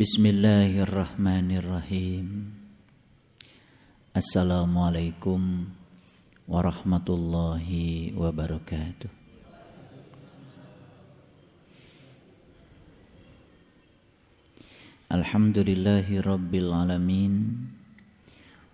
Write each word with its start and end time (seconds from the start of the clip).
Bismillahirrahmanirrahim. 0.00 2.56
Assalamualaikum 4.16 5.68
warahmatullahi 6.48 8.16
wabarakatuh. 8.16 9.12
Alhamdulillahi 15.12 16.24
rabbil 16.24 16.72
alamin. 16.72 17.68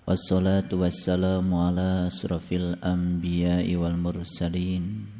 Wassalatu 0.06 0.86
wassalamu 0.86 1.58
ala 1.58 2.06
asrafil 2.06 2.78
anbiya'i 2.78 3.74
wal 3.74 3.98
mursalin. 3.98 5.10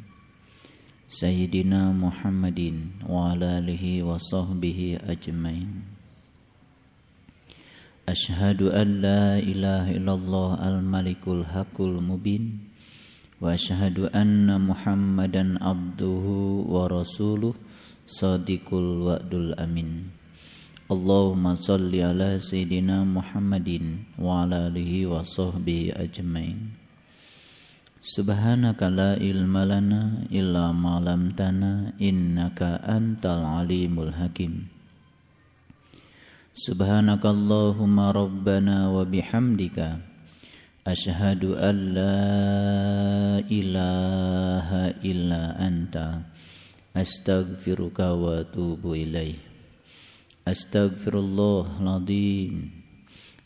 Sayyidina 1.11 1.91
Muhammadin 1.91 3.03
wa 3.03 3.35
ala 3.35 3.59
alihi 3.59 4.07
wa 4.07 4.15
sahbihi 4.15 5.03
ajmain 5.03 5.96
Ashhadu 8.07 8.71
an 8.71 9.03
la 9.03 9.35
ilaha 9.35 9.91
illallah 9.91 10.63
al-malikul 10.63 11.43
hakul 11.43 11.99
mubin 11.99 12.71
Wa 13.43 13.51
ashhadu 13.51 14.07
anna 14.15 14.55
muhammadan 14.55 15.59
abduhu 15.59 16.63
wa 16.71 16.87
rasuluh 16.87 17.51
Sadiqul 18.07 19.03
wa'dul 19.03 19.51
amin 19.59 20.07
Allahumma 20.87 21.59
salli 21.59 21.99
ala 21.99 22.39
Sayyidina 22.39 23.03
Muhammadin 23.03 24.07
Wa 24.15 24.47
ala 24.47 24.71
alihi 24.71 25.03
wa 25.03 25.27
sahbihi 25.27 25.99
ajmain 25.99 26.79
Subhanaka 27.99 28.87
la 28.87 29.19
ilma 29.19 29.67
lana 29.67 30.23
illa 30.31 30.71
ma'lamtana 30.71 31.99
Innaka 31.99 32.79
antal 32.87 33.43
alimul 33.43 34.15
hakim 34.15 34.76
سبحانك 36.57 37.25
اللهم 37.25 37.99
ربنا 37.99 38.89
وبحمدك. 38.89 39.97
أشهد 40.87 41.45
أن 41.45 41.75
لا 41.93 42.25
إله 43.45 44.69
إلا 45.05 45.67
أنت. 45.67 46.19
أستغفرك 46.97 47.99
وأتوب 47.99 48.91
إليه. 48.91 49.33
أستغفر 50.47 51.19
الله 51.19 51.81
العظيم. 51.81 52.71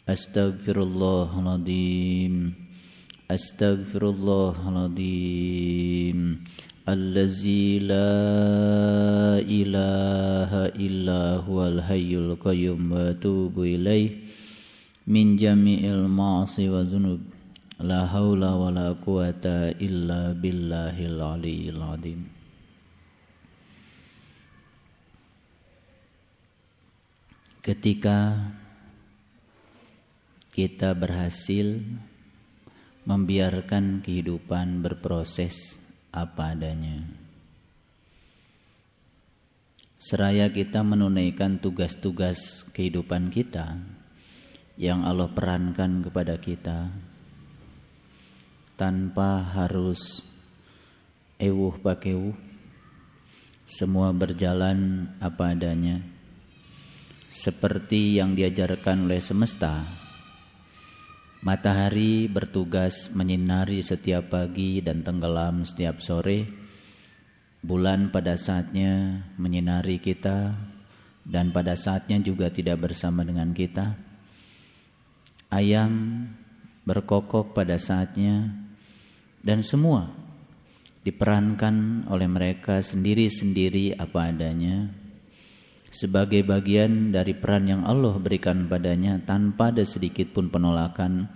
أستغفر 0.09 0.83
الله 0.83 1.39
العظيم. 1.39 2.53
أستغفر 3.31 4.09
الله 4.09 4.69
العظيم. 4.69 6.43
الذي 6.89 7.85
لا 7.85 8.17
إله 9.37 10.51
إلا 10.81 11.45
هو 11.45 11.59
الحي 11.67 12.11
القيوم 12.17 12.91
وأتوب 12.91 13.55
إليه 13.59 14.09
من 15.07 15.35
جميع 15.37 15.81
المعاصي 15.93 16.69
والذنوب 16.69 17.21
لا 17.85 18.05
حول 18.09 18.41
ولا 18.45 18.97
قوة 19.05 19.45
إلا 19.77 20.33
بالله 20.37 20.97
العلي 21.05 21.69
العظيم 21.69 22.21
Ketika 27.61 28.41
kita 30.49 30.97
berhasil 30.97 31.77
membiarkan 33.05 34.01
kehidupan 34.01 34.81
berproses 34.81 35.80
apa 36.11 36.51
adanya. 36.51 37.07
Seraya 39.95 40.51
kita 40.51 40.83
menunaikan 40.83 41.63
tugas-tugas 41.63 42.67
kehidupan 42.75 43.31
kita 43.31 43.79
yang 44.75 45.07
Allah 45.07 45.31
perankan 45.31 46.03
kepada 46.03 46.35
kita 46.41 46.91
tanpa 48.75 49.45
harus 49.45 50.25
ewuh 51.37 51.77
pakewuh 51.79 52.33
semua 53.69 54.09
berjalan 54.11 55.05
apa 55.21 55.53
adanya 55.53 56.01
seperti 57.29 58.19
yang 58.19 58.33
diajarkan 58.33 59.05
oleh 59.05 59.21
semesta 59.21 60.00
Matahari 61.41 62.29
bertugas 62.29 63.09
menyinari 63.09 63.81
setiap 63.81 64.29
pagi 64.29 64.77
dan 64.77 65.01
tenggelam 65.01 65.65
setiap 65.65 65.97
sore. 65.97 66.45
Bulan 67.65 68.13
pada 68.13 68.37
saatnya 68.37 69.25
menyinari 69.41 69.97
kita 69.97 70.53
dan 71.25 71.49
pada 71.49 71.73
saatnya 71.73 72.21
juga 72.21 72.53
tidak 72.53 72.85
bersama 72.85 73.25
dengan 73.25 73.57
kita. 73.57 73.97
Ayam 75.49 76.29
berkokok 76.85 77.57
pada 77.57 77.81
saatnya 77.81 78.53
dan 79.41 79.65
semua 79.65 80.13
diperankan 81.01 82.05
oleh 82.05 82.29
mereka 82.29 82.85
sendiri-sendiri 82.85 83.97
apa 83.97 84.29
adanya 84.29 85.00
sebagai 85.91 86.47
bagian 86.47 87.11
dari 87.11 87.35
peran 87.35 87.67
yang 87.67 87.83
Allah 87.83 88.15
berikan 88.15 88.65
padanya 88.71 89.19
tanpa 89.19 89.75
ada 89.75 89.83
sedikit 89.83 90.31
pun 90.31 90.47
penolakan 90.47 91.27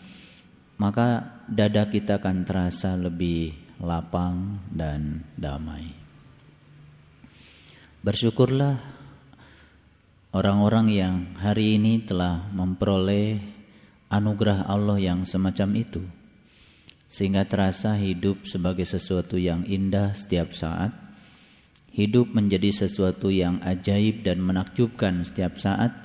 maka 0.80 1.40
dada 1.48 1.88
kita 1.88 2.20
akan 2.20 2.44
terasa 2.44 2.96
lebih 3.00 3.52
lapang 3.80 4.64
dan 4.72 5.24
damai. 5.36 5.92
Bersyukurlah 8.04 8.76
orang-orang 10.36 10.88
yang 10.92 11.16
hari 11.40 11.80
ini 11.80 12.04
telah 12.04 12.48
memperoleh 12.52 13.40
anugerah 14.12 14.68
Allah 14.68 15.00
yang 15.00 15.28
semacam 15.28 15.70
itu 15.80 16.04
sehingga 17.06 17.46
terasa 17.46 17.96
hidup 17.96 18.44
sebagai 18.50 18.84
sesuatu 18.84 19.38
yang 19.38 19.64
indah 19.66 20.14
setiap 20.18 20.52
saat 20.52 21.05
Hidup 21.96 22.36
menjadi 22.36 22.76
sesuatu 22.76 23.32
yang 23.32 23.64
ajaib 23.64 24.28
dan 24.28 24.44
menakjubkan 24.44 25.24
setiap 25.24 25.56
saat 25.56 25.96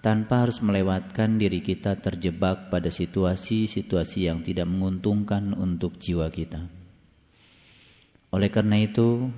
tanpa 0.00 0.48
harus 0.48 0.64
melewatkan 0.64 1.36
diri 1.36 1.60
kita 1.60 2.00
terjebak 2.00 2.72
pada 2.72 2.88
situasi-situasi 2.88 4.24
yang 4.24 4.40
tidak 4.40 4.64
menguntungkan 4.64 5.52
untuk 5.52 6.00
jiwa 6.00 6.32
kita. 6.32 6.64
Oleh 8.32 8.48
karena 8.48 8.80
itu, 8.88 9.28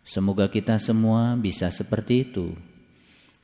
semoga 0.00 0.48
kita 0.48 0.80
semua 0.80 1.36
bisa 1.36 1.68
seperti 1.68 2.32
itu, 2.32 2.56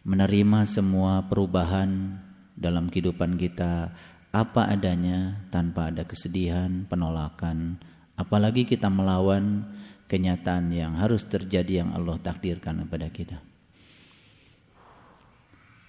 menerima 0.08 0.64
semua 0.64 1.28
perubahan 1.28 2.16
dalam 2.56 2.88
kehidupan 2.88 3.36
kita 3.36 3.92
apa 4.32 4.64
adanya 4.64 5.44
tanpa 5.52 5.92
ada 5.92 6.08
kesedihan, 6.08 6.88
penolakan, 6.88 7.76
apalagi 8.16 8.64
kita 8.64 8.88
melawan 8.88 9.68
kenyataan 10.12 10.68
yang 10.68 11.00
harus 11.00 11.24
terjadi 11.24 11.80
yang 11.80 11.96
Allah 11.96 12.20
takdirkan 12.20 12.84
kepada 12.84 13.08
kita. 13.08 13.40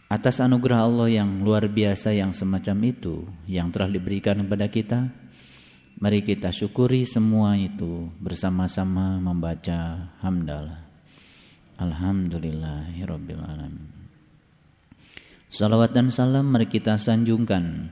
Atas 0.07 0.39
anugerah 0.39 0.87
Allah 0.87 1.09
yang 1.11 1.43
luar 1.43 1.67
biasa 1.67 2.15
yang 2.15 2.31
semacam 2.31 2.95
itu 2.95 3.27
yang 3.51 3.67
telah 3.67 3.91
diberikan 3.91 4.39
kepada 4.39 4.71
kita, 4.71 4.99
mari 5.99 6.23
kita 6.23 6.55
syukuri 6.55 7.03
semua 7.03 7.59
itu 7.59 8.07
bersama-sama 8.23 9.19
membaca 9.19 10.15
hamdalah. 10.23 10.87
Alhamdulillahirabbil 11.83 13.43
alamin. 13.43 13.91
Salawat 15.51 15.91
dan 15.91 16.07
salam 16.15 16.47
mari 16.47 16.71
kita 16.71 16.95
sanjungkan 16.95 17.91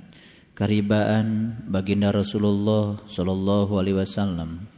karibaan 0.55 1.59
baginda 1.67 2.15
Rasulullah 2.15 3.01
sallallahu 3.03 3.75
alaihi 3.75 3.97
wasallam 3.99 4.70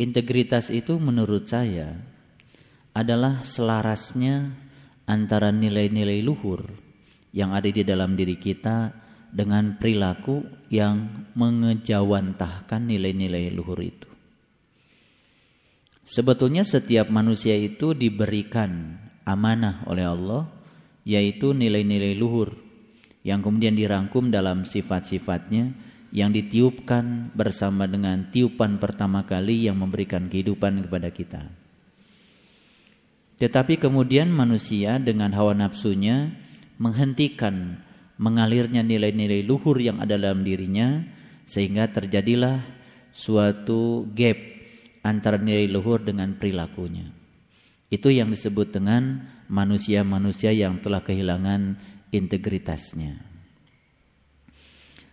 Integritas 0.00 0.72
itu 0.72 0.96
menurut 0.96 1.44
saya 1.44 1.92
adalah 2.96 3.44
selarasnya 3.44 4.56
antara 5.04 5.52
nilai-nilai 5.52 6.24
luhur 6.24 6.64
yang 7.36 7.52
ada 7.52 7.68
di 7.68 7.84
dalam 7.84 8.16
diri 8.16 8.40
kita 8.40 8.88
dengan 9.28 9.76
perilaku 9.76 10.64
yang 10.72 11.28
mengejawantahkan 11.36 12.80
nilai-nilai 12.80 13.52
luhur 13.52 13.84
itu. 13.84 14.08
Sebetulnya 16.08 16.64
setiap 16.64 17.12
manusia 17.12 17.52
itu 17.60 17.92
diberikan 17.92 18.96
amanah 19.28 19.84
oleh 19.84 20.08
Allah 20.08 20.57
yaitu 21.08 21.56
nilai-nilai 21.56 22.12
luhur 22.12 22.52
yang 23.24 23.40
kemudian 23.40 23.72
dirangkum 23.72 24.28
dalam 24.28 24.68
sifat-sifatnya 24.68 25.72
yang 26.12 26.32
ditiupkan 26.36 27.32
bersama 27.32 27.88
dengan 27.88 28.28
tiupan 28.28 28.76
pertama 28.76 29.24
kali 29.24 29.64
yang 29.64 29.80
memberikan 29.80 30.28
kehidupan 30.28 30.84
kepada 30.84 31.08
kita. 31.08 31.42
Tetapi 33.40 33.80
kemudian 33.80 34.28
manusia 34.28 35.00
dengan 35.00 35.32
hawa 35.32 35.56
nafsunya 35.56 36.28
menghentikan 36.76 37.80
mengalirnya 38.20 38.84
nilai-nilai 38.84 39.46
luhur 39.46 39.78
yang 39.80 40.02
ada 40.02 40.20
dalam 40.20 40.44
dirinya 40.44 41.06
sehingga 41.48 41.88
terjadilah 41.88 42.60
suatu 43.14 44.10
gap 44.12 44.36
antara 45.06 45.40
nilai 45.40 45.70
luhur 45.70 46.02
dengan 46.02 46.34
perilakunya. 46.36 47.08
Itu 47.88 48.12
yang 48.12 48.28
disebut 48.34 48.74
dengan 48.74 49.37
manusia-manusia 49.48 50.52
yang 50.52 50.78
telah 50.78 51.00
kehilangan 51.02 51.80
integritasnya. 52.12 53.18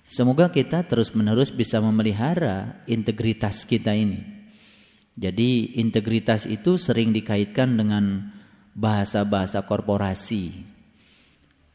Semoga 0.06 0.54
kita 0.54 0.86
terus-menerus 0.86 1.50
bisa 1.50 1.82
memelihara 1.82 2.84
integritas 2.86 3.66
kita 3.66 3.98
ini. 3.98 4.22
Jadi 5.18 5.80
integritas 5.82 6.46
itu 6.46 6.78
sering 6.78 7.16
dikaitkan 7.16 7.74
dengan 7.74 8.36
bahasa-bahasa 8.76 9.64
korporasi, 9.64 10.76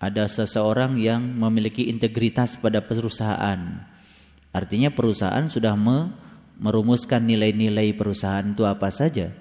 ada 0.00 0.24
seseorang 0.24 0.96
yang 0.96 1.20
memiliki 1.20 1.88
integritas 1.88 2.56
pada 2.56 2.80
perusahaan. 2.80 3.88
Artinya 4.52 4.88
perusahaan 4.88 5.48
sudah 5.48 5.76
merumuskan 6.56 7.24
nilai-nilai 7.28 7.92
perusahaan 7.96 8.44
itu 8.44 8.64
apa 8.64 8.88
saja. 8.88 9.32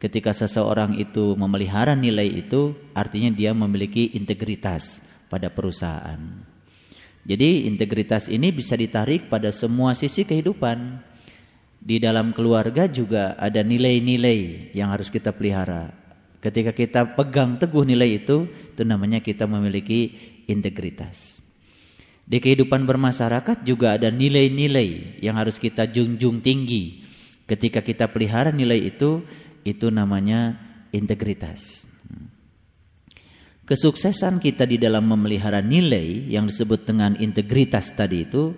Ketika 0.00 0.32
seseorang 0.32 0.96
itu 0.96 1.36
memelihara 1.36 1.92
nilai 1.92 2.24
itu, 2.24 2.72
artinya 2.96 3.28
dia 3.28 3.52
memiliki 3.52 4.16
integritas 4.16 5.04
pada 5.28 5.52
perusahaan. 5.52 6.16
Jadi 7.28 7.68
integritas 7.68 8.32
ini 8.32 8.48
bisa 8.48 8.80
ditarik 8.80 9.28
pada 9.28 9.52
semua 9.52 9.92
sisi 9.92 10.24
kehidupan. 10.24 11.04
Di 11.80 12.00
dalam 12.00 12.32
keluarga 12.32 12.88
juga 12.88 13.36
ada 13.36 13.60
nilai-nilai 13.60 14.72
yang 14.72 14.88
harus 14.88 15.12
kita 15.12 15.36
pelihara. 15.36 15.92
Ketika 16.40 16.72
kita 16.72 17.12
pegang 17.12 17.60
teguh 17.60 17.84
nilai 17.84 18.24
itu, 18.24 18.48
itu 18.48 18.82
namanya 18.88 19.20
kita 19.20 19.44
memiliki 19.44 20.16
integritas. 20.48 21.44
Di 22.24 22.40
kehidupan 22.40 22.88
bermasyarakat 22.88 23.68
juga 23.68 24.00
ada 24.00 24.08
nilai-nilai 24.08 25.20
yang 25.20 25.36
harus 25.36 25.60
kita 25.60 25.84
junjung 25.92 26.40
tinggi. 26.40 27.04
Ketika 27.44 27.84
kita 27.84 28.08
pelihara 28.08 28.48
nilai 28.48 28.80
itu, 28.80 29.20
itu 29.64 29.92
namanya 29.92 30.56
integritas. 30.90 31.86
Kesuksesan 33.70 34.42
kita 34.42 34.66
di 34.66 34.82
dalam 34.82 35.06
memelihara 35.06 35.62
nilai 35.62 36.26
yang 36.26 36.50
disebut 36.50 36.90
dengan 36.90 37.14
integritas 37.22 37.94
tadi 37.94 38.26
itu, 38.26 38.50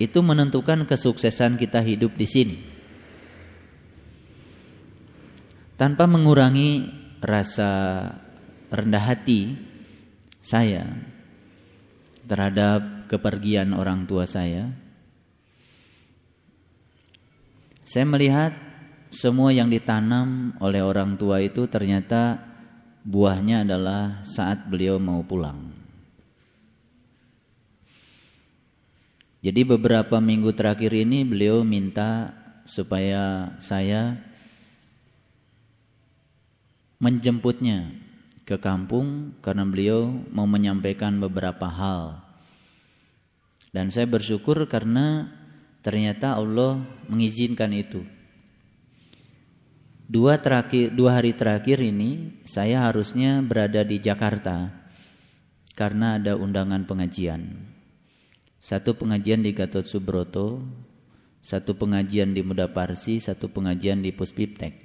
itu 0.00 0.18
menentukan 0.24 0.88
kesuksesan 0.88 1.60
kita 1.60 1.84
hidup 1.84 2.16
di 2.16 2.24
sini. 2.24 2.58
Tanpa 5.76 6.08
mengurangi 6.08 6.88
rasa 7.20 7.68
rendah 8.72 9.04
hati 9.12 9.60
saya 10.40 10.88
terhadap 12.24 13.12
kepergian 13.12 13.76
orang 13.76 14.08
tua 14.08 14.24
saya. 14.24 14.72
Saya 17.84 18.08
melihat 18.08 18.65
semua 19.16 19.48
yang 19.48 19.72
ditanam 19.72 20.52
oleh 20.60 20.84
orang 20.84 21.16
tua 21.16 21.40
itu 21.40 21.64
ternyata 21.64 22.36
buahnya 23.00 23.64
adalah 23.64 24.20
saat 24.20 24.68
beliau 24.68 25.00
mau 25.00 25.24
pulang. 25.24 25.72
Jadi 29.40 29.64
beberapa 29.64 30.20
minggu 30.20 30.52
terakhir 30.52 30.92
ini 30.92 31.24
beliau 31.24 31.64
minta 31.64 32.36
supaya 32.68 33.56
saya 33.56 34.20
menjemputnya 37.00 37.96
ke 38.44 38.60
kampung 38.60 39.32
karena 39.40 39.64
beliau 39.64 40.12
mau 40.28 40.44
menyampaikan 40.44 41.16
beberapa 41.16 41.72
hal. 41.72 42.20
Dan 43.72 43.88
saya 43.88 44.04
bersyukur 44.04 44.60
karena 44.68 45.30
ternyata 45.80 46.36
Allah 46.36 46.84
mengizinkan 47.08 47.72
itu. 47.72 48.15
Dua 50.06 50.38
terakhir 50.38 50.94
dua 50.94 51.18
hari 51.18 51.34
terakhir 51.34 51.82
ini 51.82 52.38
saya 52.46 52.86
harusnya 52.86 53.42
berada 53.42 53.82
di 53.82 53.98
Jakarta 53.98 54.70
karena 55.74 56.14
ada 56.14 56.38
undangan 56.38 56.86
pengajian. 56.86 57.74
Satu 58.62 58.94
pengajian 58.94 59.42
di 59.42 59.50
Gatot 59.50 59.82
Subroto, 59.82 60.62
satu 61.42 61.74
pengajian 61.74 62.38
di 62.38 62.46
Muda 62.46 62.70
Parsi, 62.70 63.18
satu 63.18 63.50
pengajian 63.50 63.98
di 63.98 64.14
Puspiptek. 64.14 64.78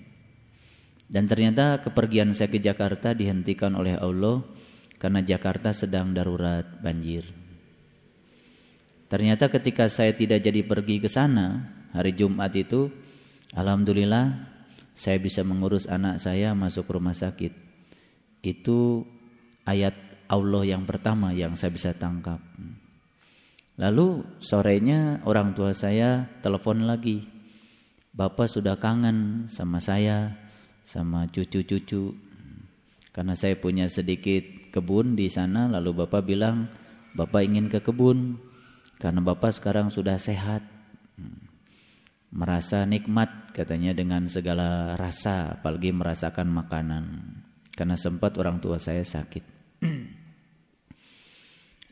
Dan 1.06 1.30
ternyata 1.30 1.86
kepergian 1.86 2.34
saya 2.34 2.50
ke 2.50 2.58
Jakarta 2.58 3.14
dihentikan 3.14 3.78
oleh 3.78 4.02
Allah 4.02 4.42
karena 4.98 5.22
Jakarta 5.22 5.70
sedang 5.70 6.18
darurat 6.18 6.66
banjir. 6.82 7.30
Ternyata 9.06 9.54
ketika 9.54 9.86
saya 9.86 10.18
tidak 10.18 10.42
jadi 10.42 10.66
pergi 10.66 10.98
ke 10.98 11.10
sana 11.14 11.78
hari 11.94 12.18
Jumat 12.18 12.58
itu, 12.58 12.90
alhamdulillah 13.54 14.51
saya 15.02 15.18
bisa 15.18 15.42
mengurus 15.42 15.90
anak 15.90 16.22
saya 16.22 16.54
masuk 16.54 16.86
rumah 16.94 17.18
sakit. 17.18 17.50
Itu 18.46 19.02
ayat 19.66 19.98
Allah 20.30 20.62
yang 20.78 20.86
pertama 20.86 21.34
yang 21.34 21.58
saya 21.58 21.74
bisa 21.74 21.98
tangkap. 21.98 22.38
Lalu 23.82 24.38
sorenya 24.38 25.26
orang 25.26 25.58
tua 25.58 25.74
saya 25.74 26.30
telepon 26.46 26.86
lagi. 26.86 27.26
Bapak 28.14 28.46
sudah 28.46 28.78
kangen 28.78 29.50
sama 29.50 29.82
saya 29.82 30.38
sama 30.86 31.26
cucu-cucu. 31.26 32.14
Karena 33.10 33.34
saya 33.34 33.58
punya 33.58 33.90
sedikit 33.90 34.70
kebun 34.70 35.18
di 35.18 35.34
sana, 35.34 35.66
lalu 35.66 36.06
Bapak 36.06 36.30
bilang, 36.30 36.70
Bapak 37.18 37.42
ingin 37.42 37.74
ke 37.74 37.82
kebun 37.82 38.38
karena 39.02 39.20
Bapak 39.26 39.50
sekarang 39.50 39.90
sudah 39.90 40.22
sehat. 40.22 40.62
Merasa 42.32 42.88
nikmat 42.88 43.52
katanya 43.52 43.92
dengan 43.92 44.24
segala 44.32 44.96
rasa, 44.96 45.60
apalagi 45.60 45.92
merasakan 45.92 46.48
makanan. 46.48 47.06
Karena 47.76 48.00
sempat 48.00 48.40
orang 48.40 48.64
tua 48.64 48.80
saya 48.80 49.04
sakit. 49.04 49.44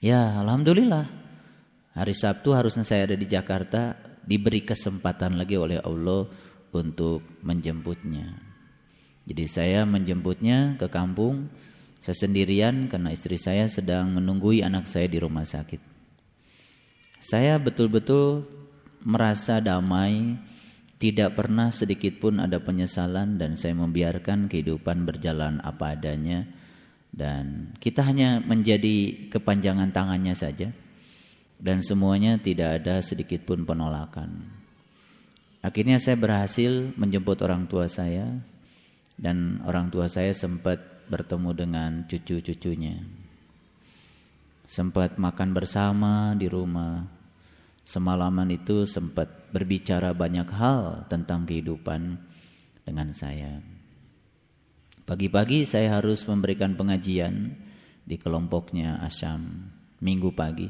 ya, 0.09 0.39
alhamdulillah. 0.39 1.05
Hari 1.99 2.15
Sabtu 2.15 2.55
harusnya 2.55 2.87
saya 2.87 3.11
ada 3.11 3.19
di 3.19 3.27
Jakarta, 3.27 3.99
diberi 4.23 4.63
kesempatan 4.63 5.35
lagi 5.35 5.59
oleh 5.59 5.83
Allah 5.83 6.29
untuk 6.71 7.43
menjemputnya. 7.43 8.39
Jadi 9.27 9.45
saya 9.45 9.83
menjemputnya 9.83 10.79
ke 10.79 10.87
kampung 10.87 11.51
saya 11.99 12.15
sendirian 12.15 12.87
karena 12.87 13.11
istri 13.11 13.35
saya 13.35 13.67
sedang 13.67 14.15
menunggui 14.15 14.63
anak 14.63 14.87
saya 14.87 15.11
di 15.11 15.19
rumah 15.19 15.43
sakit. 15.43 15.83
Saya 17.19 17.59
betul-betul 17.59 18.47
merasa 19.03 19.63
damai 19.63 20.35
tidak 20.99 21.39
pernah 21.39 21.71
sedikit 21.71 22.19
pun 22.19 22.43
ada 22.43 22.59
penyesalan 22.59 23.39
dan 23.39 23.55
saya 23.55 23.71
membiarkan 23.71 24.51
kehidupan 24.51 25.07
berjalan 25.07 25.63
apa 25.63 25.95
adanya 25.95 26.43
dan 27.09 27.73
kita 27.79 28.03
hanya 28.03 28.43
menjadi 28.43 29.27
kepanjangan 29.31 29.89
tangannya 29.95 30.35
saja 30.35 30.69
dan 31.59 31.83
semuanya 31.83 32.39
tidak 32.39 32.83
ada 32.83 33.03
sedikit 33.03 33.43
pun 33.43 33.67
penolakan. 33.67 34.47
Akhirnya 35.59 35.99
saya 35.99 36.15
berhasil 36.15 36.95
menjemput 36.95 37.35
orang 37.43 37.67
tua 37.67 37.91
saya 37.91 38.31
dan 39.19 39.59
orang 39.67 39.91
tua 39.91 40.07
saya 40.07 40.31
sempat 40.31 40.79
bertemu 41.11 41.51
dengan 41.51 41.91
cucu-cucunya. 42.07 43.03
Sempat 44.63 45.19
makan 45.19 45.49
bersama 45.51 46.31
di 46.39 46.47
rumah. 46.47 47.18
Semalaman 47.83 48.49
itu 48.53 48.85
sempat 48.85 49.49
berbicara 49.49 50.13
banyak 50.13 50.49
hal 50.53 51.09
tentang 51.09 51.43
kehidupan 51.49 52.21
dengan 52.85 53.09
saya. 53.11 53.61
Pagi-pagi 55.05 55.65
saya 55.65 55.97
harus 55.97 56.21
memberikan 56.29 56.77
pengajian 56.77 57.57
di 58.05 58.15
kelompoknya 58.21 59.01
Asyam 59.01 59.73
minggu 60.01 60.33
pagi. 60.37 60.69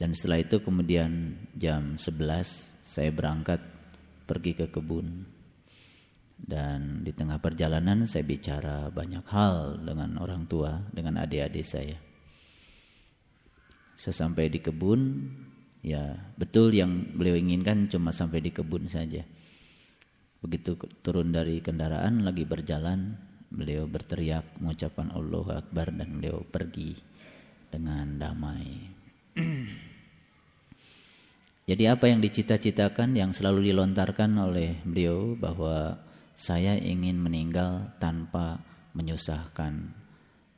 Dan 0.00 0.16
setelah 0.16 0.40
itu 0.40 0.64
kemudian 0.64 1.36
jam 1.52 2.00
11 2.00 2.80
saya 2.80 3.12
berangkat 3.12 3.60
pergi 4.24 4.56
ke 4.56 4.72
kebun 4.72 5.28
dan 6.40 7.04
di 7.04 7.12
tengah 7.12 7.36
perjalanan 7.36 8.08
saya 8.08 8.24
bicara 8.24 8.88
banyak 8.88 9.24
hal 9.28 9.76
dengan 9.84 10.16
orang 10.16 10.48
tua, 10.48 10.80
dengan 10.88 11.20
adik-adik 11.20 11.66
saya. 11.66 11.98
Sesampai 14.00 14.48
di 14.48 14.64
kebun, 14.64 15.28
ya 15.80 16.16
betul 16.36 16.72
yang 16.72 17.16
beliau 17.16 17.36
inginkan 17.36 17.88
cuma 17.88 18.12
sampai 18.12 18.40
di 18.44 18.50
kebun 18.52 18.88
saja. 18.88 19.24
Begitu 20.40 20.76
turun 21.04 21.32
dari 21.36 21.60
kendaraan 21.60 22.24
lagi 22.24 22.48
berjalan, 22.48 23.16
beliau 23.52 23.84
berteriak 23.84 24.56
mengucapkan 24.56 25.12
Allahu 25.12 25.52
Akbar 25.52 25.92
dan 25.92 26.16
beliau 26.16 26.40
pergi 26.48 26.96
dengan 27.68 28.16
damai. 28.16 28.68
Jadi 31.70 31.84
apa 31.86 32.10
yang 32.10 32.18
dicita-citakan 32.18 33.14
yang 33.14 33.30
selalu 33.30 33.70
dilontarkan 33.70 34.32
oleh 34.42 34.80
beliau 34.82 35.38
bahwa 35.38 36.02
saya 36.34 36.74
ingin 36.74 37.20
meninggal 37.20 37.94
tanpa 38.00 38.58
menyusahkan 38.96 39.92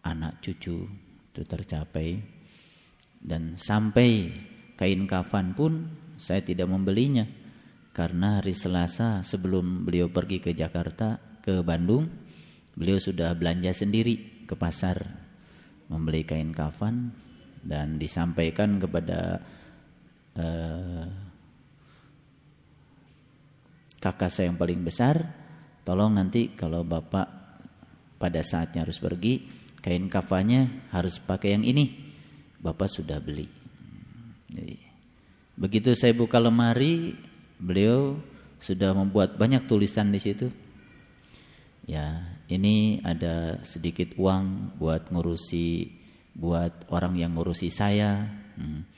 anak 0.07 0.41
cucu 0.41 0.88
itu 1.33 1.43
tercapai 1.49 2.23
dan 3.21 3.59
sampai 3.59 4.31
kain 4.83 5.07
kafan 5.07 5.55
pun 5.55 5.87
saya 6.19 6.43
tidak 6.43 6.67
membelinya 6.67 7.23
karena 7.95 8.43
hari 8.43 8.51
Selasa 8.51 9.23
sebelum 9.23 9.87
beliau 9.87 10.11
pergi 10.11 10.43
ke 10.43 10.51
Jakarta 10.51 11.39
ke 11.39 11.62
Bandung 11.62 12.11
beliau 12.75 12.99
sudah 12.99 13.31
belanja 13.39 13.71
sendiri 13.71 14.43
ke 14.43 14.59
pasar 14.59 14.99
membeli 15.87 16.27
kain 16.27 16.51
kafan 16.51 17.15
dan 17.62 17.95
disampaikan 17.95 18.83
kepada 18.83 19.39
uh, 20.35 21.07
kakak 24.03 24.31
saya 24.35 24.51
yang 24.51 24.59
paling 24.59 24.83
besar, 24.83 25.15
tolong 25.87 26.19
nanti 26.19 26.59
kalau 26.59 26.83
bapak 26.83 27.29
pada 28.19 28.43
saatnya 28.43 28.83
harus 28.83 28.99
pergi, 28.99 29.47
kain 29.79 30.11
kafanya 30.11 30.91
harus 30.91 31.23
pakai 31.23 31.55
yang 31.55 31.62
ini. 31.62 32.11
Bapak 32.62 32.91
sudah 32.91 33.19
beli. 33.19 33.62
Jadi, 34.52 34.76
begitu 35.56 35.97
saya 35.97 36.12
buka 36.12 36.37
lemari, 36.37 37.16
beliau 37.56 38.21
sudah 38.61 38.92
membuat 38.92 39.40
banyak 39.40 39.64
tulisan 39.64 40.12
di 40.12 40.21
situ. 40.21 40.52
Ya, 41.88 42.23
ini 42.47 43.00
ada 43.02 43.64
sedikit 43.64 44.14
uang 44.21 44.76
buat 44.78 45.11
ngurusi 45.11 46.00
buat 46.32 46.88
orang 46.92 47.16
yang 47.16 47.35
ngurusi 47.35 47.73
saya. 47.73 48.28
Hmm 48.54 48.92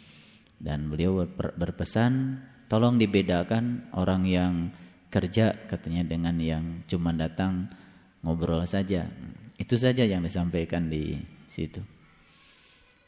dan 0.64 0.88
beliau 0.88 1.28
berpesan 1.36 2.40
tolong 2.72 2.96
dibedakan 2.96 3.92
orang 3.92 4.24
yang 4.24 4.52
kerja 5.12 5.68
katanya 5.68 6.08
dengan 6.08 6.40
yang 6.40 6.64
cuma 6.88 7.12
datang 7.12 7.68
ngobrol 8.24 8.64
saja. 8.64 9.04
Itu 9.60 9.76
saja 9.76 10.08
yang 10.08 10.24
disampaikan 10.24 10.88
di 10.88 11.14
situ. 11.44 11.84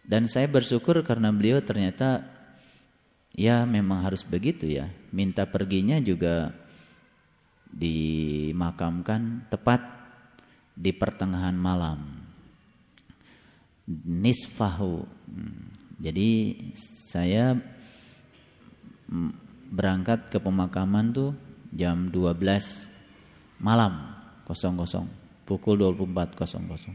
Dan 0.06 0.30
saya 0.30 0.46
bersyukur 0.46 1.02
karena 1.02 1.34
beliau 1.34 1.58
ternyata 1.64 2.22
ya 3.36 3.68
memang 3.68 4.02
harus 4.02 4.24
begitu 4.24 4.64
ya. 4.66 4.88
Minta 5.12 5.44
perginya 5.44 6.00
juga 6.00 6.50
dimakamkan 7.68 9.46
tepat 9.52 9.84
di 10.72 10.90
pertengahan 10.96 11.54
malam. 11.54 12.24
Nisfahu 13.86 15.04
hmm. 15.04 15.76
Jadi 15.96 16.52
saya 17.08 17.56
berangkat 19.72 20.28
ke 20.28 20.36
pemakaman 20.36 21.08
tuh 21.08 21.32
jam 21.72 22.12
12 22.12 22.36
malam 23.64 24.12
00 24.44 24.76
pukul 25.48 25.80
24.00. 25.80 26.92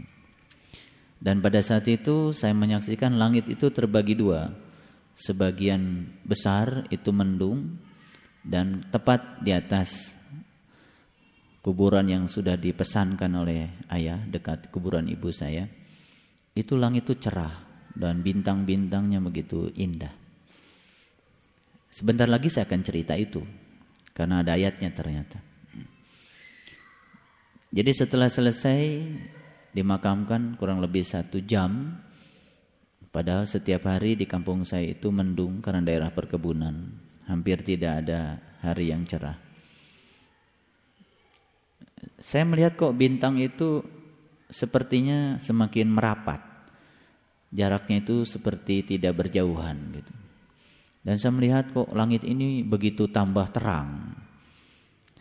Dan 1.21 1.37
pada 1.41 1.61
saat 1.61 1.85
itu 1.89 2.33
saya 2.33 2.53
menyaksikan 2.53 3.17
langit 3.17 3.49
itu 3.49 3.69
terbagi 3.73 4.17
dua. 4.17 4.53
Sebagian 5.11 6.07
besar 6.25 6.87
itu 6.89 7.11
mendung 7.13 7.77
dan 8.41 8.81
tepat 8.89 9.43
di 9.43 9.53
atas 9.53 10.17
kuburan 11.61 12.09
yang 12.09 12.25
sudah 12.25 12.57
dipesankan 12.57 13.29
oleh 13.37 13.69
ayah 13.93 14.17
dekat 14.25 14.73
kuburan 14.73 15.05
ibu 15.07 15.29
saya. 15.29 15.69
Itu 16.57 16.75
langit 16.75 17.07
itu 17.07 17.29
cerah 17.29 17.53
dan 17.95 18.25
bintang-bintangnya 18.25 19.21
begitu 19.21 19.69
indah. 19.77 20.11
Sebentar 21.91 22.25
lagi 22.25 22.47
saya 22.47 22.65
akan 22.65 22.81
cerita 22.81 23.13
itu 23.19 23.43
karena 24.15 24.41
ada 24.41 24.55
ayatnya 24.55 24.89
ternyata. 24.91 25.39
Jadi 27.71 27.91
setelah 27.95 28.27
selesai 28.27 28.99
dimakamkan 29.71 30.59
kurang 30.59 30.83
lebih 30.83 31.07
satu 31.07 31.39
jam, 31.39 31.95
padahal 33.11 33.45
setiap 33.45 33.91
hari 33.91 34.15
di 34.17 34.25
kampung 34.25 34.65
saya 34.65 34.91
itu 34.91 35.11
mendung 35.11 35.59
karena 35.59 35.83
daerah 35.85 36.09
perkebunan, 36.09 36.89
hampir 37.27 37.61
tidak 37.61 38.07
ada 38.07 38.39
hari 38.63 38.89
yang 38.89 39.05
cerah. 39.05 39.37
Saya 42.17 42.47
melihat 42.49 42.73
kok 42.73 42.97
bintang 42.97 43.37
itu 43.37 43.83
sepertinya 44.49 45.37
semakin 45.37 45.87
merapat 45.91 46.51
jaraknya 47.51 47.99
itu 47.99 48.23
seperti 48.23 48.95
tidak 48.95 49.21
berjauhan 49.21 49.77
gitu. 49.91 50.13
Dan 51.03 51.15
saya 51.19 51.35
melihat 51.35 51.69
kok 51.69 51.91
langit 51.91 52.23
ini 52.23 52.63
begitu 52.63 53.11
tambah 53.11 53.51
terang. 53.51 54.15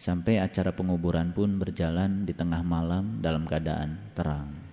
Sampai 0.00 0.40
acara 0.40 0.72
penguburan 0.72 1.36
pun 1.36 1.60
berjalan 1.60 2.24
di 2.24 2.32
tengah 2.32 2.64
malam 2.64 3.20
dalam 3.20 3.44
keadaan 3.44 4.16
terang. 4.16 4.69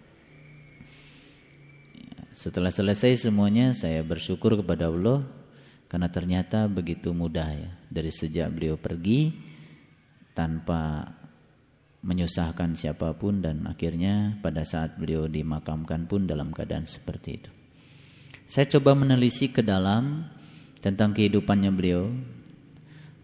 Setelah 2.38 2.70
selesai 2.70 3.26
semuanya 3.26 3.74
saya 3.74 4.06
bersyukur 4.06 4.62
kepada 4.62 4.94
Allah 4.94 5.26
karena 5.90 6.06
ternyata 6.14 6.70
begitu 6.70 7.10
mudah 7.10 7.50
ya. 7.50 7.72
Dari 7.90 8.14
sejak 8.14 8.54
beliau 8.54 8.78
pergi 8.78 9.34
tanpa 10.38 11.02
menyusahkan 12.06 12.78
siapa 12.78 13.18
pun 13.18 13.42
dan 13.42 13.66
akhirnya 13.66 14.38
pada 14.46 14.62
saat 14.62 15.02
beliau 15.02 15.26
dimakamkan 15.26 16.06
pun 16.06 16.30
dalam 16.30 16.54
keadaan 16.54 16.86
seperti 16.86 17.30
itu. 17.42 17.50
Saya 18.46 18.70
coba 18.70 18.94
menelisik 18.94 19.58
ke 19.58 19.64
dalam 19.66 20.30
tentang 20.78 21.18
kehidupannya 21.18 21.74
beliau. 21.74 22.14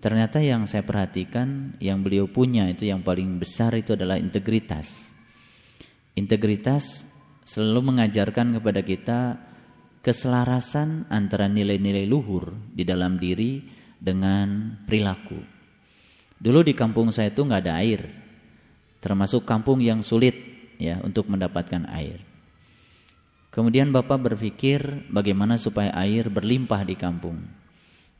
Ternyata 0.01 0.41
yang 0.41 0.65
saya 0.65 0.81
perhatikan 0.81 1.77
yang 1.77 2.01
beliau 2.01 2.25
punya 2.25 2.65
itu 2.65 2.89
yang 2.89 3.05
paling 3.05 3.37
besar 3.37 3.77
itu 3.77 3.93
adalah 3.93 4.17
integritas. 4.17 5.13
Integritas 6.17 7.12
selalu 7.43 7.93
mengajarkan 7.93 8.59
kepada 8.59 8.81
kita 8.83 9.19
keselarasan 10.03 11.07
antara 11.07 11.47
nilai-nilai 11.47 12.03
luhur 12.03 12.51
di 12.71 12.83
dalam 12.83 13.15
diri 13.15 13.63
dengan 13.95 14.79
perilaku. 14.83 15.39
Dulu 16.43 16.59
di 16.59 16.75
kampung 16.75 17.07
saya 17.15 17.31
itu 17.31 17.47
nggak 17.47 17.61
ada 17.63 17.79
air, 17.79 18.03
termasuk 18.99 19.47
kampung 19.47 19.79
yang 19.79 20.03
sulit 20.03 20.35
ya 20.75 20.99
untuk 20.99 21.31
mendapatkan 21.31 21.87
air. 21.87 22.19
Kemudian 23.47 23.93
Bapak 23.95 24.33
berpikir 24.33 25.07
bagaimana 25.07 25.55
supaya 25.55 25.93
air 25.95 26.27
berlimpah 26.27 26.83
di 26.83 26.99
kampung. 26.99 27.39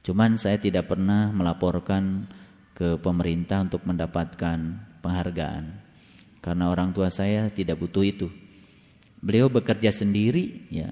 Cuman 0.06 0.39
saya 0.39 0.62
tidak 0.62 0.94
pernah 0.94 1.34
melaporkan 1.34 2.30
ke 2.72 3.01
pemerintah 3.01 3.65
untuk 3.65 3.84
mendapatkan 3.84 4.60
penghargaan 5.03 5.84
karena 6.44 6.68
orang 6.68 6.92
tua 6.92 7.08
saya 7.08 7.48
tidak 7.48 7.80
butuh 7.80 8.03
itu. 8.03 8.27
Beliau 9.24 9.48
bekerja 9.48 9.96
sendiri 9.96 10.68
ya. 10.68 10.92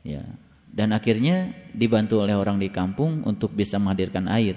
Ya. 0.00 0.24
Dan 0.72 0.96
akhirnya 0.96 1.52
dibantu 1.76 2.24
oleh 2.24 2.34
orang 2.34 2.56
di 2.56 2.72
kampung 2.72 3.22
untuk 3.28 3.52
bisa 3.52 3.76
menghadirkan 3.76 4.26
air 4.26 4.56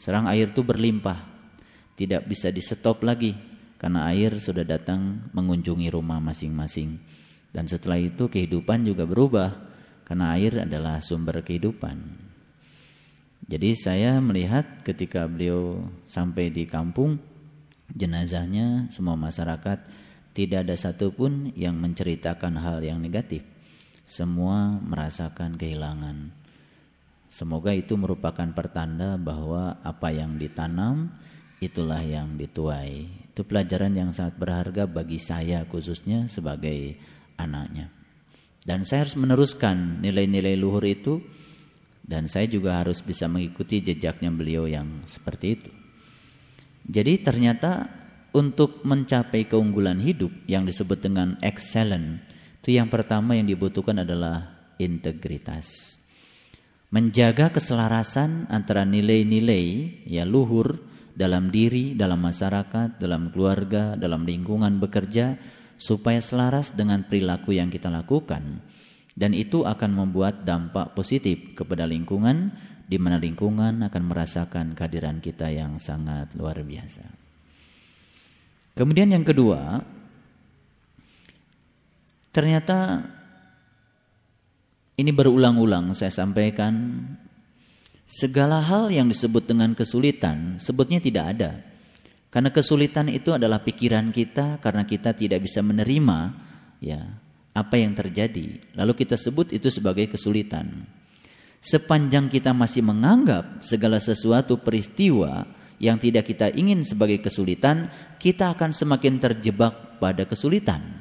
Serang 0.00 0.24
air 0.32 0.48
itu 0.48 0.64
berlimpah, 0.64 1.28
tidak 1.92 2.24
bisa 2.24 2.48
di 2.48 2.64
stop 2.64 3.04
lagi 3.04 3.36
karena 3.76 4.08
air 4.08 4.32
sudah 4.40 4.64
datang 4.64 5.28
mengunjungi 5.36 5.92
rumah 5.92 6.16
masing-masing. 6.24 6.96
Dan 7.52 7.68
setelah 7.68 8.00
itu 8.00 8.32
kehidupan 8.32 8.88
juga 8.88 9.04
berubah 9.04 9.60
karena 10.08 10.32
air 10.32 10.64
adalah 10.64 11.04
sumber 11.04 11.44
kehidupan. 11.44 12.00
Jadi 13.44 13.76
saya 13.76 14.16
melihat 14.24 14.80
ketika 14.88 15.28
beliau 15.28 15.84
sampai 16.08 16.48
di 16.48 16.64
kampung 16.64 17.20
jenazahnya 17.92 18.88
semua 18.88 19.20
masyarakat 19.20 19.84
tidak 20.30 20.68
ada 20.68 20.76
satupun 20.78 21.50
yang 21.58 21.74
menceritakan 21.78 22.58
hal 22.62 22.78
yang 22.82 23.02
negatif. 23.02 23.42
Semua 24.06 24.78
merasakan 24.78 25.58
kehilangan. 25.58 26.30
Semoga 27.30 27.70
itu 27.70 27.94
merupakan 27.94 28.50
pertanda 28.50 29.14
bahwa 29.14 29.78
apa 29.86 30.10
yang 30.10 30.34
ditanam 30.34 31.14
itulah 31.62 32.02
yang 32.02 32.34
dituai. 32.34 33.06
Itu 33.30 33.46
pelajaran 33.46 33.94
yang 33.94 34.10
sangat 34.10 34.34
berharga 34.34 34.90
bagi 34.90 35.22
saya 35.22 35.62
khususnya 35.68 36.26
sebagai 36.26 36.98
anaknya. 37.38 37.90
Dan 38.66 38.82
saya 38.82 39.06
harus 39.06 39.14
meneruskan 39.14 40.02
nilai-nilai 40.02 40.58
luhur 40.58 40.82
itu 40.84 41.22
dan 42.02 42.26
saya 42.26 42.50
juga 42.50 42.82
harus 42.82 42.98
bisa 43.06 43.30
mengikuti 43.30 43.78
jejaknya 43.78 44.34
beliau 44.34 44.66
yang 44.66 45.06
seperti 45.06 45.46
itu. 45.54 45.70
Jadi 46.90 47.22
ternyata 47.22 47.99
untuk 48.30 48.82
mencapai 48.86 49.50
keunggulan 49.50 49.98
hidup 49.98 50.30
yang 50.46 50.62
disebut 50.62 51.02
dengan 51.02 51.38
excellent 51.42 52.30
itu 52.60 52.76
yang 52.76 52.92
pertama 52.92 53.32
yang 53.32 53.48
dibutuhkan 53.48 54.04
adalah 54.04 54.68
integritas. 54.76 55.96
Menjaga 56.92 57.48
keselarasan 57.48 58.52
antara 58.52 58.84
nilai-nilai 58.84 59.64
ya 60.04 60.28
luhur 60.28 60.84
dalam 61.16 61.48
diri, 61.48 61.96
dalam 61.96 62.20
masyarakat, 62.20 63.00
dalam 63.00 63.32
keluarga, 63.32 63.96
dalam 63.96 64.28
lingkungan 64.28 64.76
bekerja 64.76 65.40
supaya 65.80 66.20
selaras 66.20 66.76
dengan 66.76 67.08
perilaku 67.08 67.56
yang 67.56 67.72
kita 67.72 67.88
lakukan 67.88 68.60
dan 69.16 69.32
itu 69.32 69.64
akan 69.64 69.96
membuat 69.96 70.44
dampak 70.44 70.92
positif 70.92 71.56
kepada 71.56 71.88
lingkungan 71.88 72.52
di 72.84 73.00
mana 73.00 73.16
lingkungan 73.16 73.80
akan 73.88 74.02
merasakan 74.04 74.76
kehadiran 74.76 75.24
kita 75.24 75.48
yang 75.48 75.80
sangat 75.80 76.36
luar 76.36 76.60
biasa. 76.60 77.29
Kemudian 78.74 79.12
yang 79.12 79.26
kedua, 79.26 79.82
Ternyata 82.30 83.02
ini 84.94 85.10
berulang-ulang 85.10 85.90
saya 85.98 86.14
sampaikan 86.14 87.02
segala 88.06 88.62
hal 88.62 88.94
yang 88.94 89.10
disebut 89.10 89.50
dengan 89.50 89.74
kesulitan 89.74 90.62
sebetulnya 90.62 91.02
tidak 91.02 91.24
ada. 91.36 91.52
Karena 92.30 92.54
kesulitan 92.54 93.10
itu 93.10 93.34
adalah 93.34 93.58
pikiran 93.66 94.14
kita 94.14 94.62
karena 94.62 94.86
kita 94.86 95.10
tidak 95.18 95.42
bisa 95.42 95.58
menerima 95.66 96.18
ya 96.78 97.02
apa 97.50 97.74
yang 97.74 97.98
terjadi. 97.98 98.62
Lalu 98.78 98.92
kita 98.94 99.18
sebut 99.18 99.50
itu 99.50 99.66
sebagai 99.66 100.06
kesulitan. 100.06 100.86
Sepanjang 101.58 102.30
kita 102.30 102.54
masih 102.54 102.86
menganggap 102.86 103.58
segala 103.66 103.98
sesuatu 103.98 104.62
peristiwa 104.62 105.50
yang 105.80 105.96
tidak 105.96 106.28
kita 106.28 106.52
ingin 106.52 106.84
sebagai 106.84 107.24
kesulitan, 107.24 107.88
kita 108.20 108.52
akan 108.52 108.70
semakin 108.70 109.16
terjebak 109.16 109.96
pada 109.96 110.28
kesulitan 110.28 111.00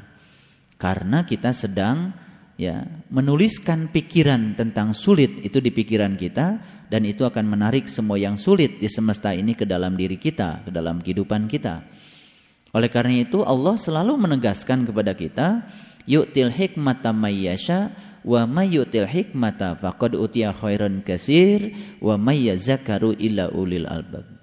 karena 0.79 1.27
kita 1.27 1.51
sedang 1.51 2.15
ya 2.55 2.87
menuliskan 3.11 3.91
pikiran 3.91 4.55
tentang 4.55 4.95
sulit 4.95 5.43
itu 5.43 5.59
di 5.59 5.75
pikiran 5.75 6.15
kita 6.15 6.47
dan 6.87 7.01
itu 7.03 7.27
akan 7.27 7.45
menarik 7.45 7.91
semua 7.91 8.15
yang 8.15 8.39
sulit 8.39 8.79
di 8.79 8.87
semesta 8.87 9.35
ini 9.35 9.53
ke 9.53 9.67
dalam 9.67 9.99
diri 9.99 10.15
kita, 10.15 10.63
ke 10.65 10.71
dalam 10.71 11.03
kehidupan 11.03 11.51
kita. 11.51 11.83
Oleh 12.71 12.87
karena 12.87 13.27
itu 13.27 13.43
Allah 13.43 13.75
selalu 13.75 14.15
menegaskan 14.15 14.87
kepada 14.87 15.11
kita, 15.11 15.67
yu'til 16.07 16.53
hikmata 16.53 17.11
mayyasha 17.11 17.91
wa 18.23 18.47
may 18.47 18.71
yu'til 18.71 19.09
hikmata 19.09 19.75
faqad 19.75 20.15
utiya 20.15 20.55
khairan 20.55 21.03
katsir 21.03 21.75
wa 21.99 22.15
may 22.15 22.47
yazakkaru 22.47 23.19
illa 23.19 23.51
ulil 23.51 23.89
albab. 23.89 24.38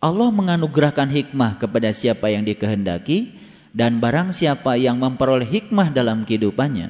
Allah 0.00 0.32
menganugerahkan 0.32 1.12
hikmah 1.12 1.60
kepada 1.60 1.92
siapa 1.92 2.32
yang 2.32 2.40
dikehendaki 2.48 3.36
dan 3.76 4.00
barang 4.00 4.32
siapa 4.32 4.80
yang 4.80 4.96
memperoleh 4.96 5.44
hikmah 5.44 5.92
dalam 5.92 6.24
kehidupannya, 6.24 6.88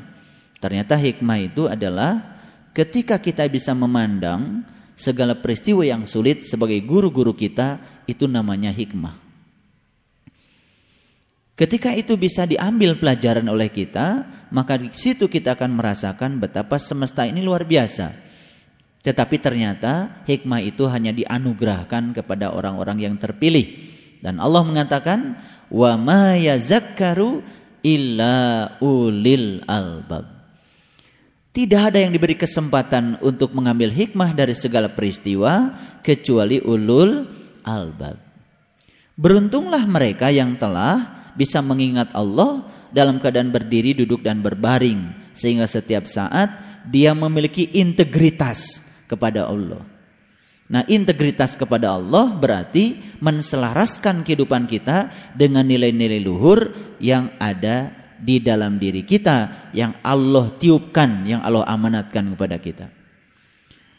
ternyata 0.62 0.94
hikmah 0.94 1.38
itu 1.42 1.66
adalah 1.66 2.38
ketika 2.70 3.18
kita 3.18 3.50
bisa 3.50 3.74
memandang 3.74 4.62
segala 4.94 5.34
peristiwa 5.34 5.82
yang 5.82 6.06
sulit 6.06 6.46
sebagai 6.46 6.78
guru-guru 6.86 7.34
kita, 7.34 7.82
itu 8.06 8.30
namanya 8.30 8.70
hikmah. 8.70 9.18
Ketika 11.58 11.92
itu 11.92 12.14
bisa 12.14 12.46
diambil 12.46 12.96
pelajaran 12.96 13.44
oleh 13.50 13.68
kita, 13.68 14.24
maka 14.54 14.78
di 14.78 14.88
situ 14.94 15.26
kita 15.28 15.58
akan 15.58 15.76
merasakan 15.76 16.38
betapa 16.40 16.78
semesta 16.78 17.26
ini 17.26 17.42
luar 17.42 17.66
biasa. 17.66 18.29
Tetapi 19.00 19.36
ternyata 19.40 20.20
hikmah 20.28 20.60
itu 20.60 20.84
hanya 20.92 21.16
dianugerahkan 21.16 22.12
kepada 22.12 22.52
orang-orang 22.52 23.00
yang 23.00 23.14
terpilih. 23.16 23.72
Dan 24.20 24.36
Allah 24.36 24.60
mengatakan, 24.60 25.40
wa 25.72 25.96
ma 25.96 26.36
yazakkaru 26.36 27.40
illa 27.80 28.76
ulil 28.84 29.64
albab. 29.64 30.28
Tidak 31.50 31.82
ada 31.82 31.98
yang 31.98 32.12
diberi 32.14 32.36
kesempatan 32.36 33.18
untuk 33.24 33.56
mengambil 33.56 33.90
hikmah 33.90 34.36
dari 34.36 34.54
segala 34.54 34.92
peristiwa 34.92 35.74
kecuali 36.04 36.62
ulul 36.62 37.26
albab. 37.64 38.20
Beruntunglah 39.18 39.82
mereka 39.88 40.30
yang 40.30 40.54
telah 40.60 41.32
bisa 41.34 41.58
mengingat 41.64 42.12
Allah 42.14 42.68
dalam 42.92 43.18
keadaan 43.18 43.50
berdiri, 43.50 43.96
duduk 43.96 44.22
dan 44.22 44.44
berbaring 44.44 45.32
sehingga 45.32 45.64
setiap 45.64 46.04
saat 46.04 46.52
dia 46.86 47.16
memiliki 47.16 47.66
integritas 47.74 48.89
kepada 49.10 49.50
Allah. 49.50 49.82
Nah, 50.70 50.86
integritas 50.86 51.58
kepada 51.58 51.98
Allah 51.98 52.30
berarti 52.30 53.02
menselaraskan 53.18 54.22
kehidupan 54.22 54.70
kita 54.70 55.10
dengan 55.34 55.66
nilai-nilai 55.66 56.22
luhur 56.22 56.70
yang 57.02 57.34
ada 57.42 57.90
di 58.22 58.38
dalam 58.38 58.78
diri 58.78 59.02
kita 59.02 59.70
yang 59.74 59.98
Allah 60.06 60.46
tiupkan, 60.54 61.26
yang 61.26 61.42
Allah 61.42 61.66
amanatkan 61.66 62.22
kepada 62.38 62.62
kita. 62.62 62.86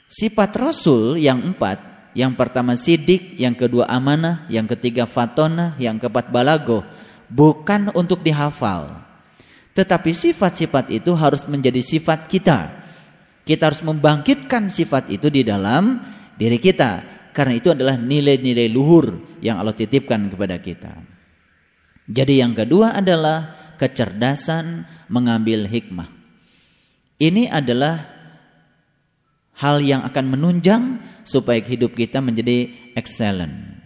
Sifat 0.07 0.55
Rasul 0.55 1.19
yang 1.19 1.43
empat, 1.43 2.11
yang 2.15 2.39
pertama 2.39 2.79
sidik, 2.79 3.35
yang 3.35 3.55
kedua 3.55 3.91
amanah, 3.91 4.47
yang 4.47 4.63
ketiga 4.63 5.03
fatona, 5.03 5.75
yang 5.75 5.99
keempat 5.99 6.31
balago, 6.31 6.87
bukan 7.27 7.91
untuk 7.95 8.23
dihafal. 8.23 9.11
Tetapi 9.71 10.11
sifat-sifat 10.11 10.91
itu 10.91 11.11
harus 11.15 11.47
menjadi 11.47 11.79
sifat 11.79 12.27
kita. 12.27 12.80
Kita 13.41 13.73
harus 13.73 13.81
membangkitkan 13.81 14.69
sifat 14.69 15.09
itu 15.09 15.27
di 15.33 15.41
dalam 15.41 15.97
diri 16.37 16.61
kita 16.61 17.21
karena 17.33 17.53
itu 17.57 17.73
adalah 17.73 17.97
nilai-nilai 17.97 18.67
luhur 18.69 19.39
yang 19.41 19.57
Allah 19.57 19.75
titipkan 19.75 20.29
kepada 20.29 20.59
kita. 20.61 20.93
Jadi 22.11 22.43
yang 22.43 22.51
kedua 22.51 22.97
adalah 22.99 23.55
kecerdasan 23.79 24.85
mengambil 25.09 25.65
hikmah. 25.65 26.09
Ini 27.21 27.49
adalah 27.49 28.01
hal 29.61 29.79
yang 29.81 30.01
akan 30.05 30.25
menunjang 30.25 30.83
supaya 31.21 31.61
hidup 31.61 31.93
kita 31.93 32.17
menjadi 32.19 32.69
excellent. 32.97 33.79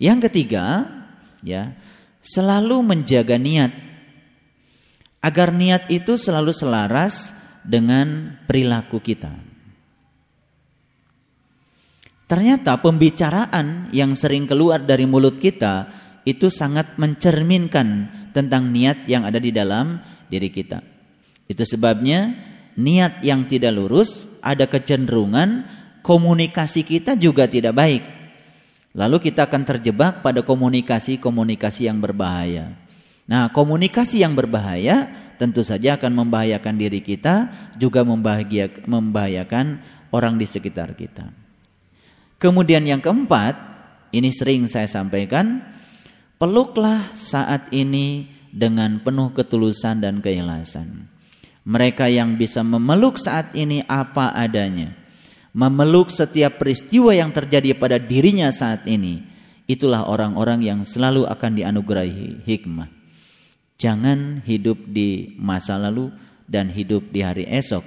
Yang 0.00 0.28
ketiga, 0.28 0.88
ya, 1.44 1.76
selalu 2.24 2.80
menjaga 2.82 3.36
niat 3.36 3.70
agar 5.20 5.52
niat 5.52 5.88
itu 5.92 6.16
selalu 6.16 6.52
selaras 6.52 7.32
dengan 7.64 8.38
perilaku 8.44 9.00
kita. 9.00 9.32
Ternyata 12.24 12.80
pembicaraan 12.80 13.92
yang 13.92 14.16
sering 14.16 14.48
keluar 14.48 14.80
dari 14.80 15.04
mulut 15.04 15.36
kita 15.36 15.88
itu 16.24 16.48
sangat 16.48 16.96
mencerminkan 16.96 18.08
tentang 18.32 18.72
niat 18.72 19.04
yang 19.04 19.28
ada 19.28 19.36
di 19.36 19.52
dalam 19.52 20.00
diri 20.32 20.48
kita. 20.48 20.80
Itu 21.44 21.68
sebabnya 21.68 22.32
niat 22.80 23.20
yang 23.20 23.44
tidak 23.44 23.76
lurus 23.76 24.24
ada 24.40 24.64
kecenderungan 24.64 25.68
komunikasi 26.00 26.84
kita 26.84 27.16
juga 27.20 27.44
tidak 27.44 27.76
baik. 27.76 28.02
Lalu 28.94 29.18
kita 29.20 29.50
akan 29.50 29.62
terjebak 29.66 30.22
pada 30.22 30.46
komunikasi-komunikasi 30.46 31.90
yang 31.90 31.98
berbahaya. 31.98 32.83
Nah, 33.24 33.48
komunikasi 33.48 34.20
yang 34.20 34.36
berbahaya 34.36 35.08
tentu 35.40 35.64
saja 35.64 35.96
akan 35.96 36.24
membahayakan 36.24 36.76
diri 36.76 37.00
kita, 37.00 37.50
juga 37.80 38.04
membahayakan 38.04 39.66
orang 40.14 40.34
di 40.38 40.46
sekitar 40.46 40.94
kita. 40.94 41.32
Kemudian 42.38 42.84
yang 42.84 43.00
keempat, 43.00 43.56
ini 44.14 44.30
sering 44.30 44.68
saya 44.70 44.86
sampaikan, 44.86 45.64
peluklah 46.38 47.16
saat 47.16 47.72
ini 47.74 48.28
dengan 48.54 49.02
penuh 49.02 49.34
ketulusan 49.34 50.04
dan 50.04 50.22
keikhlasan. 50.22 51.10
Mereka 51.64 52.12
yang 52.12 52.36
bisa 52.36 52.60
memeluk 52.60 53.16
saat 53.16 53.56
ini 53.56 53.82
apa 53.88 54.36
adanya, 54.36 54.94
memeluk 55.50 56.12
setiap 56.12 56.60
peristiwa 56.60 57.10
yang 57.16 57.32
terjadi 57.34 57.74
pada 57.74 57.96
dirinya 57.96 58.52
saat 58.54 58.84
ini, 58.84 59.24
itulah 59.64 60.06
orang-orang 60.06 60.60
yang 60.60 60.80
selalu 60.84 61.24
akan 61.24 61.52
dianugerahi 61.56 62.44
hikmah. 62.44 62.93
Jangan 63.74 64.46
hidup 64.46 64.78
di 64.86 65.34
masa 65.36 65.76
lalu 65.76 66.14
dan 66.46 66.70
hidup 66.70 67.10
di 67.10 67.20
hari 67.24 67.44
esok, 67.48 67.82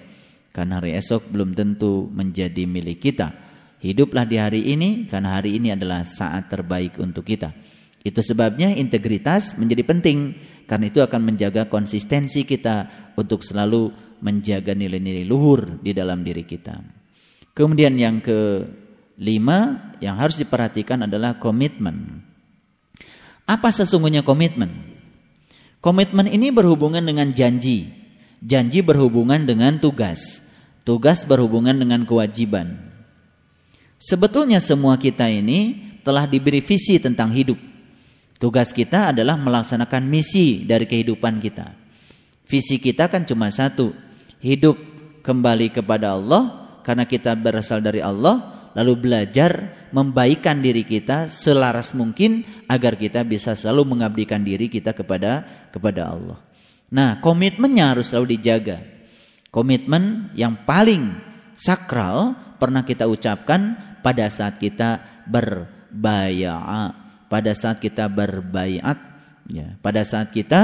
karena 0.52 0.84
hari 0.84 0.97
esok 0.97 1.32
belum 1.32 1.56
tentu 1.56 2.12
menjadi 2.12 2.67
milik 2.67 3.00
kita. 3.00 3.32
Hiduplah 3.78 4.26
di 4.26 4.41
hari 4.41 4.62
ini, 4.73 5.06
karena 5.06 5.38
hari 5.38 5.56
ini 5.56 5.71
adalah 5.71 6.02
saat 6.02 6.50
terbaik 6.50 6.97
untuk 6.97 7.23
kita. 7.23 7.54
Itu 8.02 8.26
sebabnya 8.26 8.73
integritas 8.73 9.56
menjadi 9.56 9.86
penting, 9.86 10.34
karena 10.65 10.89
itu 10.89 11.00
akan 11.00 11.21
menjaga 11.23 11.69
konsistensi 11.69 12.43
kita 12.43 12.89
untuk 13.15 13.45
selalu 13.45 13.93
menjaga 14.19 14.73
nilai-nilai 14.73 15.23
luhur 15.30 15.78
di 15.80 15.93
dalam 15.93 16.26
diri 16.26 16.41
kita. 16.41 16.73
Kemudian 17.54 17.93
yang 17.95 18.19
kelima 18.19 19.93
yang 20.02 20.17
harus 20.17 20.41
diperhatikan 20.41 21.06
adalah 21.06 21.38
komitmen. 21.38 22.26
Apa 23.45 23.69
sesungguhnya 23.69 24.26
komitmen? 24.26 24.96
Komitmen 25.78 26.26
ini 26.26 26.50
berhubungan 26.50 27.06
dengan 27.06 27.32
janji. 27.38 27.90
Janji 28.42 28.82
berhubungan 28.82 29.46
dengan 29.46 29.78
tugas. 29.78 30.42
Tugas 30.82 31.28
berhubungan 31.28 31.78
dengan 31.78 32.08
kewajiban. 32.08 32.80
Sebetulnya 33.98 34.62
semua 34.62 34.98
kita 34.98 35.30
ini 35.30 35.76
telah 36.06 36.26
diberi 36.26 36.62
visi 36.62 36.98
tentang 36.98 37.34
hidup. 37.34 37.58
Tugas 38.38 38.70
kita 38.70 39.13
adalah 39.13 39.34
melaksanakan 39.38 40.06
misi 40.06 40.66
dari 40.66 40.86
kehidupan 40.86 41.42
kita. 41.42 41.74
Visi 42.46 42.78
kita 42.78 43.10
kan 43.10 43.26
cuma 43.26 43.50
satu, 43.50 43.92
hidup 44.40 44.78
kembali 45.26 45.74
kepada 45.74 46.16
Allah 46.16 46.70
karena 46.86 47.04
kita 47.04 47.36
berasal 47.36 47.84
dari 47.84 48.00
Allah 48.00 48.57
lalu 48.75 48.93
belajar 49.08 49.88
membaikkan 49.95 50.60
diri 50.60 50.84
kita 50.84 51.32
selaras 51.32 51.95
mungkin 51.95 52.43
agar 52.67 52.99
kita 52.99 53.23
bisa 53.23 53.56
selalu 53.56 53.95
mengabdikan 53.95 54.43
diri 54.43 54.67
kita 54.67 54.91
kepada 54.91 55.45
kepada 55.71 56.12
Allah. 56.12 56.39
Nah, 56.91 57.19
komitmennya 57.19 57.95
harus 57.95 58.12
selalu 58.12 58.39
dijaga. 58.39 58.80
Komitmen 59.51 60.32
yang 60.36 60.63
paling 60.67 61.19
sakral 61.56 62.36
pernah 62.60 62.84
kita 62.84 63.08
ucapkan 63.08 63.75
pada 63.99 64.32
saat 64.32 64.56
kita 64.60 65.23
berbaya, 65.27 66.56
pada 67.27 67.51
saat 67.51 67.84
kita 67.84 68.08
berbaiat, 68.08 68.97
ya, 69.51 69.75
pada 69.84 70.03
saat 70.08 70.32
kita 70.32 70.62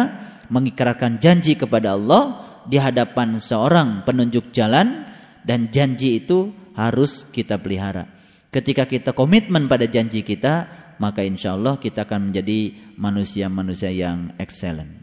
mengikrarkan 0.47 1.19
janji 1.19 1.59
kepada 1.59 1.95
Allah 1.95 2.23
di 2.67 2.79
hadapan 2.79 3.39
seorang 3.39 4.07
penunjuk 4.07 4.51
jalan 4.55 5.07
dan 5.43 5.67
janji 5.71 6.23
itu 6.23 6.62
harus 6.73 7.25
kita 7.29 7.57
pelihara. 7.61 8.09
Ketika 8.53 8.85
kita 8.85 9.17
komitmen 9.17 9.65
pada 9.65 9.89
janji 9.89 10.21
kita, 10.21 10.69
maka 11.01 11.25
insya 11.25 11.57
Allah 11.57 11.81
kita 11.81 12.05
akan 12.05 12.29
menjadi 12.29 12.93
manusia-manusia 13.01 13.89
yang 13.89 14.29
excellent. 14.37 14.93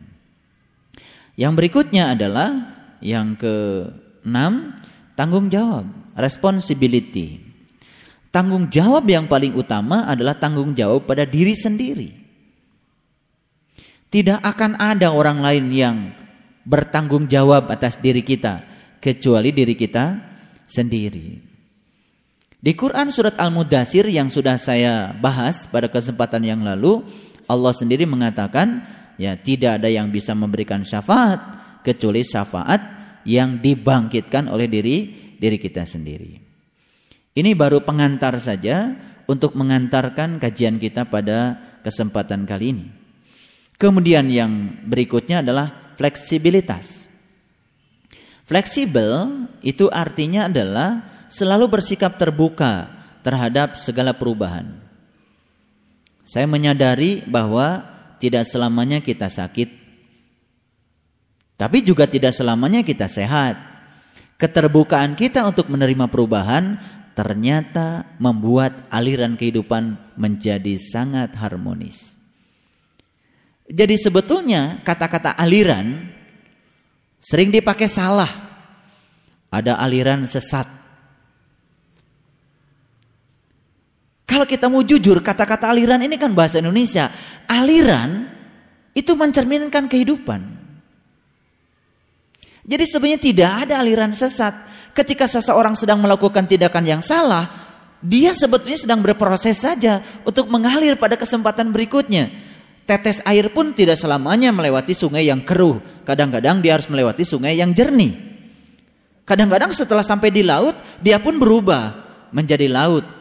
Yang 1.35 1.53
berikutnya 1.59 2.15
adalah 2.15 2.51
yang 3.03 3.35
ke 3.35 3.87
enam 4.23 4.79
tanggung 5.19 5.51
jawab, 5.51 5.89
responsibility. 6.15 7.43
Tanggung 8.31 8.71
jawab 8.71 9.11
yang 9.11 9.27
paling 9.27 9.59
utama 9.59 10.07
adalah 10.07 10.39
tanggung 10.39 10.71
jawab 10.79 11.11
pada 11.11 11.27
diri 11.27 11.59
sendiri. 11.59 12.11
Tidak 14.11 14.39
akan 14.43 14.79
ada 14.79 15.11
orang 15.11 15.43
lain 15.43 15.67
yang 15.75 15.97
bertanggung 16.63 17.27
jawab 17.27 17.67
atas 17.67 17.99
diri 17.99 18.23
kita 18.23 18.63
kecuali 19.03 19.51
diri 19.51 19.75
kita 19.75 20.19
sendiri. 20.71 21.50
Di 22.61 22.77
Quran 22.77 23.09
surat 23.09 23.41
Al-Mudassir 23.41 24.05
yang 24.13 24.29
sudah 24.29 24.61
saya 24.61 25.17
bahas 25.17 25.65
pada 25.65 25.89
kesempatan 25.89 26.45
yang 26.45 26.61
lalu, 26.61 27.01
Allah 27.49 27.73
sendiri 27.73 28.05
mengatakan, 28.05 28.85
ya 29.17 29.33
tidak 29.41 29.81
ada 29.81 29.89
yang 29.89 30.13
bisa 30.13 30.37
memberikan 30.37 30.85
syafaat 30.85 31.41
kecuali 31.81 32.21
syafaat 32.21 32.81
yang 33.25 33.65
dibangkitkan 33.65 34.53
oleh 34.53 34.69
diri 34.69 34.97
diri 35.41 35.57
kita 35.57 35.89
sendiri. 35.89 36.37
Ini 37.33 37.57
baru 37.57 37.81
pengantar 37.81 38.37
saja 38.37 38.93
untuk 39.25 39.57
mengantarkan 39.57 40.37
kajian 40.37 40.77
kita 40.77 41.09
pada 41.09 41.57
kesempatan 41.81 42.45
kali 42.45 42.77
ini. 42.77 42.87
Kemudian 43.81 44.29
yang 44.29 44.85
berikutnya 44.85 45.41
adalah 45.41 45.97
fleksibilitas. 45.97 47.09
Fleksibel 48.45 49.49
itu 49.65 49.89
artinya 49.89 50.53
adalah 50.53 51.10
selalu 51.31 51.79
bersikap 51.79 52.19
terbuka 52.19 52.91
terhadap 53.23 53.79
segala 53.79 54.13
perubahan. 54.13 54.67
Saya 56.27 56.45
menyadari 56.51 57.23
bahwa 57.25 57.87
tidak 58.19 58.45
selamanya 58.45 58.99
kita 59.01 59.31
sakit, 59.31 59.71
tapi 61.55 61.81
juga 61.87 62.11
tidak 62.11 62.35
selamanya 62.35 62.83
kita 62.83 63.07
sehat. 63.07 63.57
Keterbukaan 64.37 65.15
kita 65.15 65.45
untuk 65.45 65.69
menerima 65.69 66.09
perubahan 66.09 66.81
ternyata 67.15 68.17
membuat 68.17 68.89
aliran 68.89 69.37
kehidupan 69.37 70.17
menjadi 70.17 70.81
sangat 70.81 71.37
harmonis. 71.37 72.17
Jadi 73.71 73.95
sebetulnya 74.01 74.81
kata-kata 74.83 75.37
aliran 75.37 76.11
Sering 77.21 77.53
dipakai 77.53 77.85
salah. 77.85 78.33
Ada 79.53 79.77
aliran 79.77 80.25
sesat. 80.25 80.80
Kalau 84.31 84.47
kita 84.47 84.71
mau 84.71 84.87
jujur, 84.87 85.19
kata-kata 85.27 85.75
aliran 85.75 85.99
ini 86.07 86.15
kan 86.15 86.31
bahasa 86.31 86.63
Indonesia. 86.63 87.11
Aliran 87.51 88.31
itu 88.95 89.19
mencerminkan 89.19 89.91
kehidupan. 89.91 90.63
Jadi 92.63 92.85
sebenarnya 92.87 93.19
tidak 93.19 93.51
ada 93.67 93.83
aliran 93.83 94.15
sesat. 94.15 94.55
Ketika 94.95 95.27
seseorang 95.27 95.75
sedang 95.75 95.99
melakukan 95.99 96.47
tindakan 96.47 96.87
yang 96.87 97.03
salah, 97.03 97.51
dia 97.99 98.31
sebetulnya 98.31 98.79
sedang 98.79 99.03
berproses 99.03 99.67
saja 99.67 99.99
untuk 100.23 100.47
mengalir 100.47 100.95
pada 100.95 101.19
kesempatan 101.19 101.75
berikutnya. 101.75 102.31
Tetes 102.87 103.19
air 103.27 103.51
pun 103.51 103.75
tidak 103.75 103.99
selamanya 103.99 104.55
melewati 104.55 104.95
sungai 104.95 105.27
yang 105.27 105.43
keruh. 105.43 105.83
Kadang-kadang 106.07 106.63
dia 106.63 106.79
harus 106.79 106.87
melewati 106.87 107.27
sungai 107.27 107.59
yang 107.59 107.75
jernih. 107.75 108.15
Kadang-kadang 109.27 109.75
setelah 109.75 110.07
sampai 110.07 110.31
di 110.31 110.47
laut, 110.47 110.79
dia 111.03 111.19
pun 111.19 111.35
berubah 111.35 111.99
menjadi 112.31 112.71
laut. 112.71 113.20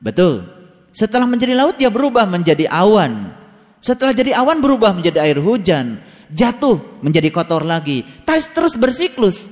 Betul. 0.00 0.44
Setelah 0.96 1.28
menjadi 1.28 1.52
laut, 1.52 1.76
dia 1.76 1.92
berubah 1.92 2.24
menjadi 2.24 2.68
awan. 2.72 3.32
Setelah 3.84 4.16
jadi 4.16 4.36
awan, 4.36 4.64
berubah 4.64 4.96
menjadi 4.96 5.22
air 5.22 5.38
hujan. 5.40 6.00
Jatuh 6.32 7.04
menjadi 7.04 7.28
kotor 7.30 7.62
lagi. 7.62 8.02
Terus 8.26 8.74
bersiklus. 8.74 9.46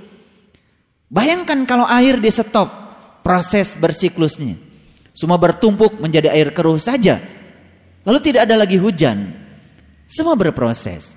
Bayangkan 1.12 1.62
kalau 1.68 1.86
air 1.86 2.18
di 2.18 2.32
stop 2.32 2.68
proses 3.22 3.78
bersiklusnya. 3.78 4.58
Semua 5.14 5.38
bertumpuk 5.38 6.02
menjadi 6.02 6.34
air 6.34 6.50
keruh 6.50 6.80
saja. 6.80 7.22
Lalu 8.02 8.18
tidak 8.20 8.50
ada 8.50 8.58
lagi 8.58 8.76
hujan. 8.76 9.30
Semua 10.10 10.34
berproses. 10.34 11.16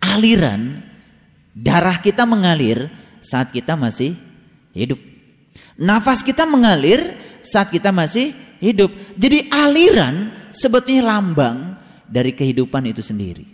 Aliran 0.00 0.80
darah 1.52 2.00
kita 2.00 2.24
mengalir 2.24 2.88
saat 3.20 3.52
kita 3.52 3.76
masih 3.76 4.16
hidup. 4.72 4.98
Nafas 5.76 6.24
kita 6.24 6.48
mengalir 6.48 7.20
saat 7.42 7.72
kita 7.72 7.90
masih 7.90 8.32
hidup. 8.60 8.92
Jadi 9.16 9.48
aliran 9.50 10.48
sebetulnya 10.52 11.16
lambang 11.16 11.74
dari 12.06 12.34
kehidupan 12.36 12.86
itu 12.90 13.00
sendiri. 13.00 13.46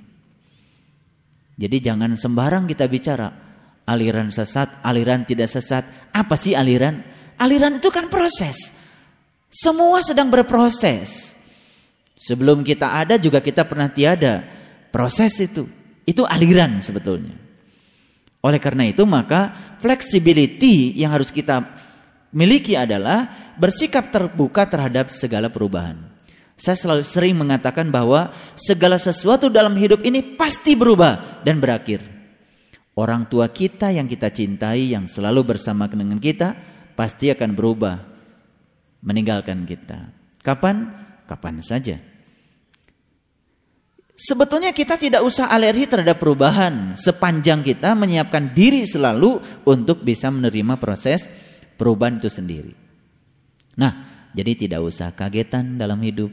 Jadi 1.57 1.77
jangan 1.81 2.13
sembarang 2.17 2.69
kita 2.69 2.85
bicara 2.85 3.33
aliran 3.89 4.29
sesat, 4.29 4.85
aliran 4.85 5.25
tidak 5.25 5.49
sesat. 5.49 6.13
Apa 6.13 6.37
sih 6.37 6.53
aliran? 6.53 7.01
Aliran 7.41 7.81
itu 7.81 7.89
kan 7.89 8.13
proses. 8.13 8.75
Semua 9.49 10.05
sedang 10.05 10.29
berproses. 10.29 11.33
Sebelum 12.17 12.61
kita 12.61 12.93
ada 12.93 13.17
juga 13.17 13.41
kita 13.41 13.65
pernah 13.65 13.89
tiada. 13.89 14.45
Proses 14.93 15.33
itu. 15.41 15.65
Itu 16.05 16.29
aliran 16.29 16.81
sebetulnya. 16.85 17.37
Oleh 18.45 18.61
karena 18.61 18.87
itu 18.87 19.03
maka 19.09 19.77
flexibility 19.81 20.95
yang 20.95 21.11
harus 21.17 21.33
kita 21.33 21.67
miliki 22.37 22.77
adalah 22.77 23.33
bersikap 23.57 24.13
terbuka 24.13 24.69
terhadap 24.69 25.09
segala 25.09 25.49
perubahan. 25.49 25.97
Saya 26.57 26.77
selalu 26.77 27.05
sering 27.05 27.37
mengatakan 27.37 27.89
bahwa 27.89 28.33
segala 28.57 29.01
sesuatu 29.01 29.49
dalam 29.49 29.73
hidup 29.77 30.05
ini 30.05 30.21
pasti 30.37 30.77
berubah 30.77 31.41
dan 31.41 31.57
berakhir. 31.61 32.05
Orang 32.97 33.29
tua 33.29 33.49
kita 33.49 33.93
yang 33.93 34.09
kita 34.09 34.33
cintai 34.33 34.93
yang 34.93 35.05
selalu 35.09 35.57
bersama 35.57 35.89
dengan 35.89 36.17
kita 36.17 36.57
pasti 36.97 37.29
akan 37.29 37.53
berubah 37.53 37.97
meninggalkan 39.05 39.69
kita. 39.69 40.13
Kapan? 40.41 41.05
kapan 41.27 41.59
saja. 41.59 41.99
Sebetulnya 44.17 44.73
kita 44.73 44.97
tidak 44.97 45.21
usah 45.21 45.53
alergi 45.53 45.85
terhadap 45.85 46.17
perubahan 46.17 46.97
sepanjang 46.97 47.61
kita 47.61 47.93
menyiapkan 47.93 48.57
diri 48.57 48.89
selalu 48.89 49.45
untuk 49.69 50.01
bisa 50.01 50.33
menerima 50.33 50.81
proses 50.81 51.29
perubahan 51.77 52.19
itu 52.19 52.33
sendiri. 52.33 52.75
Nah, 53.77 53.93
jadi 54.33 54.53
tidak 54.53 54.81
usah 54.85 55.13
kagetan 55.13 55.81
dalam 55.81 56.01
hidup. 56.01 56.33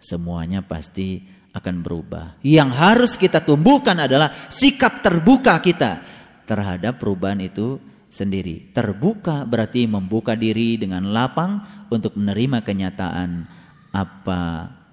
Semuanya 0.00 0.62
pasti 0.62 1.22
akan 1.50 1.82
berubah. 1.82 2.38
Yang 2.46 2.70
harus 2.78 3.12
kita 3.18 3.42
tumbuhkan 3.42 3.98
adalah 3.98 4.30
sikap 4.50 5.02
terbuka 5.02 5.58
kita 5.58 6.02
terhadap 6.46 6.98
perubahan 7.02 7.42
itu 7.42 7.78
sendiri. 8.10 8.70
Terbuka 8.70 9.46
berarti 9.46 9.86
membuka 9.86 10.38
diri 10.38 10.78
dengan 10.78 11.10
lapang 11.10 11.62
untuk 11.90 12.14
menerima 12.18 12.62
kenyataan 12.62 13.46
apa 13.90 14.40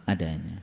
adanya. 0.05 0.61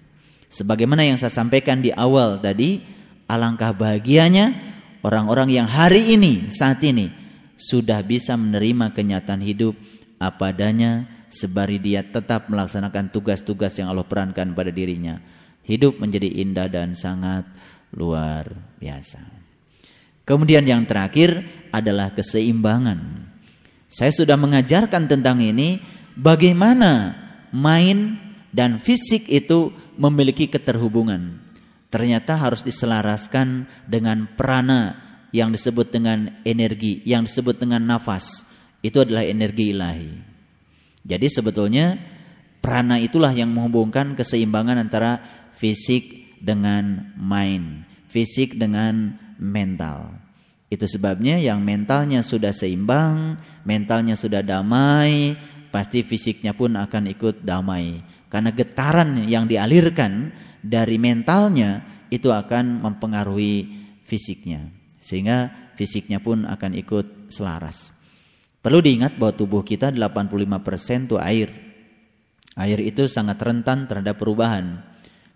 Sebagaimana 0.51 1.03
yang 1.03 1.19
saya 1.19 1.35
sampaikan 1.35 1.83
di 1.83 1.91
awal 1.91 2.39
tadi, 2.39 2.79
alangkah 3.27 3.75
bahagianya 3.75 4.55
orang-orang 5.03 5.51
yang 5.51 5.67
hari 5.67 6.15
ini, 6.15 6.47
saat 6.51 6.79
ini 6.87 7.24
sudah 7.65 8.05
bisa 8.05 8.37
menerima 8.37 8.93
kenyataan 8.93 9.41
hidup 9.41 9.73
apa 10.21 10.53
adanya 10.53 11.09
sebari 11.33 11.81
dia 11.81 12.05
tetap 12.05 12.53
melaksanakan 12.53 13.11
tugas-tugas 13.11 13.75
yang 13.81 13.89
Allah 13.89 14.07
perankan 14.07 14.53
pada 14.53 14.69
dirinya. 14.71 15.19
Hidup 15.65 15.97
menjadi 15.97 16.29
indah 16.45 16.69
dan 16.69 16.93
sangat 16.93 17.49
luar 17.97 18.53
biasa. 18.77 19.25
Kemudian 20.25 20.65
yang 20.65 20.85
terakhir 20.85 21.41
adalah 21.73 22.13
keseimbangan. 22.13 23.29
Saya 23.89 24.13
sudah 24.13 24.37
mengajarkan 24.37 25.09
tentang 25.09 25.41
ini 25.41 25.81
bagaimana 26.17 27.17
main 27.53 28.17
dan 28.53 28.81
fisik 28.81 29.29
itu 29.29 29.73
memiliki 30.01 30.49
keterhubungan. 30.49 31.41
Ternyata 31.93 32.35
harus 32.35 32.67
diselaraskan 32.67 33.71
dengan 33.87 34.27
prana 34.35 35.04
yang 35.35 35.51
disebut 35.51 35.91
dengan 35.91 36.31
energi, 36.47 37.03
yang 37.03 37.27
disebut 37.27 37.59
dengan 37.59 37.83
nafas. 37.83 38.47
Itu 38.79 39.03
adalah 39.03 39.27
energi 39.27 39.75
ilahi. 39.75 40.15
Jadi 41.03 41.27
sebetulnya 41.27 41.99
prana 42.63 43.03
itulah 43.03 43.35
yang 43.35 43.51
menghubungkan 43.51 44.15
keseimbangan 44.15 44.79
antara 44.79 45.19
fisik 45.51 46.39
dengan 46.39 47.11
mind, 47.19 47.83
fisik 48.07 48.55
dengan 48.55 49.19
mental. 49.43 50.23
Itu 50.71 50.87
sebabnya 50.87 51.43
yang 51.43 51.67
mentalnya 51.67 52.23
sudah 52.23 52.55
seimbang, 52.55 53.35
mentalnya 53.67 54.15
sudah 54.15 54.41
damai, 54.41 55.35
pasti 55.75 56.07
fisiknya 56.07 56.55
pun 56.55 56.79
akan 56.79 57.11
ikut 57.11 57.43
damai. 57.43 57.99
Karena 58.31 58.55
getaran 58.55 59.27
yang 59.27 59.51
dialirkan 59.51 60.31
dari 60.63 60.95
mentalnya 60.99 61.83
itu 62.07 62.31
akan 62.31 62.87
mempengaruhi 62.87 63.67
fisiknya. 64.07 64.84
Sehingga 65.05 65.53
fisiknya 65.77 66.25
pun 66.25 66.49
akan 66.49 66.73
ikut 66.81 67.29
selaras. 67.29 67.93
Perlu 68.65 68.81
diingat 68.81 69.21
bahwa 69.21 69.37
tubuh 69.37 69.61
kita 69.61 69.93
85% 69.93 71.13
itu 71.13 71.21
air. 71.21 71.53
Air 72.57 72.81
itu 72.81 73.05
sangat 73.05 73.37
rentan 73.45 73.85
terhadap 73.85 74.17
perubahan. 74.17 74.81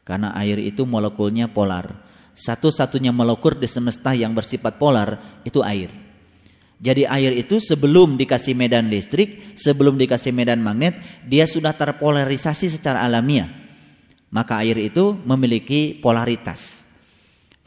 Karena 0.09 0.33
air 0.33 0.57
itu 0.57 0.89
molekulnya 0.89 1.53
polar. 1.53 2.09
Satu-satunya 2.33 3.13
molekul 3.13 3.61
di 3.61 3.69
semesta 3.69 4.17
yang 4.17 4.33
bersifat 4.33 4.81
polar 4.81 5.21
itu 5.45 5.61
air. 5.61 5.93
Jadi 6.81 7.05
air 7.05 7.37
itu 7.37 7.61
sebelum 7.61 8.17
dikasih 8.17 8.57
medan 8.57 8.89
listrik, 8.89 9.53
sebelum 9.59 10.01
dikasih 10.01 10.33
medan 10.33 10.65
magnet, 10.65 10.97
dia 11.29 11.45
sudah 11.45 11.77
terpolarisasi 11.77 12.73
secara 12.73 13.05
alamiah. 13.05 13.53
Maka 14.33 14.65
air 14.65 14.81
itu 14.81 15.13
memiliki 15.29 15.93
polaritas. 16.01 16.88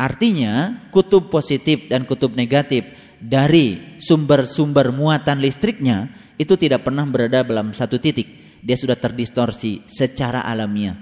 Artinya 0.01 0.81
kutub 0.89 1.29
positif 1.29 1.85
dan 1.85 2.09
kutub 2.09 2.33
negatif 2.33 2.89
dari 3.21 4.01
sumber-sumber 4.01 4.89
muatan 4.89 5.37
listriknya 5.37 6.09
itu 6.41 6.57
tidak 6.57 6.81
pernah 6.81 7.05
berada 7.05 7.45
dalam 7.45 7.69
satu 7.69 8.01
titik. 8.01 8.57
Dia 8.65 8.73
sudah 8.73 8.97
terdistorsi 8.97 9.85
secara 9.85 10.41
alamiah. 10.41 10.97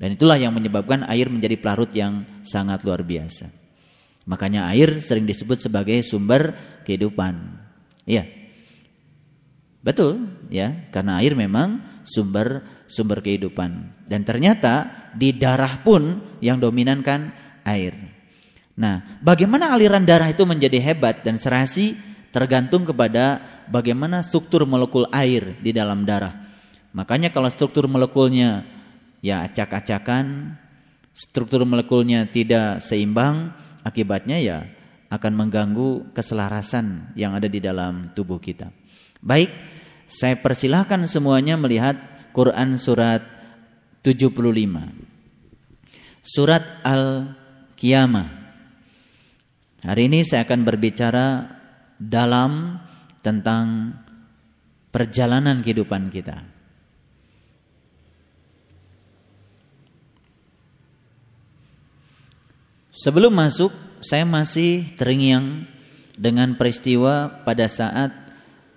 Dan 0.00 0.16
itulah 0.16 0.40
yang 0.40 0.56
menyebabkan 0.56 1.04
air 1.04 1.28
menjadi 1.28 1.60
pelarut 1.60 1.92
yang 1.92 2.24
sangat 2.40 2.80
luar 2.80 3.04
biasa. 3.04 3.52
Makanya 4.24 4.72
air 4.72 5.04
sering 5.04 5.28
disebut 5.28 5.60
sebagai 5.60 6.00
sumber 6.00 6.56
kehidupan. 6.88 7.36
Iya. 8.08 8.24
Betul, 9.84 10.28
ya, 10.48 10.88
karena 10.88 11.20
air 11.20 11.36
memang 11.36 12.00
sumber 12.08 12.64
sumber 12.88 13.20
kehidupan. 13.20 14.00
Dan 14.08 14.24
ternyata 14.24 14.88
di 15.12 15.36
darah 15.36 15.84
pun 15.84 16.24
yang 16.40 16.56
dominan 16.56 17.04
kan 17.04 17.36
air. 17.68 18.09
Nah, 18.80 19.20
bagaimana 19.20 19.76
aliran 19.76 20.08
darah 20.08 20.32
itu 20.32 20.48
menjadi 20.48 20.80
hebat 20.80 21.20
dan 21.20 21.36
serasi 21.36 22.00
tergantung 22.32 22.88
kepada 22.88 23.44
bagaimana 23.68 24.24
struktur 24.24 24.64
molekul 24.64 25.04
air 25.12 25.60
di 25.60 25.76
dalam 25.76 26.08
darah. 26.08 26.32
Makanya 26.96 27.28
kalau 27.28 27.52
struktur 27.52 27.84
molekulnya 27.92 28.64
ya 29.20 29.44
acak-acakan, 29.44 30.56
struktur 31.12 31.68
molekulnya 31.68 32.24
tidak 32.32 32.80
seimbang, 32.80 33.52
akibatnya 33.84 34.40
ya 34.40 34.58
akan 35.12 35.32
mengganggu 35.36 36.16
keselarasan 36.16 37.12
yang 37.20 37.36
ada 37.36 37.52
di 37.52 37.60
dalam 37.60 38.16
tubuh 38.16 38.40
kita. 38.40 38.72
Baik, 39.20 39.52
saya 40.08 40.40
persilahkan 40.40 41.04
semuanya 41.04 41.60
melihat 41.60 42.00
Quran 42.32 42.80
surat 42.80 43.20
75. 44.00 44.40
Surat 46.24 46.64
Al-Qiyamah. 46.80 48.39
Hari 49.80 50.12
ini 50.12 50.20
saya 50.28 50.44
akan 50.44 50.60
berbicara 50.60 51.48
dalam 51.96 52.76
tentang 53.24 53.96
perjalanan 54.92 55.64
kehidupan 55.64 56.12
kita. 56.12 56.44
Sebelum 62.92 63.32
masuk, 63.32 63.72
saya 64.04 64.28
masih 64.28 64.92
terngiang 65.00 65.64
dengan 66.20 66.60
peristiwa 66.60 67.40
pada 67.48 67.64
saat 67.64 68.12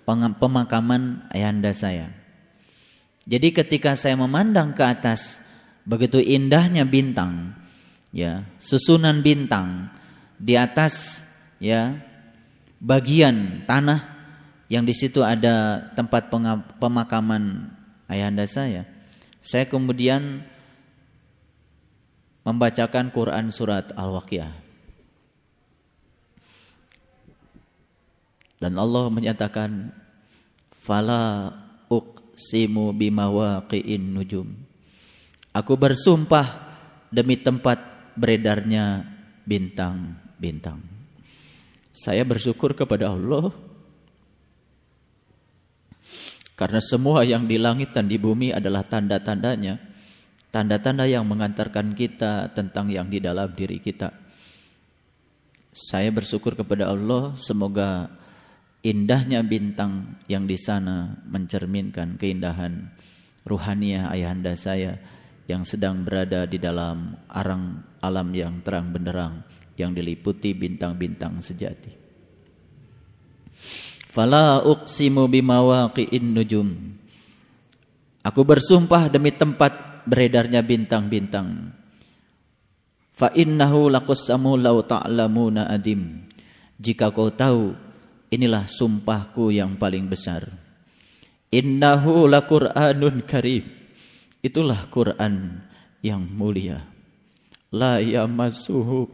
pemakaman 0.08 1.28
ayahanda 1.28 1.76
saya. 1.76 2.08
Jadi 3.28 3.52
ketika 3.52 3.92
saya 3.92 4.16
memandang 4.16 4.72
ke 4.72 4.80
atas, 4.80 5.44
begitu 5.84 6.16
indahnya 6.20 6.88
bintang, 6.88 7.52
ya, 8.16 8.48
susunan 8.56 9.20
bintang 9.20 9.92
di 10.38 10.54
atas 10.58 11.24
ya 11.62 11.98
bagian 12.82 13.64
tanah 13.64 14.14
yang 14.68 14.84
di 14.84 14.92
situ 14.96 15.20
ada 15.20 15.86
tempat 15.92 16.32
pemakaman 16.80 17.70
ayahanda 18.08 18.48
saya. 18.48 18.88
Saya 19.44 19.68
kemudian 19.68 20.40
membacakan 22.44 23.12
Quran 23.12 23.52
surat 23.52 23.92
Al-Waqiah. 23.92 24.52
Dan 28.60 28.80
Allah 28.80 29.12
menyatakan 29.12 29.92
fala 30.72 31.52
uqsimu 31.92 32.96
bimawaqi'in 32.96 34.16
nujum. 34.16 34.48
Aku 35.52 35.76
bersumpah 35.76 36.72
demi 37.12 37.36
tempat 37.36 37.78
beredarnya 38.16 39.04
bintang-bintang. 40.44 40.80
Saya 41.94 42.26
bersyukur 42.28 42.76
kepada 42.76 43.16
Allah 43.16 43.48
karena 46.54 46.80
semua 46.84 47.24
yang 47.24 47.48
di 47.48 47.56
langit 47.56 47.96
dan 47.96 48.04
di 48.04 48.20
bumi 48.20 48.52
adalah 48.52 48.84
tanda-tandanya 48.84 49.80
tanda-tanda 50.52 51.08
yang 51.08 51.24
mengantarkan 51.24 51.96
kita 51.96 52.52
tentang 52.52 52.92
yang 52.92 53.08
di 53.08 53.18
dalam 53.24 53.48
diri 53.56 53.80
kita. 53.80 54.12
Saya 55.74 56.12
bersyukur 56.14 56.54
kepada 56.54 56.92
Allah 56.92 57.34
semoga 57.34 58.06
indahnya 58.84 59.42
bintang 59.42 60.20
yang 60.30 60.46
di 60.46 60.54
sana 60.54 61.18
mencerminkan 61.26 62.14
keindahan 62.20 62.94
ruhaniah 63.42 64.12
ayahanda 64.12 64.54
saya 64.54 64.98
yang 65.50 65.66
sedang 65.66 66.06
berada 66.06 66.46
di 66.46 66.62
dalam 66.62 67.18
arang 67.26 67.82
alam 67.98 68.28
yang 68.30 68.62
terang 68.62 68.94
benderang 68.94 69.53
yang 69.74 69.94
diliputi 69.94 70.54
bintang-bintang 70.54 71.42
sejati. 71.42 71.92
Fala 74.14 74.62
uqsimu 74.62 75.26
bimawaqi'in 75.26 76.26
nujum. 76.30 76.68
Aku 78.22 78.46
bersumpah 78.46 79.10
demi 79.10 79.34
tempat 79.34 80.06
beredarnya 80.06 80.62
bintang-bintang. 80.62 81.74
Fa 83.10 83.30
innahu 83.34 83.90
laqassamu 83.90 84.54
law 84.54 84.82
ta'lamuna 84.86 85.66
adim. 85.66 86.30
Jika 86.78 87.10
kau 87.10 87.30
tahu, 87.30 87.74
inilah 88.30 88.66
sumpahku 88.70 89.50
yang 89.50 89.78
paling 89.78 90.06
besar. 90.06 90.46
Innahu 91.50 92.26
laqur'anun 92.30 93.22
karim. 93.26 93.66
Itulah 94.42 94.90
Quran 94.90 95.62
yang 96.02 96.22
mulia. 96.22 96.86
La 97.74 97.98
yamassuhu 97.98 99.10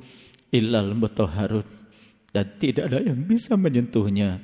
illal 0.51 0.95
mutahharun 0.95 1.67
dan 2.31 2.47
tidak 2.63 2.91
ada 2.91 3.03
yang 3.03 3.27
bisa 3.27 3.59
menyentuhnya 3.59 4.39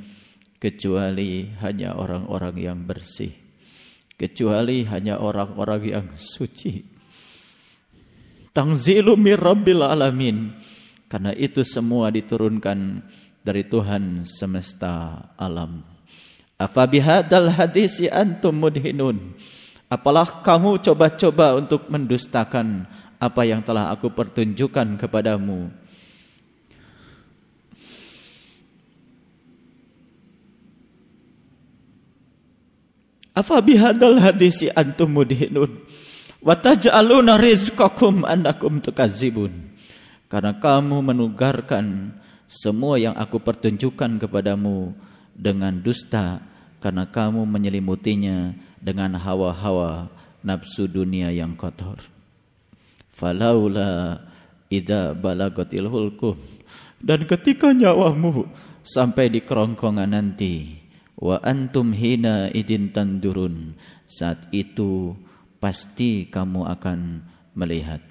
kecuali 0.59 1.53
hanya 1.63 1.95
orang-orang 1.95 2.57
yang 2.59 2.79
bersih, 2.83 3.31
kecuali 4.19 4.83
hanya 4.89 5.23
orang-orang 5.23 5.83
yang 5.87 6.07
suci. 6.19 6.83
Tangzilu 8.51 9.15
mir 9.21 9.37
rabbil 9.37 9.85
alamin. 9.85 10.57
Karena 11.07 11.31
itu 11.39 11.63
semua 11.63 12.11
diturunkan 12.11 13.05
dari 13.47 13.63
Tuhan 13.63 14.27
semesta 14.27 15.23
alam. 15.39 15.87
Afa 16.59 16.89
bihadzal 16.89 17.55
hadisi 17.55 18.11
antum 18.11 18.59
mudhinun. 18.59 19.39
Apalah 19.87 20.43
kamu 20.43 20.83
coba-coba 20.83 21.55
untuk 21.55 21.87
mendustakan 21.87 22.91
apa 23.23 23.43
yang 23.47 23.63
telah 23.63 23.95
aku 23.95 24.11
pertunjukkan 24.11 24.99
kepadamu. 24.99 25.71
Afa 33.37 33.61
bihadzal 33.61 34.17
hadisi 34.17 34.73
antum 34.73 35.13
mudhinun. 35.13 35.85
Wa 36.41 36.57
taj'aluna 36.57 37.37
rizqakum 37.37 38.25
annakum 38.25 38.81
tukazibun. 38.81 39.77
Karena 40.33 40.57
kamu 40.57 41.05
menugarkan 41.05 42.17
semua 42.49 42.97
yang 42.97 43.13
aku 43.13 43.37
pertunjukkan 43.37 44.25
kepadamu 44.25 44.97
dengan 45.37 45.77
dusta 45.85 46.41
karena 46.81 47.05
kamu 47.05 47.45
menyelimutinya 47.45 48.57
dengan 48.81 49.21
hawa-hawa 49.21 50.09
nafsu 50.41 50.89
dunia 50.89 51.29
yang 51.35 51.59
kotor. 51.59 51.99
Falaula 53.13 54.23
ida 54.73 55.13
balagatil 55.13 55.91
hulkum 55.91 56.39
dan 57.03 57.27
ketika 57.27 57.71
nyawamu 57.71 58.51
sampai 58.83 59.31
di 59.31 59.41
kerongkongan 59.43 60.11
nanti 60.11 60.76
wa 61.17 61.41
antum 61.43 61.97
hina 61.97 62.53
idin 62.53 62.93
tandurun. 62.93 63.75
Saat 64.07 64.53
itu 64.53 65.17
pasti 65.59 66.29
kamu 66.29 66.69
akan 66.69 67.25
melihat. 67.57 68.05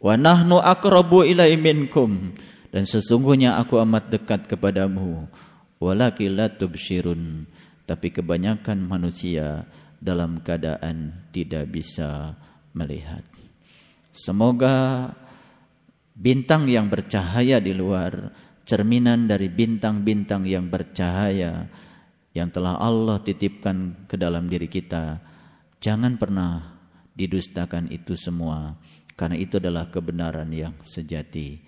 Wa 0.00 0.16
nahnu 0.16 0.58
aqrabu 0.58 1.22
ilai 1.24 1.54
minkum. 1.60 2.32
Dan 2.70 2.86
sesungguhnya 2.86 3.58
aku 3.58 3.82
amat 3.82 4.14
dekat 4.14 4.46
kepadamu. 4.46 5.26
Walakin 5.80 6.36
la 6.36 6.46
tapi 7.90 8.14
kebanyakan 8.14 8.78
manusia 8.86 9.66
dalam 9.98 10.38
keadaan 10.46 11.26
tidak 11.34 11.66
bisa 11.74 12.38
melihat. 12.70 13.26
Semoga 14.14 15.10
bintang 16.14 16.70
yang 16.70 16.86
bercahaya 16.86 17.58
di 17.58 17.74
luar 17.74 18.30
cerminan 18.62 19.26
dari 19.26 19.50
bintang-bintang 19.50 20.46
yang 20.46 20.70
bercahaya 20.70 21.66
yang 22.36 22.48
telah 22.50 22.78
Allah 22.78 23.18
titipkan 23.18 24.06
ke 24.06 24.14
dalam 24.14 24.46
diri 24.46 24.70
kita 24.70 25.18
jangan 25.82 26.14
pernah 26.14 26.78
didustakan 27.14 27.90
itu 27.90 28.14
semua 28.14 28.78
karena 29.18 29.36
itu 29.36 29.58
adalah 29.58 29.90
kebenaran 29.90 30.48
yang 30.54 30.72
sejati 30.80 31.60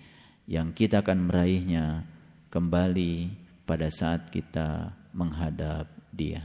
yang 0.47 0.75
kita 0.75 1.03
akan 1.03 1.29
meraihnya 1.31 2.07
kembali 2.51 3.31
pada 3.63 3.87
saat 3.87 4.27
kita 4.29 4.91
menghadap 5.15 5.87
Dia. 6.11 6.43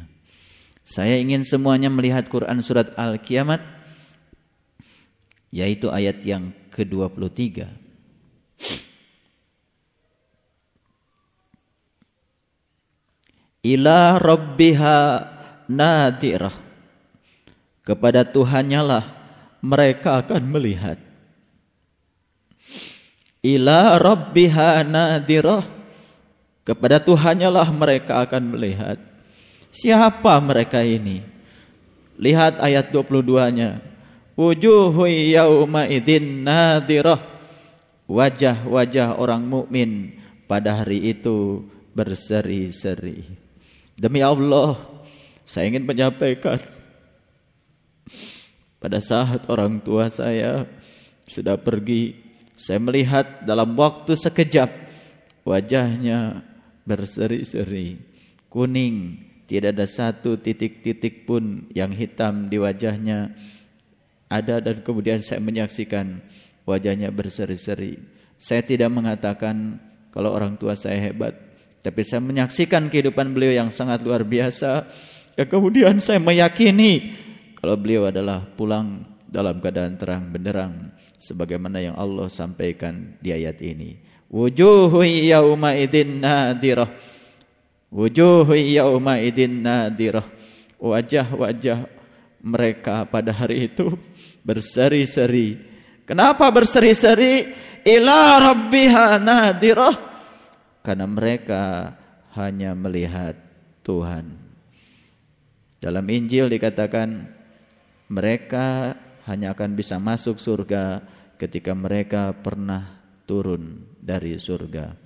Saya 0.86 1.20
ingin 1.20 1.44
semuanya 1.44 1.92
melihat 1.92 2.30
Quran 2.32 2.64
surat 2.64 2.94
Al-Kiamat 2.96 3.60
yaitu 5.52 5.92
ayat 5.92 6.24
yang 6.24 6.52
ke-23. 6.72 7.68
Ila 13.66 14.22
rabbiha 14.22 14.98
nadirah. 15.66 16.54
Kepada 17.82 18.22
Tuhannya 18.22 18.82
lah 18.84 19.04
mereka 19.58 20.22
akan 20.22 20.42
melihat. 20.46 20.98
Ila 23.42 23.98
rabbiha 23.98 24.86
nadirah. 24.86 25.66
Kepada 26.62 27.02
Tuhannya 27.02 27.50
lah 27.50 27.68
mereka 27.74 28.22
akan 28.22 28.54
melihat. 28.54 29.00
Siapa 29.74 30.38
mereka 30.38 30.84
ini? 30.84 31.24
Lihat 32.18 32.62
ayat 32.62 32.94
22-nya 32.94 33.80
wujuhu 34.38 35.02
yauma 35.34 35.90
idin 35.90 36.46
nadirah. 36.46 37.18
Wajah-wajah 38.08 39.20
orang 39.20 39.44
mukmin 39.44 40.16
pada 40.48 40.80
hari 40.80 41.12
itu 41.12 41.66
berseri-seri 41.92 43.47
demi 43.98 44.22
Allah 44.22 44.78
saya 45.42 45.66
ingin 45.66 45.82
menyampaikan 45.82 46.62
pada 48.78 49.02
saat 49.02 49.50
orang 49.50 49.82
tua 49.82 50.06
saya 50.06 50.64
sudah 51.26 51.58
pergi 51.58 52.14
saya 52.58 52.82
melihat 52.82 53.46
dalam 53.46 53.74
waktu 53.78 54.18
sekejap 54.18 54.70
wajahnya 55.46 56.42
berseri-seri, 56.82 58.00
kuning, 58.50 59.28
tidak 59.48 59.76
ada 59.76 59.86
satu 59.88 60.36
titik-titik 60.36 61.28
pun 61.28 61.68
yang 61.76 61.94
hitam 61.94 62.52
di 62.52 62.56
wajahnya. 62.60 63.32
Ada 64.28 64.60
dan 64.60 64.84
kemudian 64.84 65.24
saya 65.24 65.40
menyaksikan 65.40 66.20
wajahnya 66.68 67.08
berseri-seri. 67.08 67.96
Saya 68.36 68.60
tidak 68.60 68.92
mengatakan 68.92 69.80
kalau 70.12 70.36
orang 70.36 70.60
tua 70.60 70.76
saya 70.76 71.00
hebat, 71.00 71.32
tapi 71.88 72.04
saya 72.04 72.20
menyaksikan 72.20 72.92
kehidupan 72.92 73.32
beliau 73.32 73.64
yang 73.64 73.72
sangat 73.72 74.04
luar 74.04 74.28
biasa. 74.28 74.84
Ya 75.40 75.48
kemudian 75.48 75.96
saya 76.04 76.20
meyakini 76.20 77.16
kalau 77.56 77.80
beliau 77.80 78.12
adalah 78.12 78.44
pulang 78.44 79.08
dalam 79.24 79.56
keadaan 79.64 79.96
terang 79.96 80.28
benderang 80.28 80.92
sebagaimana 81.16 81.80
yang 81.80 81.96
Allah 81.96 82.28
sampaikan 82.28 83.16
di 83.24 83.32
ayat 83.32 83.56
ini. 83.64 83.96
Wujuhu 84.28 85.00
yauma 85.02 85.72
idin 85.72 86.20
nadirah. 86.20 86.92
Wujuhu 87.88 88.52
yauma 88.52 89.16
idin 89.16 89.64
nadirah. 89.64 90.28
Wajah-wajah 90.76 91.88
mereka 92.44 93.08
pada 93.08 93.32
hari 93.32 93.72
itu 93.72 93.96
berseri-seri. 94.44 95.56
Kenapa 96.04 96.52
berseri-seri? 96.52 97.48
Ila 97.82 98.52
rabbiha 98.52 99.18
nadirah. 99.18 100.07
Karena 100.82 101.06
mereka 101.06 101.94
hanya 102.38 102.72
melihat 102.72 103.34
Tuhan. 103.82 104.36
Dalam 105.78 106.04
Injil 106.10 106.50
dikatakan 106.50 107.30
mereka 108.10 108.96
hanya 109.28 109.52
akan 109.54 109.76
bisa 109.78 110.00
masuk 110.00 110.40
surga 110.40 111.04
ketika 111.38 111.76
mereka 111.76 112.34
pernah 112.34 112.98
turun 113.28 113.86
dari 114.00 114.34
surga. 114.40 114.96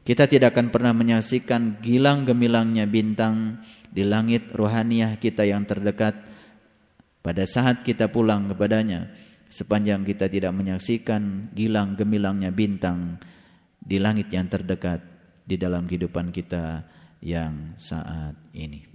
Kita 0.00 0.24
tidak 0.26 0.56
akan 0.56 0.72
pernah 0.72 0.96
menyaksikan 0.96 1.78
gilang 1.84 2.24
gemilangnya 2.24 2.88
bintang 2.88 3.60
di 3.92 4.02
langit 4.02 4.48
rohaniah 4.50 5.20
kita 5.20 5.44
yang 5.44 5.68
terdekat 5.68 6.16
pada 7.20 7.44
saat 7.44 7.84
kita 7.84 8.08
pulang 8.08 8.48
kepadanya. 8.50 9.12
Sepanjang 9.50 10.06
kita 10.06 10.30
tidak 10.30 10.56
menyaksikan 10.56 11.52
gilang 11.52 11.98
gemilangnya 11.98 12.48
bintang 12.54 13.20
di 13.80 13.96
langit 13.96 14.28
yang 14.30 14.46
terdekat 14.46 15.00
di 15.42 15.56
dalam 15.56 15.88
kehidupan 15.88 16.30
kita 16.30 16.84
yang 17.24 17.74
saat 17.80 18.36
ini. 18.54 18.86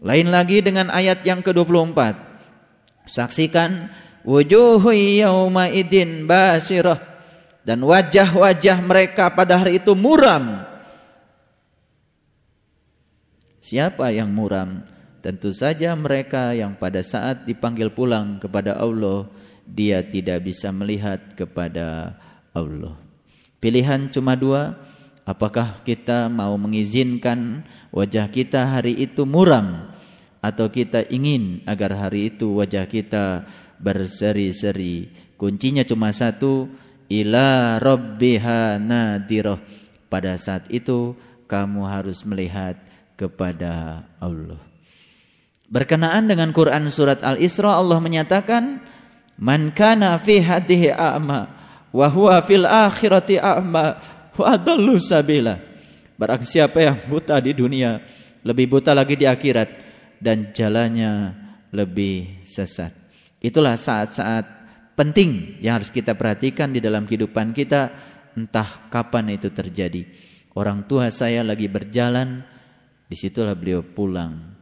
Lain 0.00 0.28
lagi 0.30 0.64
dengan 0.64 0.90
ayat 0.90 1.22
yang 1.22 1.42
ke-24. 1.44 1.98
Saksikan 3.04 3.92
wujuhu 4.24 4.90
yauma 4.94 5.68
idin 5.68 6.24
basirah 6.24 6.98
dan 7.64 7.84
wajah-wajah 7.84 8.78
mereka 8.80 9.28
pada 9.32 9.60
hari 9.60 9.76
itu 9.76 9.92
muram. 9.92 10.64
Siapa 13.64 14.12
yang 14.12 14.28
muram? 14.28 14.84
Tentu 15.24 15.56
saja 15.56 15.96
mereka 15.96 16.52
yang 16.52 16.76
pada 16.76 17.00
saat 17.00 17.48
dipanggil 17.48 17.88
pulang 17.88 18.36
kepada 18.36 18.76
Allah 18.76 19.24
dia 19.64 20.04
tidak 20.04 20.44
bisa 20.44 20.68
melihat 20.68 21.32
kepada 21.32 22.20
Allah. 22.52 23.03
Pilihan 23.64 24.12
cuma 24.12 24.36
dua, 24.36 24.76
apakah 25.24 25.80
kita 25.88 26.28
mau 26.28 26.52
mengizinkan 26.60 27.64
wajah 27.96 28.28
kita 28.28 28.76
hari 28.76 28.92
itu 28.92 29.24
muram 29.24 29.88
atau 30.44 30.68
kita 30.68 31.08
ingin 31.08 31.64
agar 31.64 31.96
hari 31.96 32.28
itu 32.28 32.60
wajah 32.60 32.84
kita 32.84 33.48
berseri-seri. 33.80 35.08
Kuncinya 35.40 35.80
cuma 35.80 36.12
satu, 36.12 36.68
ila 37.08 37.80
rabbiha 37.80 38.76
nadirah. 38.76 39.56
Pada 40.12 40.36
saat 40.36 40.68
itu 40.68 41.16
kamu 41.48 41.88
harus 41.88 42.20
melihat 42.28 42.76
kepada 43.16 44.04
Allah. 44.20 44.60
Berkenaan 45.72 46.28
dengan 46.28 46.52
Quran 46.52 46.92
surat 46.92 47.24
Al-Isra 47.24 47.80
Allah 47.80 47.96
menyatakan 47.96 48.84
man 49.40 49.72
kana 49.72 50.20
fi 50.20 50.44
hadhihi 50.44 50.92
a'ma 50.92 51.63
wa 51.94 52.06
huwa 52.10 52.42
fil 52.42 52.66
akhirati 52.66 53.38
a'ma 53.38 53.94
wa 54.34 54.44
adallu 54.50 54.98
sabila. 54.98 55.54
Barang 56.18 56.42
siapa 56.42 56.82
yang 56.82 56.98
buta 57.06 57.38
di 57.38 57.54
dunia 57.54 58.02
lebih 58.42 58.66
buta 58.66 58.90
lagi 58.90 59.14
di 59.14 59.30
akhirat 59.30 59.68
dan 60.18 60.50
jalannya 60.50 61.30
lebih 61.70 62.42
sesat. 62.42 62.90
Itulah 63.38 63.78
saat-saat 63.78 64.46
penting 64.98 65.58
yang 65.62 65.78
harus 65.78 65.90
kita 65.90 66.14
perhatikan 66.14 66.70
di 66.70 66.78
dalam 66.82 67.06
kehidupan 67.06 67.54
kita 67.54 67.90
entah 68.34 68.90
kapan 68.90 69.34
itu 69.34 69.50
terjadi. 69.50 70.06
Orang 70.54 70.86
tua 70.86 71.10
saya 71.10 71.42
lagi 71.42 71.66
berjalan, 71.66 72.46
di 73.10 73.16
situlah 73.18 73.58
beliau 73.58 73.82
pulang. 73.82 74.54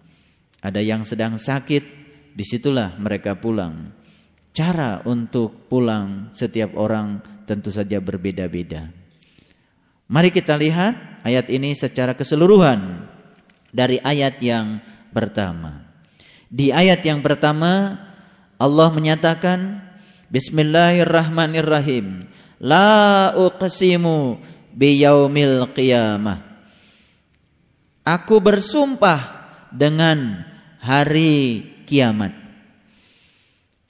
Ada 0.65 0.81
yang 0.81 1.05
sedang 1.05 1.37
sakit, 1.37 1.85
di 2.33 2.45
situlah 2.49 2.97
mereka 2.97 3.37
pulang. 3.37 3.93
Cara 4.53 5.01
untuk 5.09 5.73
pulang 5.73 6.29
setiap 6.37 6.77
orang 6.77 7.25
tentu 7.49 7.73
saja 7.73 8.05
berbeda-beda. 8.05 8.93
Mari 10.13 10.29
kita 10.29 10.61
lihat 10.61 11.25
ayat 11.25 11.49
ini 11.49 11.73
secara 11.73 12.13
keseluruhan 12.13 13.09
dari 13.73 13.97
ayat 14.05 14.37
yang 14.45 14.77
pertama. 15.09 15.89
Di 16.53 16.69
ayat 16.69 17.01
yang 17.01 17.25
pertama 17.25 17.97
Allah 18.61 18.93
menyatakan 18.93 19.81
Bismillahirrahmanirrahim 20.29 22.29
La 22.61 23.33
uqsimu 23.33 24.37
biyaumil 24.77 25.73
qiyamah 25.73 26.45
Aku 28.05 28.45
bersumpah 28.45 29.49
dengan 29.73 30.45
hari 30.85 31.65
kiamat 31.89 32.42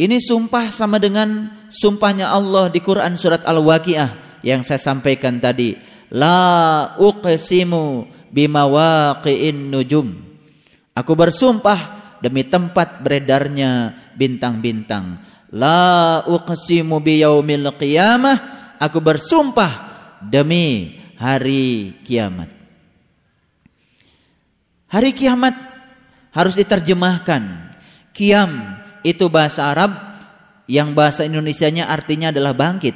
Ini 0.02 0.18
sumpah 0.18 0.66
sama 0.74 0.98
dengan 0.98 1.46
sumpahnya 1.70 2.34
Allah 2.34 2.66
di 2.66 2.82
Quran 2.82 3.14
surat 3.14 3.46
Al-Waqiah 3.46 4.42
yang 4.42 4.66
saya 4.66 4.82
sampaikan 4.82 5.38
tadi 5.38 5.78
La 6.10 6.98
uqsimu 6.98 8.10
bimawaqi'in 8.34 9.70
nujum. 9.70 10.10
Aku 10.90 11.14
bersumpah 11.14 11.78
demi 12.18 12.42
tempat 12.42 12.98
beredarnya 12.98 13.94
bintang-bintang. 14.18 15.22
La 15.54 16.26
uqsimu 16.26 16.98
biyaumil 16.98 17.70
qiyamah. 17.78 18.36
Aku 18.82 18.98
bersumpah 18.98 19.72
demi 20.18 20.98
hari 21.14 21.94
kiamat. 22.02 22.50
Hari 24.90 25.14
kiamat 25.14 25.54
harus 26.34 26.58
diterjemahkan. 26.58 27.70
Kiam 28.10 28.81
itu 29.02 29.26
bahasa 29.28 29.70
Arab 29.70 29.92
yang 30.70 30.94
bahasa 30.96 31.26
Indonesianya 31.26 31.90
artinya 31.90 32.30
adalah 32.30 32.54
bangkit. 32.54 32.94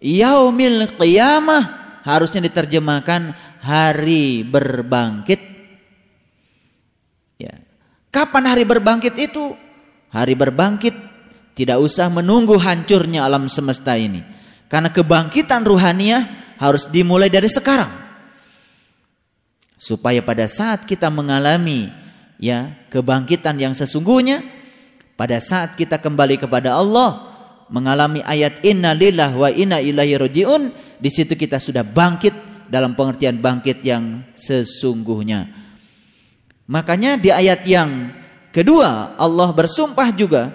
Yaumil 0.00 0.94
qiyamah 0.94 1.98
harusnya 2.06 2.44
diterjemahkan 2.46 3.34
hari 3.64 4.46
berbangkit. 4.46 5.40
Ya. 7.40 7.54
Kapan 8.14 8.54
hari 8.54 8.62
berbangkit 8.62 9.14
itu? 9.18 9.56
Hari 10.14 10.38
berbangkit 10.38 10.94
tidak 11.56 11.80
usah 11.82 12.06
menunggu 12.12 12.54
hancurnya 12.60 13.26
alam 13.26 13.50
semesta 13.50 13.98
ini. 13.98 14.22
Karena 14.70 14.92
kebangkitan 14.92 15.64
ruhaniah 15.64 16.54
harus 16.60 16.86
dimulai 16.92 17.32
dari 17.32 17.50
sekarang. 17.50 17.90
Supaya 19.76 20.24
pada 20.24 20.48
saat 20.48 20.88
kita 20.88 21.12
mengalami 21.12 21.88
ya 22.40 22.86
kebangkitan 22.88 23.60
yang 23.60 23.72
sesungguhnya, 23.76 24.55
pada 25.16 25.40
saat 25.40 25.74
kita 25.74 25.96
kembali 25.96 26.36
kepada 26.36 26.76
Allah, 26.76 27.32
mengalami 27.72 28.22
ayat 28.22 28.62
inna 28.62 28.92
lillah 28.92 29.32
wa 29.32 29.48
inna 29.48 29.80
ilaihi 29.80 30.20
rajiun, 30.20 30.62
di 31.00 31.10
situ 31.10 31.34
kita 31.34 31.56
sudah 31.56 31.82
bangkit 31.82 32.32
dalam 32.68 32.92
pengertian 32.92 33.40
bangkit 33.40 33.80
yang 33.80 34.22
sesungguhnya. 34.36 35.48
Makanya 36.68 37.16
di 37.16 37.30
ayat 37.30 37.64
yang 37.64 38.10
kedua 38.50 39.14
Allah 39.16 39.48
bersumpah 39.54 40.10
juga 40.12 40.50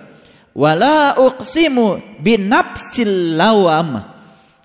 wala 0.52 1.16
uqsimu 1.16 2.20
binafsil 2.20 3.40
lawam 3.40 4.12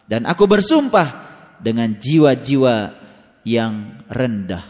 dan 0.07 0.27
aku 0.27 0.47
bersumpah 0.47 1.27
dengan 1.59 1.99
jiwa-jiwa 1.99 2.95
yang 3.43 4.03
rendah. 4.07 4.63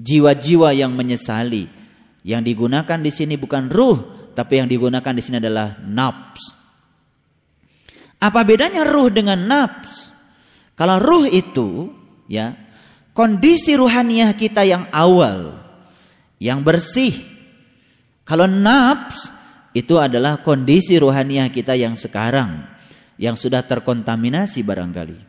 Jiwa-jiwa 0.00 0.74
yang 0.74 0.96
menyesali. 0.96 1.70
Yang 2.20 2.42
digunakan 2.52 2.98
di 3.00 3.10
sini 3.14 3.34
bukan 3.40 3.72
ruh, 3.72 4.19
tapi 4.40 4.56
yang 4.56 4.72
digunakan 4.72 5.12
di 5.12 5.20
sini 5.20 5.36
adalah 5.36 5.76
nafs. 5.84 6.56
Apa 8.16 8.40
bedanya 8.40 8.88
ruh 8.88 9.12
dengan 9.12 9.36
nafs? 9.36 10.16
Kalau 10.80 10.96
ruh 10.96 11.28
itu 11.28 11.92
ya 12.24 12.56
kondisi 13.12 13.76
ruhaniah 13.76 14.32
kita 14.32 14.64
yang 14.64 14.88
awal, 14.96 15.60
yang 16.40 16.64
bersih. 16.64 17.12
Kalau 18.24 18.48
nafs 18.48 19.28
itu 19.76 20.00
adalah 20.00 20.40
kondisi 20.40 20.96
ruhaniah 20.96 21.52
kita 21.52 21.76
yang 21.76 21.92
sekarang, 21.92 22.64
yang 23.20 23.36
sudah 23.36 23.60
terkontaminasi 23.60 24.64
barangkali. 24.64 25.20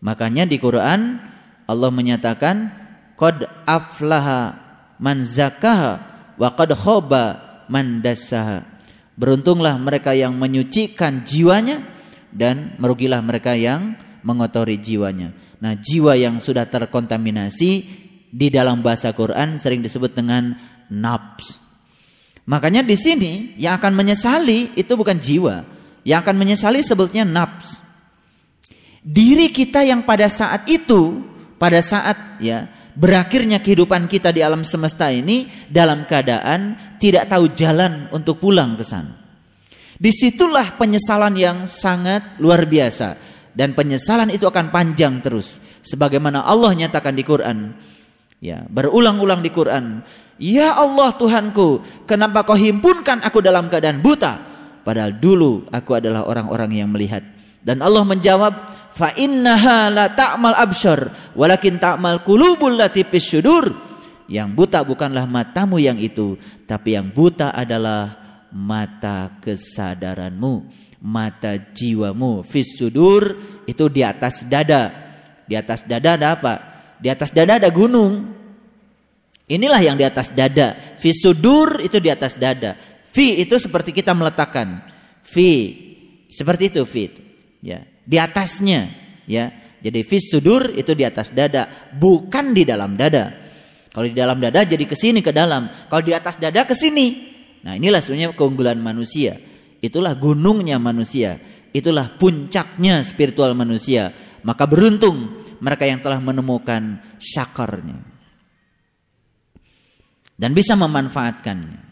Makanya 0.00 0.48
di 0.48 0.56
Quran 0.56 1.20
Allah 1.68 1.90
menyatakan 1.92 2.72
qad 3.20 3.44
aflaha 3.68 4.56
man 4.96 5.20
zakaha 5.28 6.00
wa 6.40 6.48
qad 6.56 6.72
khaba 6.72 7.49
man 7.70 8.02
dassaha. 8.02 8.66
Beruntunglah 9.14 9.78
mereka 9.78 10.10
yang 10.12 10.34
menyucikan 10.34 11.22
jiwanya 11.22 11.86
dan 12.34 12.74
merugilah 12.82 13.22
mereka 13.22 13.54
yang 13.54 13.94
mengotori 14.26 14.76
jiwanya. 14.82 15.32
Nah, 15.62 15.78
jiwa 15.78 16.18
yang 16.18 16.42
sudah 16.42 16.66
terkontaminasi 16.66 17.70
di 18.30 18.48
dalam 18.48 18.82
bahasa 18.82 19.14
Quran 19.14 19.56
sering 19.56 19.84
disebut 19.84 20.12
dengan 20.16 20.56
nafs. 20.90 21.60
Makanya 22.48 22.82
di 22.82 22.96
sini 22.98 23.54
yang 23.60 23.78
akan 23.78 23.92
menyesali 23.94 24.74
itu 24.74 24.92
bukan 24.96 25.20
jiwa, 25.20 25.62
yang 26.02 26.24
akan 26.24 26.34
menyesali 26.34 26.80
sebetulnya 26.82 27.22
nafs. 27.28 27.78
Diri 29.00 29.52
kita 29.52 29.84
yang 29.84 30.02
pada 30.04 30.28
saat 30.28 30.66
itu, 30.68 31.20
pada 31.60 31.80
saat 31.84 32.40
ya 32.40 32.68
berakhirnya 33.00 33.64
kehidupan 33.64 34.04
kita 34.04 34.28
di 34.28 34.44
alam 34.44 34.60
semesta 34.60 35.08
ini 35.08 35.48
dalam 35.72 36.04
keadaan 36.04 36.76
tidak 37.00 37.32
tahu 37.32 37.56
jalan 37.56 38.12
untuk 38.12 38.36
pulang 38.36 38.76
ke 38.76 38.84
sana. 38.84 39.16
Di 39.96 40.12
situlah 40.12 40.76
penyesalan 40.76 41.36
yang 41.36 41.64
sangat 41.64 42.36
luar 42.40 42.68
biasa. 42.68 43.32
Dan 43.50 43.76
penyesalan 43.76 44.32
itu 44.32 44.48
akan 44.48 44.72
panjang 44.72 45.20
terus. 45.20 45.60
Sebagaimana 45.84 46.44
Allah 46.44 46.72
nyatakan 46.72 47.12
di 47.16 47.24
Quran. 47.24 47.76
Ya 48.40 48.64
berulang-ulang 48.68 49.44
di 49.44 49.52
Quran. 49.52 50.00
Ya 50.40 50.72
Allah 50.72 51.12
Tuhanku 51.12 51.84
kenapa 52.08 52.48
kau 52.48 52.56
himpunkan 52.56 53.20
aku 53.20 53.44
dalam 53.44 53.68
keadaan 53.68 54.00
buta? 54.00 54.40
Padahal 54.80 55.20
dulu 55.20 55.68
aku 55.68 56.00
adalah 56.00 56.24
orang-orang 56.24 56.80
yang 56.80 56.88
melihat 56.88 57.20
dan 57.60 57.84
Allah 57.84 58.04
menjawab 58.04 58.52
fa 58.90 59.12
innaha 59.16 59.92
la 59.92 60.12
ta'mal 60.12 60.56
absyar 60.56 61.32
walakin 61.36 61.76
ta'mal 61.76 62.24
qulubul 62.24 62.76
lati 62.76 63.04
syudur 63.20 63.68
yang 64.30 64.54
buta 64.54 64.86
bukanlah 64.86 65.26
matamu 65.26 65.76
yang 65.82 65.98
itu 65.98 66.38
tapi 66.64 66.94
yang 66.94 67.10
buta 67.10 67.50
adalah 67.50 68.20
mata 68.54 69.38
kesadaranmu, 69.38 70.66
mata 71.02 71.56
jiwamu. 71.56 72.42
Fis 72.42 72.76
sudur 72.76 73.38
itu 73.66 73.86
di 73.88 74.02
atas 74.02 74.46
dada. 74.46 74.90
Di 75.46 75.58
atas 75.58 75.86
dada 75.86 76.14
ada 76.14 76.28
apa? 76.38 76.54
Di 76.98 77.10
atas 77.10 77.34
dada 77.34 77.58
ada 77.58 77.70
gunung. 77.70 78.38
Inilah 79.50 79.82
yang 79.82 79.98
di 79.98 80.06
atas 80.06 80.30
dada. 80.30 80.78
Fis 80.98 81.22
sudur 81.22 81.82
itu 81.82 81.98
di 81.98 82.10
atas 82.10 82.38
dada. 82.38 82.78
Fi 83.10 83.42
itu 83.42 83.58
seperti 83.58 83.90
kita 83.90 84.14
meletakkan. 84.14 84.86
Fi 85.26 85.50
seperti 86.30 86.70
itu 86.70 86.82
fit. 86.86 87.29
Ya, 87.60 87.84
di 88.08 88.16
atasnya, 88.16 88.88
ya. 89.28 89.52
Jadi 89.80 90.04
fis 90.04 90.28
sudur 90.28 90.76
itu 90.76 90.92
di 90.92 91.08
atas 91.08 91.32
dada, 91.32 91.92
bukan 91.96 92.52
di 92.52 92.68
dalam 92.68 92.96
dada. 92.96 93.32
Kalau 93.90 94.06
di 94.06 94.14
dalam 94.14 94.38
dada 94.38 94.62
jadi 94.62 94.84
ke 94.86 94.94
sini 94.94 95.18
ke 95.24 95.34
dalam. 95.34 95.66
Kalau 95.90 96.02
di 96.04 96.14
atas 96.14 96.38
dada 96.38 96.62
ke 96.62 96.76
sini. 96.76 97.26
Nah 97.66 97.74
inilah 97.74 97.98
sebenarnya 97.98 98.38
keunggulan 98.38 98.78
manusia. 98.78 99.40
Itulah 99.82 100.14
gunungnya 100.14 100.78
manusia. 100.78 101.42
Itulah 101.74 102.14
puncaknya 102.14 103.02
spiritual 103.02 103.56
manusia. 103.58 104.14
Maka 104.46 104.68
beruntung 104.70 105.42
mereka 105.58 105.90
yang 105.90 105.98
telah 105.98 106.22
menemukan 106.22 107.02
syakarnya. 107.18 107.98
Dan 110.38 110.54
bisa 110.54 110.78
memanfaatkannya. 110.78 111.90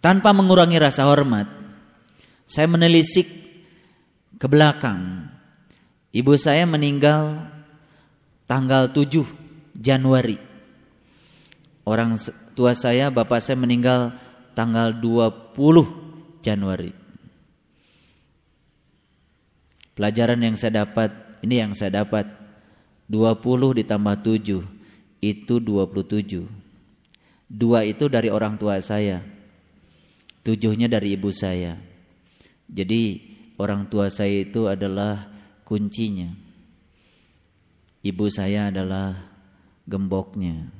Tanpa 0.00 0.30
mengurangi 0.30 0.78
rasa 0.78 1.10
hormat. 1.10 1.50
Saya 2.46 2.70
menelisik 2.70 3.45
ke 4.36 4.46
belakang. 4.48 5.32
Ibu 6.12 6.32
saya 6.40 6.64
meninggal 6.64 7.44
tanggal 8.48 8.88
7 8.92 9.24
Januari. 9.76 10.38
Orang 11.86 12.16
tua 12.56 12.72
saya, 12.72 13.12
bapak 13.12 13.40
saya 13.44 13.60
meninggal 13.60 14.16
tanggal 14.56 14.96
20 14.96 16.40
Januari. 16.40 16.92
Pelajaran 19.96 20.40
yang 20.40 20.56
saya 20.56 20.84
dapat, 20.84 21.40
ini 21.40 21.60
yang 21.60 21.72
saya 21.72 22.04
dapat 22.04 22.28
20 23.08 23.80
ditambah 23.84 24.16
7. 24.24 24.64
itu 25.24 25.54
27. 25.58 26.44
Dua 27.46 27.86
itu 27.86 28.04
dari 28.10 28.28
orang 28.28 28.58
tua 28.60 28.78
saya. 28.84 29.22
Tujuhnya 30.44 30.86
dari 30.86 31.16
ibu 31.16 31.32
saya. 31.32 31.78
Jadi 32.66 33.35
orang 33.56 33.88
tua 33.88 34.08
saya 34.12 34.44
itu 34.44 34.68
adalah 34.68 35.28
kuncinya. 35.66 36.32
Ibu 38.06 38.26
saya 38.30 38.70
adalah 38.70 39.16
gemboknya. 39.88 40.70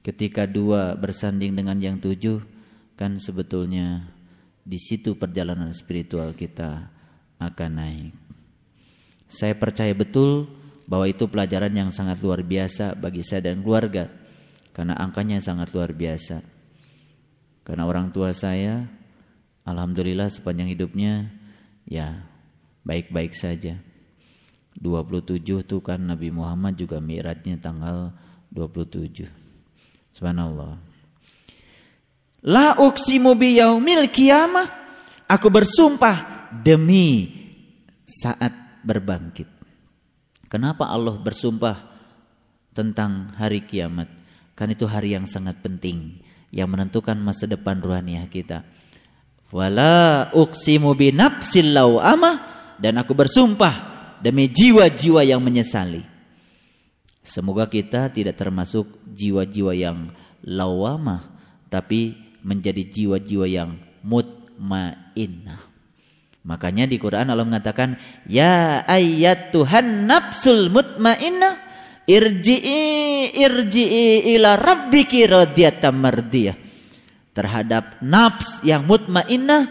Ketika 0.00 0.48
dua 0.48 0.96
bersanding 0.96 1.54
dengan 1.54 1.76
yang 1.78 2.00
tujuh, 2.00 2.40
kan 2.96 3.20
sebetulnya 3.20 4.10
di 4.64 4.80
situ 4.80 5.14
perjalanan 5.14 5.70
spiritual 5.70 6.32
kita 6.32 6.88
akan 7.40 7.70
naik. 7.72 8.12
Saya 9.30 9.54
percaya 9.54 9.94
betul 9.94 10.50
bahwa 10.90 11.06
itu 11.06 11.30
pelajaran 11.30 11.70
yang 11.70 11.90
sangat 11.94 12.18
luar 12.18 12.42
biasa 12.42 12.98
bagi 12.98 13.22
saya 13.22 13.52
dan 13.52 13.62
keluarga 13.62 14.10
karena 14.74 14.98
angkanya 14.98 15.38
sangat 15.38 15.70
luar 15.70 15.94
biasa. 15.94 16.42
Karena 17.62 17.86
orang 17.86 18.10
tua 18.10 18.34
saya 18.34 18.90
alhamdulillah 19.62 20.26
sepanjang 20.26 20.74
hidupnya 20.74 21.30
ya 21.90 22.22
baik-baik 22.86 23.34
saja. 23.34 23.76
27 24.78 25.42
itu 25.42 25.76
kan 25.82 26.00
Nabi 26.00 26.32
Muhammad 26.32 26.78
juga 26.78 27.02
mi'rajnya 27.02 27.58
tanggal 27.60 28.14
27. 28.54 29.28
Subhanallah. 30.14 30.80
La 32.46 32.78
uksimu 32.80 33.36
biyaumil 33.36 34.08
kiamah. 34.08 34.78
Aku 35.28 35.52
bersumpah 35.52 36.48
demi 36.64 37.28
saat 38.08 38.82
berbangkit. 38.82 39.46
Kenapa 40.50 40.90
Allah 40.90 41.14
bersumpah 41.14 41.78
tentang 42.74 43.30
hari 43.38 43.62
kiamat? 43.62 44.10
Kan 44.58 44.74
itu 44.74 44.88
hari 44.90 45.14
yang 45.14 45.30
sangat 45.30 45.62
penting 45.62 46.18
yang 46.50 46.66
menentukan 46.66 47.14
masa 47.22 47.46
depan 47.46 47.78
ruhaniah 47.78 48.26
kita. 48.26 48.66
Wala 49.50 50.30
uksimu 50.30 50.94
binafsil 50.94 51.74
lawamah 51.74 52.38
dan 52.78 53.02
aku 53.02 53.18
bersumpah 53.18 53.74
demi 54.22 54.46
jiwa-jiwa 54.46 55.26
yang 55.26 55.42
menyesali. 55.42 56.06
Semoga 57.20 57.66
kita 57.66 58.14
tidak 58.14 58.38
termasuk 58.38 58.86
jiwa-jiwa 59.10 59.74
yang 59.74 60.14
lawamah 60.46 61.26
tapi 61.66 62.14
menjadi 62.46 62.86
jiwa-jiwa 62.86 63.46
yang 63.50 63.70
mutmainnah. 64.06 65.60
Makanya 66.40 66.88
di 66.88 66.96
Quran 66.96 67.28
Allah 67.28 67.44
mengatakan, 67.44 68.00
"Ya 68.24 68.80
ayat 68.88 69.52
Tuhan 69.52 70.08
nafsul 70.08 70.72
mutmainnah, 70.72 71.60
irji'i 72.08 73.34
irji'i 73.36 74.34
ila 74.38 74.56
rabbiki 74.56 75.28
radiyatan 75.28 75.92
mardiyah." 75.92 76.69
Terhadap 77.30 78.02
nafs 78.02 78.60
yang 78.66 78.84
mutmainnah, 78.86 79.70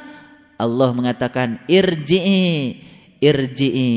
Allah 0.59 0.89
mengatakan, 0.95 1.63
"Irji'i 1.67 2.79
irji'i 3.19 3.95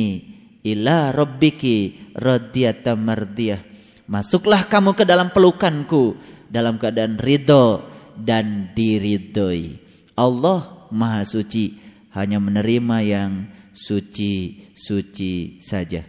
ila 0.66 1.14
rabbiki 1.14 2.10
radiyatan 2.14 2.98
mardiyah." 2.98 3.62
Masuklah 4.10 4.66
kamu 4.66 4.98
ke 4.98 5.06
dalam 5.06 5.30
pelukanku 5.30 6.18
dalam 6.50 6.76
keadaan 6.76 7.16
ridho 7.16 7.86
dan 8.18 8.74
diridhoi. 8.76 9.78
Allah 10.18 10.90
Maha 10.92 11.24
Suci 11.24 11.80
hanya 12.12 12.36
menerima 12.36 12.96
yang 13.00 13.32
suci-suci 13.72 15.64
saja. 15.64 16.04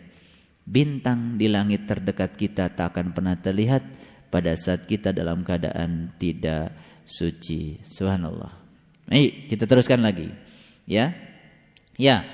Bintang 0.63 1.39
di 1.39 1.47
langit 1.47 1.87
terdekat 1.87 2.35
kita 2.35 2.71
tak 2.75 2.91
akan 2.95 3.15
pernah 3.15 3.39
terlihat 3.39 3.83
pada 4.27 4.51
saat 4.59 4.83
kita 4.83 5.15
dalam 5.15 5.47
keadaan 5.47 6.11
tidak 6.19 6.75
suci. 7.05 7.79
Subhanallah. 7.83 8.51
Baik, 9.07 9.51
kita 9.51 9.67
teruskan 9.67 10.01
lagi. 10.03 10.31
Ya. 10.87 11.13
Ya. 11.99 12.27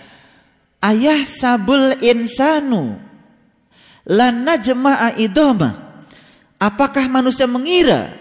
Ayah 0.79 1.27
sabul 1.27 1.99
insanu 1.99 2.95
lan 4.07 4.47
najma'a 4.47 5.19
idoma. 5.19 6.01
Apakah 6.59 7.07
manusia 7.07 7.47
mengira 7.47 8.15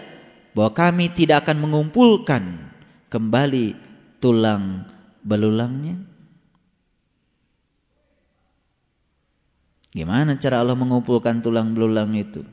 bahwa 0.55 0.71
kami 0.71 1.11
tidak 1.11 1.47
akan 1.47 1.67
mengumpulkan 1.67 2.43
kembali 3.11 3.75
tulang 4.19 4.87
belulangnya? 5.23 5.99
Gimana 9.89 10.37
cara 10.37 10.61
Allah 10.61 10.77
mengumpulkan 10.77 11.41
tulang 11.41 11.73
belulang 11.73 12.13
itu? 12.13 12.45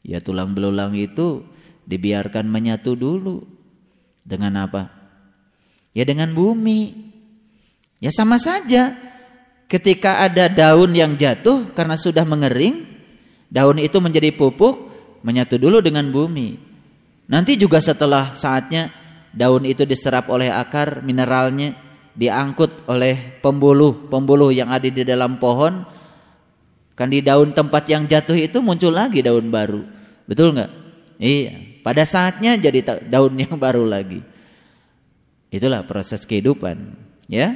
Ya 0.00 0.18
tulang 0.18 0.56
belulang 0.56 0.96
itu 0.96 1.44
dibiarkan 1.84 2.48
menyatu 2.48 2.96
dulu. 2.96 3.44
Dengan 4.24 4.56
apa? 4.64 4.88
Ya 5.92 6.08
dengan 6.08 6.32
bumi. 6.32 6.92
Ya 8.00 8.08
sama 8.12 8.40
saja. 8.40 8.96
Ketika 9.68 10.24
ada 10.24 10.48
daun 10.52 10.92
yang 10.92 11.16
jatuh 11.16 11.72
karena 11.72 11.96
sudah 11.96 12.22
mengering, 12.28 12.84
daun 13.48 13.80
itu 13.80 13.96
menjadi 14.00 14.32
pupuk, 14.36 14.92
menyatu 15.24 15.56
dulu 15.56 15.80
dengan 15.80 16.08
bumi. 16.12 16.56
Nanti 17.28 17.56
juga 17.56 17.80
setelah 17.80 18.36
saatnya 18.36 18.92
daun 19.32 19.64
itu 19.64 19.88
diserap 19.88 20.28
oleh 20.28 20.52
akar 20.52 21.00
mineralnya, 21.00 21.74
diangkut 22.14 22.86
oleh 22.86 23.40
pembuluh-pembuluh 23.42 24.54
yang 24.54 24.70
ada 24.70 24.86
di 24.86 25.02
dalam 25.02 25.42
pohon 25.42 25.82
kan 26.94 27.10
di 27.10 27.18
daun 27.20 27.50
tempat 27.50 27.90
yang 27.90 28.06
jatuh 28.06 28.38
itu 28.38 28.62
muncul 28.62 28.94
lagi 28.94 29.18
daun 29.18 29.50
baru 29.50 29.82
betul 30.30 30.54
nggak 30.54 30.70
iya 31.18 31.58
pada 31.84 32.08
saatnya 32.08 32.56
jadi 32.56 33.04
daun 33.04 33.36
yang 33.36 33.60
baru 33.60 33.84
lagi 33.84 34.24
itulah 35.52 35.84
proses 35.84 36.24
kehidupan 36.24 36.96
ya 37.28 37.52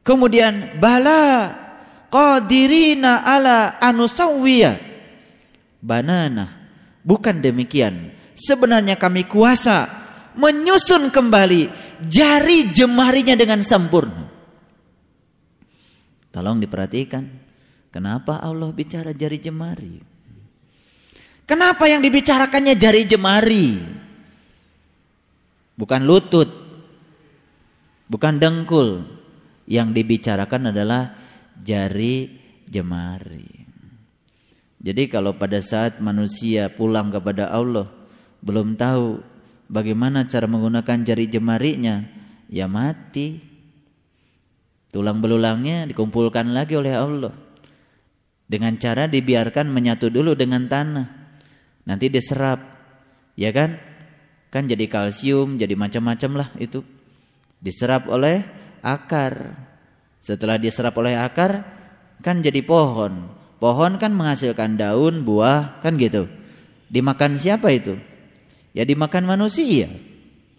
kemudian 0.00 0.80
bala 0.80 1.52
qadirina 2.08 3.22
ala 3.22 3.76
anusawwiya 3.78 4.80
banana 5.84 6.72
bukan 7.04 7.44
demikian 7.44 8.16
sebenarnya 8.32 8.96
kami 8.96 9.28
kuasa 9.28 10.06
menyusun 10.36 11.08
kembali 11.08 11.72
jari 12.04 12.68
jemarinya 12.70 13.34
dengan 13.34 13.64
sempurna. 13.64 14.28
Tolong 16.30 16.60
diperhatikan, 16.60 17.24
kenapa 17.88 18.44
Allah 18.44 18.68
bicara 18.70 19.16
jari 19.16 19.40
jemari? 19.40 20.15
Kenapa 21.46 21.86
yang 21.86 22.02
dibicarakannya 22.02 22.74
jari 22.74 23.06
jemari? 23.06 23.78
Bukan 25.78 26.02
lutut, 26.02 26.50
bukan 28.10 28.36
dengkul. 28.36 29.18
Yang 29.66 29.98
dibicarakan 29.98 30.70
adalah 30.70 31.10
jari 31.58 32.30
jemari. 32.70 33.66
Jadi 34.78 35.10
kalau 35.10 35.34
pada 35.34 35.58
saat 35.58 35.98
manusia 35.98 36.70
pulang 36.70 37.10
kepada 37.10 37.50
Allah 37.50 37.90
belum 38.46 38.78
tahu 38.78 39.18
Bagaimana 39.66 40.30
cara 40.30 40.46
menggunakan 40.46 41.02
jari 41.02 41.26
jemarinya? 41.26 42.06
Ya 42.46 42.70
mati. 42.70 43.42
Tulang 44.94 45.18
belulangnya 45.18 45.90
dikumpulkan 45.90 46.54
lagi 46.54 46.78
oleh 46.78 46.94
Allah. 46.94 47.34
Dengan 48.46 48.78
cara 48.78 49.10
dibiarkan 49.10 49.66
menyatu 49.66 50.06
dulu 50.06 50.38
dengan 50.38 50.70
tanah. 50.70 51.06
Nanti 51.86 52.10
diserap. 52.10 52.60
Ya 53.38 53.54
kan? 53.54 53.78
Kan 54.50 54.66
jadi 54.66 54.84
kalsium, 54.90 55.56
jadi 55.56 55.72
macam-macam 55.78 56.44
lah 56.44 56.48
itu. 56.58 56.82
Diserap 57.62 58.10
oleh 58.10 58.42
akar. 58.82 59.54
Setelah 60.20 60.58
diserap 60.58 60.92
oleh 60.98 61.14
akar, 61.14 61.62
kan 62.20 62.42
jadi 62.42 62.60
pohon. 62.66 63.30
Pohon 63.56 63.96
kan 63.96 64.12
menghasilkan 64.12 64.76
daun, 64.76 65.24
buah, 65.24 65.80
kan 65.80 65.96
gitu. 65.96 66.28
Dimakan 66.90 67.38
siapa 67.38 67.72
itu? 67.72 67.96
ya 68.76 68.84
dimakan 68.84 69.24
manusia. 69.24 69.88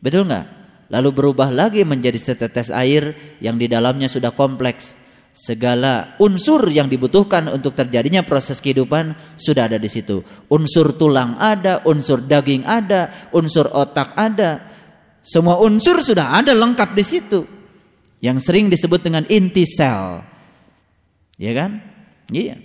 Betul 0.02 0.26
nggak? 0.26 0.46
Lalu 0.90 1.10
berubah 1.14 1.54
lagi 1.54 1.86
menjadi 1.86 2.18
setetes 2.18 2.74
air 2.74 3.14
yang 3.38 3.62
di 3.62 3.70
dalamnya 3.70 4.10
sudah 4.10 4.34
kompleks. 4.34 4.98
Segala 5.38 6.18
unsur 6.18 6.66
yang 6.74 6.90
dibutuhkan 6.90 7.46
untuk 7.54 7.78
terjadinya 7.78 8.26
proses 8.26 8.58
kehidupan 8.58 9.14
sudah 9.38 9.70
ada 9.70 9.78
di 9.78 9.86
situ. 9.86 10.26
Unsur 10.50 10.98
tulang 10.98 11.38
ada, 11.38 11.86
unsur 11.86 12.26
daging 12.26 12.66
ada, 12.66 13.30
unsur 13.30 13.70
otak 13.70 14.18
ada. 14.18 14.66
Semua 15.22 15.62
unsur 15.62 16.02
sudah 16.02 16.42
ada 16.42 16.58
lengkap 16.58 16.90
di 16.98 17.04
situ. 17.06 17.46
Yang 18.18 18.50
sering 18.50 18.66
disebut 18.74 18.98
dengan 18.98 19.30
inti 19.30 19.62
sel. 19.70 20.26
Ya 21.38 21.54
kan? 21.54 21.86
Iya. 22.34 22.58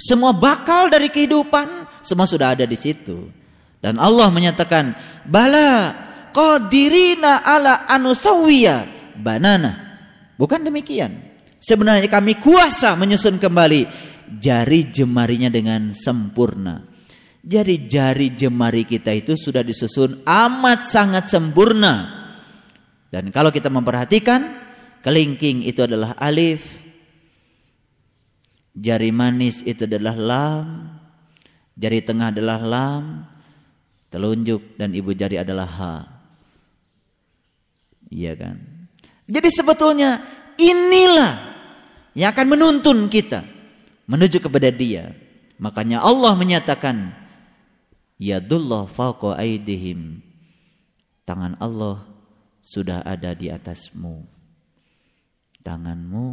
Semua 0.00 0.32
bakal 0.32 0.88
dari 0.88 1.12
kehidupan 1.12 1.68
semua 2.00 2.24
sudah 2.24 2.56
ada 2.56 2.64
di 2.64 2.80
situ. 2.80 3.28
Dan 3.76 4.00
Allah 4.00 4.32
menyatakan, 4.32 4.96
"Bala 5.28 5.92
qadirina 6.32 7.44
ala 7.44 7.84
anusawiya 7.92 8.88
banana." 9.20 10.00
Bukan 10.40 10.64
demikian. 10.64 11.31
Sebenarnya 11.62 12.10
kami 12.10 12.42
kuasa 12.42 12.98
menyusun 12.98 13.38
kembali 13.38 13.86
jari 14.42 14.90
jemarinya 14.90 15.46
dengan 15.46 15.94
sempurna. 15.94 16.82
Jadi 17.42 17.86
jari 17.86 18.34
jemari 18.34 18.82
kita 18.82 19.14
itu 19.14 19.38
sudah 19.38 19.62
disusun 19.62 20.26
amat 20.26 20.82
sangat 20.82 21.30
sempurna. 21.30 22.22
Dan 23.14 23.30
kalau 23.30 23.54
kita 23.54 23.70
memperhatikan, 23.70 24.58
kelingking 25.06 25.62
itu 25.62 25.86
adalah 25.86 26.18
alif, 26.18 26.82
jari 28.74 29.14
manis 29.14 29.62
itu 29.62 29.86
adalah 29.86 30.18
lam, 30.18 30.66
jari 31.78 32.02
tengah 32.02 32.34
adalah 32.34 32.58
lam, 32.58 33.26
telunjuk 34.10 34.78
dan 34.78 34.94
ibu 34.98 35.14
jari 35.14 35.38
adalah 35.38 35.68
ha. 35.68 35.94
Iya 38.10 38.34
kan? 38.34 38.56
Jadi 39.30 39.48
sebetulnya 39.50 40.22
inilah 40.56 41.51
yang 42.12 42.32
akan 42.32 42.46
menuntun 42.56 43.08
kita 43.08 43.44
menuju 44.08 44.40
kepada 44.42 44.68
Dia. 44.68 45.12
Makanya 45.62 46.02
Allah 46.02 46.34
menyatakan 46.34 47.14
Yadullah 48.22 48.86
fauqa 48.86 49.34
aidihim. 49.38 50.22
Tangan 51.26 51.58
Allah 51.58 52.06
sudah 52.62 53.02
ada 53.02 53.34
di 53.34 53.50
atasmu. 53.50 54.22
Tanganmu 55.62 56.26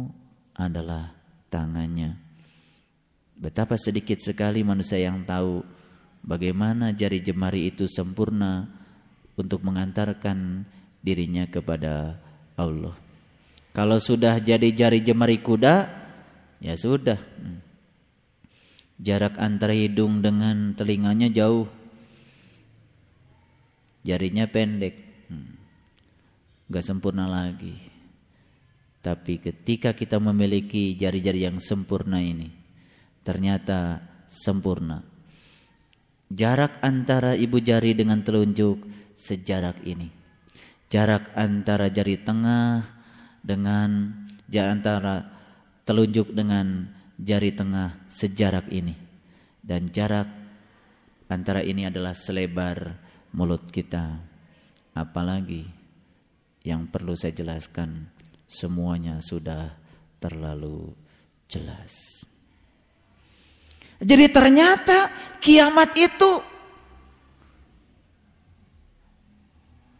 adalah 0.58 1.14
tangannya. 1.50 2.18
Betapa 3.40 3.74
sedikit 3.80 4.20
sekali 4.20 4.62
manusia 4.62 5.00
yang 5.00 5.24
tahu 5.26 5.64
bagaimana 6.20 6.92
jari 6.92 7.24
jemari 7.24 7.72
itu 7.72 7.88
sempurna 7.88 8.68
untuk 9.34 9.64
mengantarkan 9.64 10.68
dirinya 11.00 11.48
kepada 11.48 12.20
Allah. 12.54 13.09
Kalau 13.70 14.02
sudah 14.02 14.42
jadi 14.42 14.66
jari 14.74 14.98
jemari 15.02 15.38
kuda, 15.38 15.86
ya 16.58 16.74
sudah. 16.74 17.18
Jarak 19.00 19.38
antara 19.40 19.72
hidung 19.72 20.20
dengan 20.20 20.74
telinganya 20.74 21.30
jauh. 21.30 21.70
Jarinya 24.02 24.50
pendek. 24.50 24.94
Gak 26.70 26.84
sempurna 26.84 27.30
lagi. 27.30 27.74
Tapi 29.00 29.40
ketika 29.40 29.96
kita 29.96 30.20
memiliki 30.20 30.92
jari-jari 30.92 31.48
yang 31.48 31.56
sempurna 31.56 32.20
ini, 32.20 32.52
ternyata 33.24 34.04
sempurna. 34.28 35.00
Jarak 36.30 36.78
antara 36.84 37.32
ibu 37.32 37.58
jari 37.58 37.96
dengan 37.96 38.20
telunjuk 38.20 38.84
sejarak 39.16 39.80
ini. 39.88 40.12
Jarak 40.92 41.32
antara 41.32 41.88
jari 41.88 42.20
tengah 42.20 42.99
dengan 43.40 44.12
antara 44.54 45.24
telunjuk 45.84 46.30
dengan 46.36 46.86
jari 47.16 47.52
tengah 47.52 48.06
sejarak 48.08 48.68
ini. 48.72 48.94
Dan 49.60 49.92
jarak 49.92 50.28
antara 51.28 51.60
ini 51.60 51.86
adalah 51.88 52.16
selebar 52.16 52.96
mulut 53.36 53.68
kita. 53.68 54.18
Apalagi 54.96 55.62
yang 56.66 56.90
perlu 56.90 57.14
saya 57.14 57.32
jelaskan 57.32 58.10
semuanya 58.44 59.22
sudah 59.22 59.70
terlalu 60.18 60.92
jelas. 61.46 62.22
Jadi 64.00 64.26
ternyata 64.32 65.12
kiamat 65.38 65.92
itu 65.96 66.30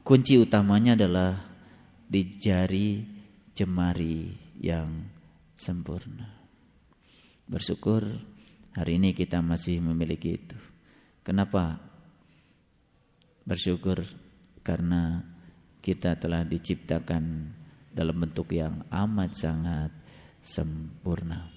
kunci 0.01 0.41
utamanya 0.41 0.97
adalah 0.97 1.37
di 2.11 2.41
jari 2.41 3.05
jemari 3.61 4.33
yang 4.57 5.05
sempurna. 5.53 6.33
Bersyukur 7.45 8.09
hari 8.73 8.97
ini 8.97 9.13
kita 9.13 9.45
masih 9.45 9.85
memiliki 9.85 10.41
itu. 10.41 10.57
Kenapa? 11.21 11.77
Bersyukur 13.45 14.01
karena 14.65 15.21
kita 15.85 16.17
telah 16.17 16.41
diciptakan 16.49 17.53
dalam 17.93 18.17
bentuk 18.17 18.49
yang 18.57 18.81
amat 18.89 19.37
sangat 19.37 19.93
sempurna 20.41 21.53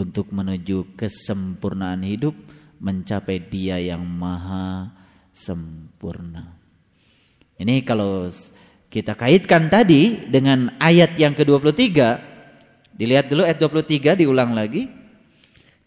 untuk 0.00 0.32
menuju 0.32 0.96
kesempurnaan 0.96 2.08
hidup 2.08 2.32
mencapai 2.80 3.36
dia 3.52 3.76
yang 3.76 4.00
maha 4.00 4.96
sempurna. 5.36 6.56
Ini 7.60 7.84
kalau 7.84 8.32
kita 8.88 9.12
kaitkan 9.12 9.68
tadi 9.68 10.28
dengan 10.32 10.72
ayat 10.80 11.12
yang 11.20 11.36
ke-23, 11.36 11.84
dilihat 12.96 13.28
dulu 13.28 13.44
ayat 13.44 13.60
23 13.60 14.16
diulang 14.24 14.56
lagi. 14.56 14.88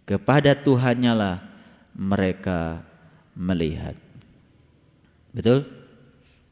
Kepada 0.06 0.54
Tuhannya 0.58 1.14
lah 1.14 1.36
mereka 1.98 2.84
melihat. 3.34 3.96
Betul? 5.32 5.66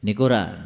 Ini 0.00 0.12
Quran. 0.16 0.56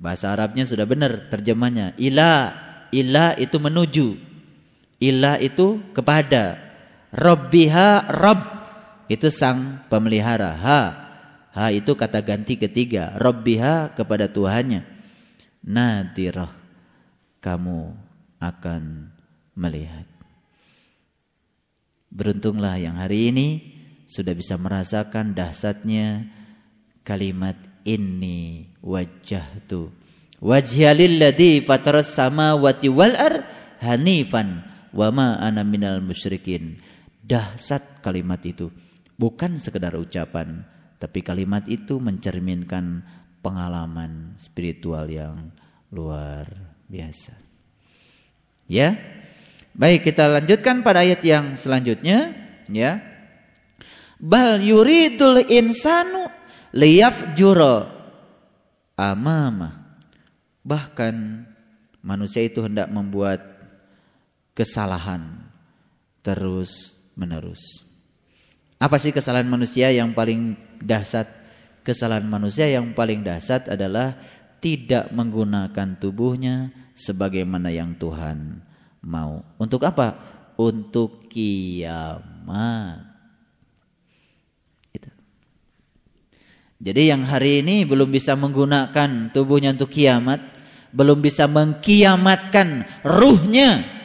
Bahasa 0.00 0.34
Arabnya 0.34 0.66
sudah 0.66 0.84
benar 0.88 1.30
terjemahnya. 1.30 1.94
Ila, 2.00 2.52
ila 2.90 3.36
itu 3.38 3.56
menuju. 3.60 4.08
Ilah 5.00 5.40
itu 5.40 5.80
kepada 5.96 6.58
Rabbiha 7.14 8.12
Rabb 8.12 8.40
itu 9.08 9.32
sang 9.32 9.86
pemelihara. 9.88 10.52
Ha. 10.60 10.80
Ha 11.50 11.74
itu 11.74 11.98
kata 11.98 12.22
ganti 12.22 12.54
ketiga. 12.54 13.14
Rabbiha 13.18 13.96
kepada 13.98 14.30
Tuhannya. 14.30 14.86
Nadirah 15.66 16.52
kamu 17.42 17.92
akan 18.40 19.12
melihat. 19.58 20.06
Beruntunglah 22.10 22.80
yang 22.80 22.98
hari 22.98 23.30
ini 23.30 23.48
sudah 24.06 24.34
bisa 24.34 24.58
merasakan 24.58 25.36
dahsyatnya 25.36 26.26
kalimat 27.06 27.54
ini 27.86 28.66
wajah 28.82 29.46
tu 29.70 29.94
wajhalil 30.42 31.20
ladzi 31.20 31.62
fataras 31.62 32.10
samawati 32.16 32.88
wal 32.90 33.14
ar 33.14 33.46
hanifan 33.78 34.64
wama 34.90 35.38
ana 35.38 35.62
minal 35.62 36.02
musyrikin. 36.02 36.80
Dahsyat 37.22 38.02
kalimat 38.02 38.42
itu. 38.42 38.74
Bukan 39.14 39.60
sekedar 39.60 39.94
ucapan, 39.94 40.64
tapi 41.00 41.24
kalimat 41.24 41.64
itu 41.64 41.96
mencerminkan 41.96 43.00
pengalaman 43.40 44.36
spiritual 44.36 45.08
yang 45.08 45.48
luar 45.88 46.44
biasa. 46.92 47.32
Ya. 48.68 49.00
Baik, 49.72 50.12
kita 50.12 50.28
lanjutkan 50.28 50.84
pada 50.84 51.00
ayat 51.00 51.24
yang 51.24 51.56
selanjutnya, 51.56 52.36
ya. 52.68 53.00
Bal 54.20 54.60
yuridul 54.60 55.40
insanu 55.48 56.28
liyafjura 56.76 57.88
amama. 59.00 59.96
Bahkan 60.60 61.14
manusia 62.04 62.44
itu 62.44 62.60
hendak 62.60 62.92
membuat 62.92 63.40
kesalahan 64.52 65.48
terus 66.20 66.92
menerus. 67.16 67.88
Apa 68.76 69.00
sih 69.00 69.16
kesalahan 69.16 69.48
manusia 69.48 69.88
yang 69.88 70.12
paling 70.12 70.56
dahsyat? 70.82 71.28
Kesalahan 71.80 72.28
manusia 72.28 72.68
yang 72.68 72.92
paling 72.92 73.24
dahsyat 73.24 73.72
adalah 73.72 74.16
tidak 74.60 75.08
menggunakan 75.16 75.96
tubuhnya 75.96 76.68
sebagaimana 76.92 77.72
yang 77.72 77.96
Tuhan 77.96 78.60
mau. 79.04 79.40
Untuk 79.56 79.80
apa? 79.88 80.20
Untuk 80.60 81.24
kiamat. 81.32 83.00
Gitu. 84.92 85.10
Jadi 86.84 87.02
yang 87.08 87.24
hari 87.24 87.64
ini 87.64 87.88
belum 87.88 88.12
bisa 88.12 88.36
menggunakan 88.36 89.32
tubuhnya 89.32 89.72
untuk 89.72 89.88
kiamat, 89.88 90.44
belum 90.92 91.24
bisa 91.24 91.48
mengkiamatkan 91.48 93.00
ruhnya 93.00 94.00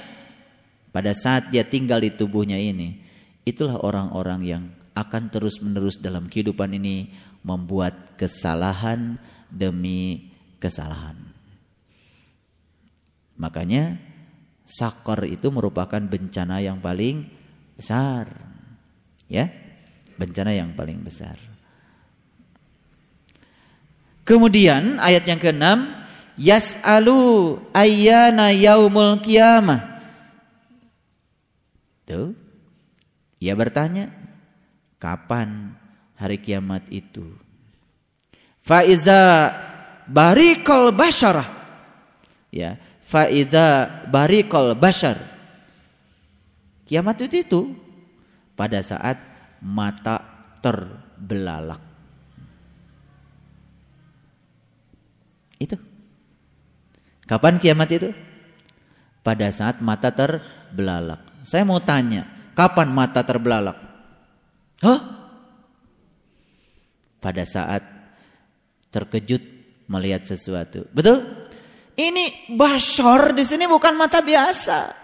pada 0.95 1.11
saat 1.11 1.51
dia 1.51 1.67
tinggal 1.67 1.99
di 1.99 2.15
tubuhnya 2.15 2.55
ini, 2.55 3.03
itulah 3.43 3.83
orang-orang 3.83 4.39
yang 4.47 4.63
akan 4.95 5.27
terus-menerus 5.27 5.99
dalam 5.99 6.31
kehidupan 6.31 6.71
ini 6.71 7.11
membuat 7.43 8.15
kesalahan 8.15 9.19
demi 9.51 10.31
kesalahan. 10.57 11.19
Makanya 13.35 13.99
sakor 14.63 15.27
itu 15.27 15.51
merupakan 15.51 15.99
bencana 15.99 16.63
yang 16.63 16.79
paling 16.79 17.27
besar. 17.75 18.31
Ya, 19.27 19.51
bencana 20.15 20.55
yang 20.55 20.71
paling 20.73 21.03
besar. 21.03 21.35
Kemudian 24.25 24.97
ayat 24.97 25.27
yang 25.29 25.37
keenam, 25.37 25.79
yas'alu 26.39 27.61
ayyana 27.75 28.49
yaumul 28.55 29.21
qiyamah. 29.21 30.01
Tuh. 32.09 32.33
Ia 33.37 33.53
bertanya, 33.53 34.09
kapan 35.05 35.77
hari 36.17 36.41
kiamat 36.41 36.89
itu? 36.89 37.37
Faiza 38.57 39.53
barikol 40.09 40.89
basyarah. 40.89 41.45
Ya, 42.49 42.81
faiza 43.05 43.85
barikol 44.09 44.73
basyar. 44.73 45.21
Kiamat 46.89 47.21
itu 47.21 47.45
itu 47.45 47.61
pada 48.57 48.81
saat 48.81 49.21
mata 49.61 50.25
terbelalak. 50.65 51.81
Itu. 55.61 55.77
Kapan 57.29 57.61
kiamat 57.61 57.89
itu? 57.93 58.09
Pada 59.21 59.49
saat 59.49 59.81
mata 59.81 60.13
terbelalak. 60.13 61.21
Saya 61.41 61.65
mau 61.65 61.81
tanya, 61.81 62.25
kapan 62.53 62.93
mata 62.93 63.25
terbelalak? 63.25 63.84
Hah? 64.85 64.99
Pada 67.17 67.41
saat 67.41 67.81
terkejut 68.93 69.41
melihat 69.89 70.29
sesuatu. 70.29 70.85
Betul? 70.93 71.25
Ini 71.97 72.53
basor 72.53 73.33
di 73.33 73.41
sini 73.41 73.65
bukan 73.65 73.97
mata 73.97 74.21
biasa. 74.21 75.03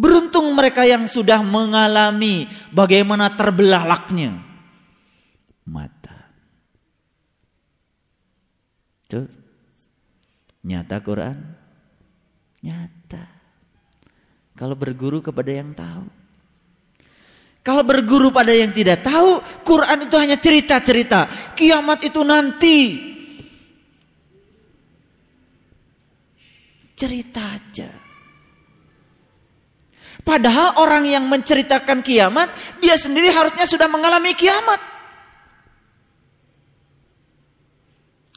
Beruntung 0.00 0.56
mereka 0.56 0.88
yang 0.88 1.04
sudah 1.04 1.44
mengalami 1.44 2.48
bagaimana 2.72 3.36
terbelalaknya 3.36 4.32
mata. 5.68 6.32
Itu 9.04 9.28
nyata 10.64 11.04
Quran. 11.04 11.59
Nyata. 12.60 13.24
Kalau 14.56 14.76
berguru 14.76 15.24
kepada 15.24 15.48
yang 15.48 15.72
tahu. 15.72 16.04
Kalau 17.60 17.84
berguru 17.84 18.32
pada 18.32 18.56
yang 18.56 18.72
tidak 18.72 19.04
tahu, 19.04 19.40
Quran 19.64 20.08
itu 20.08 20.16
hanya 20.16 20.36
cerita-cerita. 20.40 21.28
Kiamat 21.52 22.00
itu 22.04 22.20
nanti. 22.24 22.78
Cerita 26.96 27.40
aja. 27.40 27.88
Padahal 30.20 30.76
orang 30.80 31.04
yang 31.08 31.24
menceritakan 31.28 32.04
kiamat, 32.04 32.52
dia 32.80 32.96
sendiri 32.96 33.32
harusnya 33.32 33.64
sudah 33.64 33.88
mengalami 33.88 34.36
kiamat. 34.36 34.80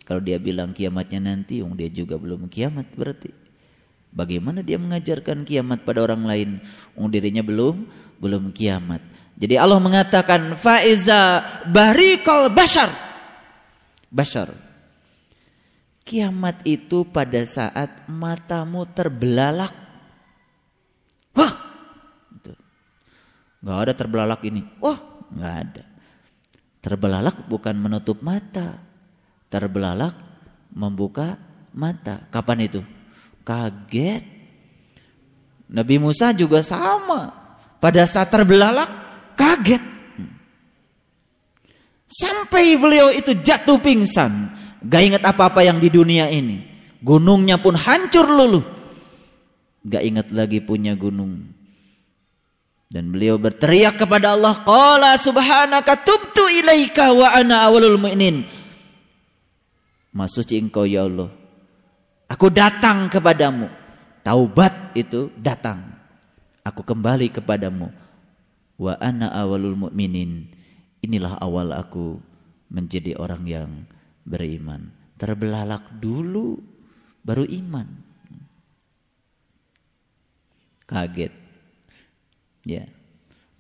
Kalau 0.04 0.20
dia 0.24 0.40
bilang 0.40 0.76
kiamatnya 0.76 1.20
nanti, 1.24 1.64
dia 1.64 1.90
juga 1.92 2.20
belum 2.20 2.52
kiamat 2.52 2.92
berarti. 2.96 3.43
Bagaimana 4.14 4.62
dia 4.62 4.78
mengajarkan 4.78 5.42
kiamat 5.42 5.82
pada 5.82 6.06
orang 6.06 6.22
lain, 6.22 6.50
um, 6.94 7.10
dirinya 7.10 7.42
belum 7.42 7.90
belum 8.22 8.54
kiamat. 8.54 9.02
Jadi 9.34 9.58
Allah 9.58 9.82
mengatakan 9.82 10.54
faiza 10.54 11.42
barikal 11.66 12.54
bashar. 12.54 12.94
Bashar. 14.14 14.54
Kiamat 16.06 16.62
itu 16.70 17.10
pada 17.10 17.42
saat 17.42 18.06
matamu 18.06 18.86
terbelalak. 18.86 19.74
Wah, 21.34 21.54
Gak 23.64 23.78
ada 23.90 23.94
terbelalak 23.96 24.44
ini. 24.46 24.62
Wah, 24.78 25.00
gak 25.34 25.56
ada. 25.66 25.84
Terbelalak 26.84 27.48
bukan 27.50 27.74
menutup 27.80 28.20
mata. 28.22 28.78
Terbelalak 29.48 30.14
membuka 30.70 31.40
mata. 31.72 32.28
Kapan 32.28 32.68
itu? 32.68 32.84
Kaget. 33.44 34.24
Nabi 35.68 35.96
Musa 36.00 36.32
juga 36.32 36.64
sama. 36.64 37.32
Pada 37.84 38.08
saat 38.08 38.32
terbelalak, 38.32 38.88
kaget. 39.36 39.84
Sampai 42.08 42.78
beliau 42.80 43.12
itu 43.12 43.36
jatuh 43.36 43.82
pingsan. 43.82 44.54
Gak 44.84 45.04
ingat 45.04 45.24
apa-apa 45.26 45.66
yang 45.66 45.82
di 45.82 45.90
dunia 45.92 46.30
ini. 46.32 46.62
Gunungnya 47.04 47.60
pun 47.60 47.76
hancur 47.76 48.30
luluh. 48.30 48.64
Gak 49.84 50.04
ingat 50.06 50.28
lagi 50.32 50.64
punya 50.64 50.96
gunung. 50.96 51.44
Dan 52.94 53.10
beliau 53.10 53.42
berteriak 53.42 53.98
kepada 53.98 54.38
Allah, 54.38 54.54
"Qala 54.62 55.18
subhanaka 55.18 56.06
tubtu 56.06 56.46
ilaika 56.54 57.10
wa 57.10 57.34
ana 57.34 57.66
awalul 57.66 57.98
mu'minin." 57.98 58.46
Maksudnya 60.14 60.62
engkau 60.62 60.86
ya 60.86 61.10
Allah. 61.10 61.34
Aku 62.34 62.50
datang 62.50 63.14
kepadamu. 63.14 63.70
Taubat 64.26 64.98
itu 64.98 65.30
datang. 65.38 65.86
Aku 66.66 66.82
kembali 66.82 67.30
kepadamu. 67.30 67.94
Wa 68.82 68.98
ana 68.98 69.30
awalul 69.30 69.78
mu'minin. 69.78 70.50
Inilah 71.06 71.38
awal 71.38 71.70
aku 71.78 72.18
menjadi 72.74 73.14
orang 73.22 73.44
yang 73.46 73.70
beriman. 74.26 74.90
Terbelalak 75.22 76.02
dulu 76.02 76.58
baru 77.22 77.46
iman. 77.46 77.88
Kaget. 80.90 81.34
Ya. 82.66 82.90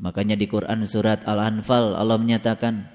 Makanya 0.01 0.33
di 0.33 0.49
Quran 0.49 0.81
surat 0.89 1.21
Al-Anfal 1.29 1.93
Allah 1.93 2.17
menyatakan 2.17 2.89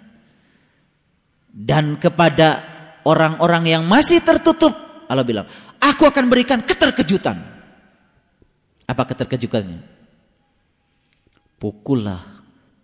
dan 1.55 1.97
kepada 2.03 2.67
orang-orang 3.07 3.79
yang 3.79 3.83
masih 3.87 4.21
tertutup 4.21 4.89
Allah 5.09 5.25
bilang, 5.25 5.49
"Aku 5.79 6.07
akan 6.07 6.27
berikan 6.31 6.63
keterkejutan." 6.63 7.39
Apa 8.89 9.03
keterkejutannya? 9.05 9.85
Pukullah 11.59 12.23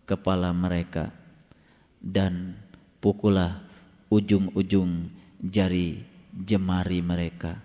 kepala 0.05 0.53
mereka 0.53 1.09
dan 2.03 2.59
pukullah 3.01 3.65
ujung-ujung 4.13 5.09
jari 5.41 6.05
jemari 6.35 7.01
mereka. 7.01 7.57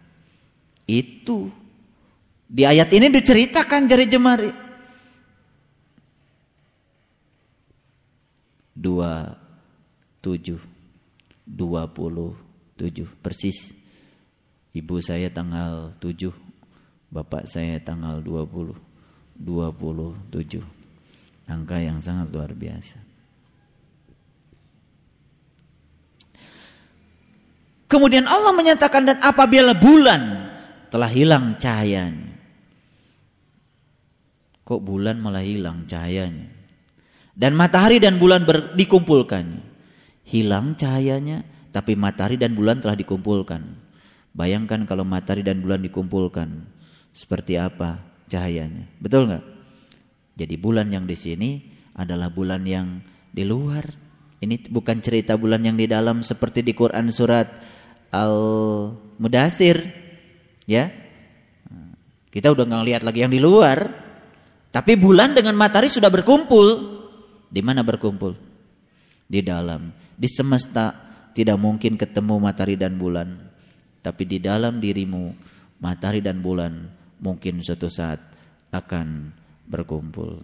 Itu 0.88 1.52
di 2.50 2.64
ayat 2.64 2.90
ini 2.96 3.12
diceritakan 3.12 3.82
jari 3.90 4.06
jemari. 4.08 4.52
dua 8.80 9.36
tujuh 10.24 10.56
dua 11.44 11.84
puluh 11.92 12.32
tujuh 12.80 13.12
persis 13.20 13.76
ibu 14.80 15.04
saya 15.04 15.28
tanggal 15.28 15.92
tujuh 16.00 16.32
bapak 17.12 17.44
saya 17.46 17.78
tanggal 17.84 18.24
dua 18.24 18.48
puluh 18.48 18.76
dua 19.36 19.70
puluh 19.76 20.16
tujuh 20.32 20.64
angka 21.52 21.84
yang 21.84 22.00
sangat 22.00 22.32
luar 22.32 22.56
biasa 22.56 22.98
kemudian 27.92 28.24
Allah 28.26 28.56
menyatakan 28.56 29.04
dan 29.04 29.18
apabila 29.20 29.76
bulan 29.76 30.52
telah 30.88 31.12
hilang 31.12 31.60
cahayanya 31.60 32.32
kok 34.64 34.82
bulan 34.82 35.20
malah 35.20 35.44
hilang 35.44 35.84
cahayanya 35.84 36.60
dan 37.40 37.56
matahari 37.56 38.04
dan 38.04 38.20
bulan 38.20 38.44
ber, 38.44 38.76
dikumpulkan. 38.76 39.64
Hilang 40.28 40.76
cahayanya, 40.76 41.48
tapi 41.72 41.96
matahari 41.96 42.36
dan 42.36 42.52
bulan 42.52 42.84
telah 42.84 43.00
dikumpulkan. 43.00 43.64
Bayangkan 44.34 44.86
kalau 44.86 45.04
matahari 45.04 45.42
dan 45.42 45.60
bulan 45.60 45.82
dikumpulkan, 45.82 46.64
seperti 47.12 47.58
apa 47.58 48.00
cahayanya? 48.30 48.86
Betul 49.02 49.28
nggak? 49.30 49.46
Jadi 50.40 50.56
bulan 50.56 50.88
yang 50.94 51.04
di 51.04 51.18
sini 51.20 51.60
adalah 52.00 52.32
bulan 52.32 52.64
yang 52.64 53.04
di 53.28 53.44
luar. 53.44 53.84
Ini 54.40 54.72
bukan 54.72 55.04
cerita 55.04 55.36
bulan 55.36 55.68
yang 55.68 55.76
di 55.76 55.84
dalam 55.84 56.24
seperti 56.24 56.64
di 56.64 56.72
Quran 56.72 57.12
surat 57.12 57.52
Al-Mudasir. 58.16 59.84
Ya. 60.64 60.88
Kita 62.30 62.54
udah 62.54 62.64
nggak 62.64 62.86
lihat 62.88 63.02
lagi 63.04 63.20
yang 63.26 63.34
di 63.34 63.42
luar. 63.42 63.84
Tapi 64.70 64.96
bulan 64.96 65.34
dengan 65.36 65.58
matahari 65.58 65.90
sudah 65.92 66.08
berkumpul. 66.08 66.68
Di 67.50 67.60
mana 67.60 67.84
berkumpul? 67.84 68.38
Di 69.28 69.44
dalam. 69.44 69.92
Di 70.16 70.30
semesta 70.30 70.94
tidak 71.36 71.58
mungkin 71.60 71.98
ketemu 72.00 72.40
matahari 72.40 72.80
dan 72.80 72.96
bulan. 72.96 73.49
Tapi 74.00 74.24
di 74.24 74.38
dalam 74.40 74.80
dirimu 74.80 75.36
matahari 75.84 76.24
dan 76.24 76.40
bulan 76.40 76.88
mungkin 77.20 77.60
suatu 77.60 77.92
saat 77.92 78.20
akan 78.72 79.34
berkumpul. 79.68 80.40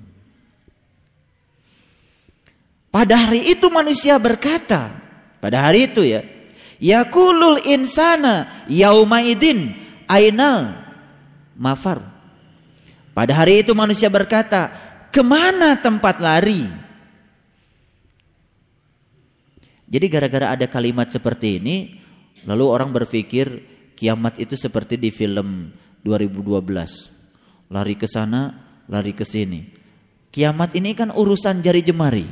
Pada 2.92 3.28
hari 3.28 3.52
itu 3.52 3.68
manusia 3.68 4.16
berkata, 4.16 4.92
pada 5.44 5.68
hari 5.68 5.92
itu 5.92 6.04
ya, 6.04 6.24
Yakulul 6.80 7.64
insana 7.68 8.52
yaumaidin 8.68 9.76
ainal 10.08 10.76
mafar. 11.56 12.04
Pada 13.16 13.32
hari 13.32 13.64
itu 13.64 13.72
manusia 13.72 14.12
berkata, 14.12 14.72
ke 15.08 15.24
mana 15.24 15.80
tempat 15.80 16.20
lari? 16.20 16.68
Jadi 19.88 20.06
gara-gara 20.12 20.52
ada 20.52 20.68
kalimat 20.68 21.08
seperti 21.08 21.64
ini, 21.64 22.05
lalu 22.46 22.66
orang 22.66 22.90
berpikir 22.94 23.62
kiamat 23.94 24.42
itu 24.42 24.58
seperti 24.58 24.98
di 24.98 25.10
film 25.10 25.74
2012. 26.02 27.74
Lari 27.74 27.96
ke 27.98 28.06
sana, 28.06 28.54
lari 28.90 29.14
ke 29.18 29.26
sini. 29.26 29.66
Kiamat 30.30 30.78
ini 30.78 30.94
kan 30.94 31.10
urusan 31.12 31.66
jari 31.66 31.82
jemari. 31.82 32.28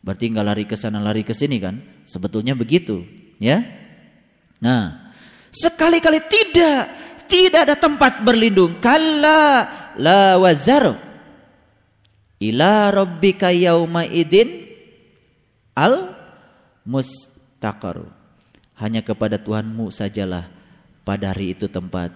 Berarti 0.00 0.24
nggak 0.32 0.46
lari 0.46 0.64
ke 0.64 0.74
sana, 0.74 0.98
lari 0.98 1.22
ke 1.22 1.36
sini 1.36 1.60
kan? 1.60 1.78
Sebetulnya 2.02 2.56
begitu, 2.56 3.04
ya. 3.36 3.60
Nah, 4.60 5.10
Sekali-kali 5.50 6.22
tidak, 6.30 6.82
tidak 7.26 7.60
ada 7.66 7.76
tempat 7.76 8.22
berlindung. 8.22 8.78
Kalla 8.78 9.66
la 9.98 10.38
wazar 10.38 10.94
ila 12.38 12.94
rabbika 12.94 13.50
yauma 13.50 14.06
idin 14.06 14.70
al 15.74 16.14
mustaqar. 16.86 18.06
Hanya 18.80 19.04
kepada 19.04 19.36
Tuhanmu 19.36 19.92
sajalah 19.92 20.48
pada 21.04 21.36
hari 21.36 21.52
itu 21.52 21.68
tempat 21.68 22.08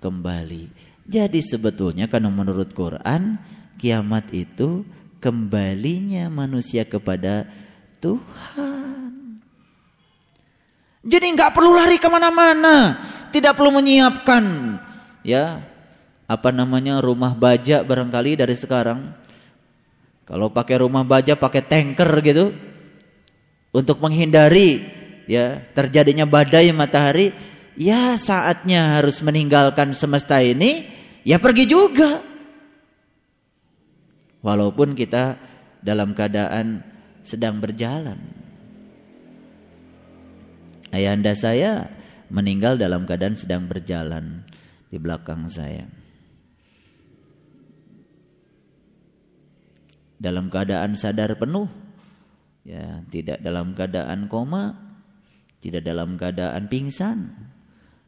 kembali. 0.00 0.72
Jadi 1.06 1.38
sebetulnya 1.44 2.08
kalau 2.08 2.32
menurut 2.32 2.72
Quran 2.72 3.36
kiamat 3.76 4.32
itu 4.32 4.82
kembalinya 5.20 6.26
manusia 6.32 6.88
kepada 6.88 7.44
Tuhan. 8.00 9.42
Jadi 11.06 11.26
nggak 11.38 11.54
perlu 11.54 11.70
lari 11.70 12.02
ke 12.02 12.08
mana-mana, 12.10 12.98
tidak 13.30 13.54
perlu 13.54 13.78
menyiapkan 13.78 14.74
ya 15.22 15.62
apa 16.26 16.50
namanya 16.50 16.98
rumah 16.98 17.36
baja 17.36 17.86
barangkali 17.86 18.42
dari 18.42 18.56
sekarang. 18.58 19.14
Kalau 20.26 20.50
pakai 20.50 20.82
rumah 20.82 21.06
baja 21.06 21.38
pakai 21.38 21.62
tanker 21.62 22.10
gitu 22.26 22.50
untuk 23.70 24.02
menghindari 24.02 24.95
ya 25.26 25.60
terjadinya 25.74 26.24
badai 26.24 26.70
matahari, 26.70 27.34
ya 27.74 28.14
saatnya 28.16 28.98
harus 28.98 29.20
meninggalkan 29.20 29.92
semesta 29.92 30.40
ini, 30.40 30.86
ya 31.22 31.36
pergi 31.36 31.66
juga. 31.66 32.22
Walaupun 34.40 34.94
kita 34.94 35.34
dalam 35.82 36.14
keadaan 36.14 36.82
sedang 37.26 37.58
berjalan. 37.58 38.18
Ayahanda 40.94 41.34
saya 41.34 41.90
meninggal 42.30 42.78
dalam 42.78 43.06
keadaan 43.06 43.34
sedang 43.34 43.66
berjalan 43.66 44.46
di 44.86 44.96
belakang 45.02 45.50
saya. 45.50 45.90
Dalam 50.16 50.48
keadaan 50.48 50.96
sadar 50.96 51.36
penuh, 51.36 51.68
ya, 52.64 53.04
tidak 53.12 53.42
dalam 53.44 53.76
keadaan 53.76 54.32
koma, 54.32 54.85
tidak 55.60 55.82
dalam 55.84 56.14
keadaan 56.20 56.68
pingsan, 56.68 57.32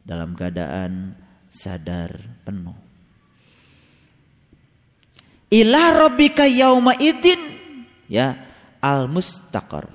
dalam 0.04 0.36
keadaan 0.36 1.16
sadar 1.48 2.12
penuh. 2.44 2.76
Ila 5.48 5.96
rabbika 5.96 6.44
yauma 6.44 6.92
idin 7.00 7.40
ya 8.08 8.36
al-mustaqar. 8.84 9.88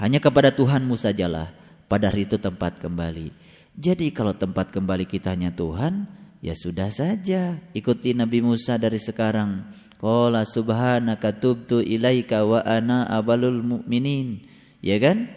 Hanya 0.00 0.18
kepada 0.18 0.50
Tuhanmu 0.50 0.96
sajalah 0.96 1.52
pada 1.86 2.08
hari 2.08 2.24
itu 2.24 2.40
tempat 2.40 2.80
kembali. 2.80 3.28
Jadi 3.76 4.12
kalau 4.12 4.32
tempat 4.32 4.72
kembali 4.72 5.04
kitanya 5.04 5.52
Tuhan, 5.52 6.08
ya 6.40 6.56
sudah 6.56 6.88
saja. 6.88 7.60
Ikuti 7.76 8.16
Nabi 8.16 8.40
Musa 8.40 8.80
dari 8.80 8.96
sekarang. 8.96 9.64
Qala 10.00 10.42
subhanaka 10.42 11.36
tubtu 11.36 11.78
ilaika 11.78 12.42
wa 12.42 12.64
ana 12.64 13.06
abalul 13.06 13.62
mu'minin. 13.62 14.42
Ya 14.82 14.98
kan? 14.98 15.30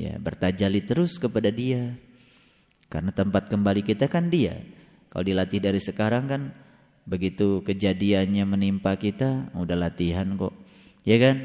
Ya, 0.00 0.16
bertajali 0.16 0.80
terus 0.80 1.20
kepada 1.20 1.52
dia. 1.52 1.92
Karena 2.88 3.12
tempat 3.12 3.52
kembali 3.52 3.84
kita 3.84 4.08
kan 4.08 4.32
dia. 4.32 4.56
Kalau 5.12 5.28
dilatih 5.28 5.60
dari 5.60 5.76
sekarang 5.76 6.24
kan 6.24 6.42
begitu 7.04 7.60
kejadiannya 7.60 8.48
menimpa 8.48 8.96
kita, 8.96 9.52
udah 9.52 9.76
latihan 9.76 10.24
kok. 10.40 10.56
Ya 11.04 11.20
kan? 11.20 11.36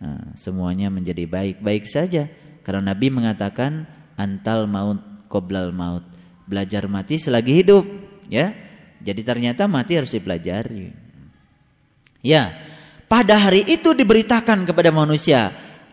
Nah, 0.00 0.32
semuanya 0.32 0.88
menjadi 0.88 1.28
baik-baik 1.28 1.84
saja 1.84 2.32
karena 2.64 2.96
Nabi 2.96 3.12
mengatakan 3.12 3.84
antal 4.16 4.64
maut 4.64 5.28
qoblal 5.28 5.68
maut. 5.76 6.08
Belajar 6.48 6.88
mati 6.88 7.20
selagi 7.20 7.52
hidup, 7.60 7.84
ya. 8.32 8.56
Jadi 9.04 9.20
ternyata 9.20 9.68
mati 9.68 10.00
harus 10.00 10.16
dipelajari. 10.16 10.90
Ya. 12.24 12.56
Pada 13.04 13.36
hari 13.36 13.68
itu 13.68 13.92
diberitakan 13.92 14.64
kepada 14.64 14.88
manusia 14.88 15.52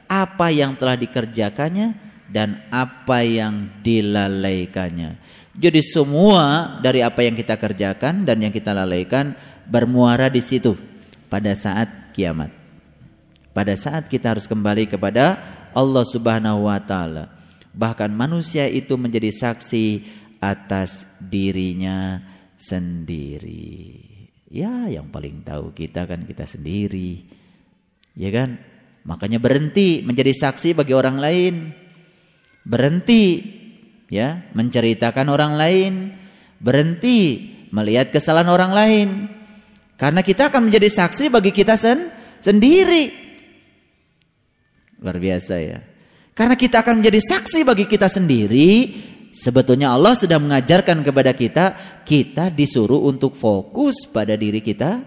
apa 0.09 0.49
yang 0.49 0.73
telah 0.73 0.97
dikerjakannya 0.97 1.93
dan 2.29 2.65
apa 2.73 3.21
yang 3.21 3.79
dilalaikannya. 3.85 5.21
Jadi 5.53 5.81
semua 5.85 6.77
dari 6.81 7.05
apa 7.05 7.21
yang 7.21 7.37
kita 7.37 7.55
kerjakan 7.61 8.25
dan 8.25 8.41
yang 8.41 8.53
kita 8.53 8.73
lalaikan 8.73 9.37
bermuara 9.69 10.27
di 10.33 10.41
situ 10.41 10.73
pada 11.29 11.53
saat 11.53 12.09
kiamat 12.11 12.59
pada 13.59 13.75
saat 13.75 14.07
kita 14.07 14.37
harus 14.37 14.47
kembali 14.47 14.87
kepada 14.87 15.35
Allah 15.75 16.05
Subhanahu 16.07 16.71
wa 16.71 16.79
taala. 16.79 17.27
Bahkan 17.75 18.07
manusia 18.15 18.71
itu 18.71 18.95
menjadi 18.95 19.29
saksi 19.35 20.01
atas 20.39 21.03
dirinya 21.19 22.23
sendiri. 22.55 24.07
Ya, 24.47 24.89
yang 24.89 25.13
paling 25.13 25.45
tahu 25.45 25.75
kita 25.75 26.07
kan 26.09 26.25
kita 26.25 26.47
sendiri. 26.47 27.27
Ya 28.17 28.31
kan? 28.33 28.57
Makanya 29.07 29.39
berhenti 29.39 30.03
menjadi 30.03 30.31
saksi 30.35 30.75
bagi 30.75 30.93
orang 30.93 31.17
lain. 31.17 31.53
Berhenti 32.67 33.41
ya, 34.11 34.49
menceritakan 34.51 35.27
orang 35.31 35.53
lain, 35.55 35.91
berhenti 36.59 37.49
melihat 37.71 38.11
kesalahan 38.11 38.49
orang 38.51 38.71
lain. 38.75 39.09
Karena 39.95 40.23
kita 40.23 40.47
akan 40.51 40.71
menjadi 40.71 40.87
saksi 40.87 41.31
bagi 41.31 41.51
kita 41.51 41.75
sen 41.75 42.11
sendiri. 42.39 43.11
Luar 44.99 45.19
biasa 45.19 45.55
ya. 45.59 45.79
Karena 46.35 46.55
kita 46.55 46.83
akan 46.83 47.03
menjadi 47.03 47.19
saksi 47.19 47.67
bagi 47.67 47.83
kita 47.83 48.07
sendiri, 48.07 48.95
sebetulnya 49.35 49.91
Allah 49.91 50.15
sudah 50.15 50.39
mengajarkan 50.39 51.03
kepada 51.03 51.35
kita, 51.35 51.75
kita 52.07 52.47
disuruh 52.47 53.03
untuk 53.11 53.35
fokus 53.35 54.07
pada 54.07 54.39
diri 54.39 54.63
kita 54.63 55.03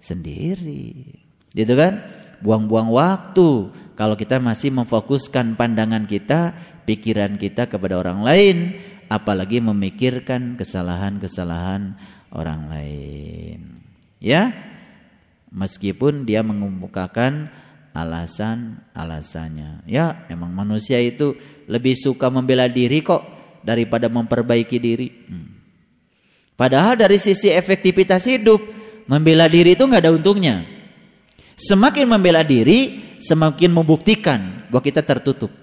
sendiri. 0.00 1.12
Gitu 1.52 1.72
kan? 1.76 2.21
Buang-buang 2.42 2.90
waktu 2.90 3.70
kalau 3.94 4.18
kita 4.18 4.42
masih 4.42 4.74
memfokuskan 4.74 5.54
pandangan 5.54 6.04
kita, 6.10 6.52
pikiran 6.82 7.38
kita 7.38 7.70
kepada 7.70 8.02
orang 8.02 8.26
lain, 8.26 8.56
apalagi 9.06 9.62
memikirkan 9.62 10.58
kesalahan-kesalahan 10.58 11.94
orang 12.34 12.66
lain. 12.66 13.58
Ya? 14.18 14.50
Meskipun 15.54 16.26
dia 16.26 16.42
mengemukakan 16.42 17.52
alasan-alasannya. 17.92 19.84
Ya, 19.84 20.24
memang 20.32 20.50
manusia 20.50 20.98
itu 20.98 21.36
lebih 21.68 21.92
suka 21.94 22.32
membela 22.32 22.66
diri 22.66 23.04
kok 23.04 23.22
daripada 23.60 24.08
memperbaiki 24.08 24.76
diri. 24.80 25.08
Hmm. 25.28 25.60
Padahal 26.56 26.96
dari 26.96 27.20
sisi 27.20 27.52
efektivitas 27.52 28.24
hidup, 28.24 28.60
membela 29.04 29.46
diri 29.46 29.76
itu 29.76 29.84
nggak 29.84 30.02
ada 30.08 30.12
untungnya. 30.16 30.64
Semakin 31.62 32.10
membela 32.10 32.42
diri, 32.42 33.14
semakin 33.22 33.70
membuktikan 33.70 34.66
bahwa 34.66 34.82
kita 34.82 35.06
tertutup. 35.06 35.54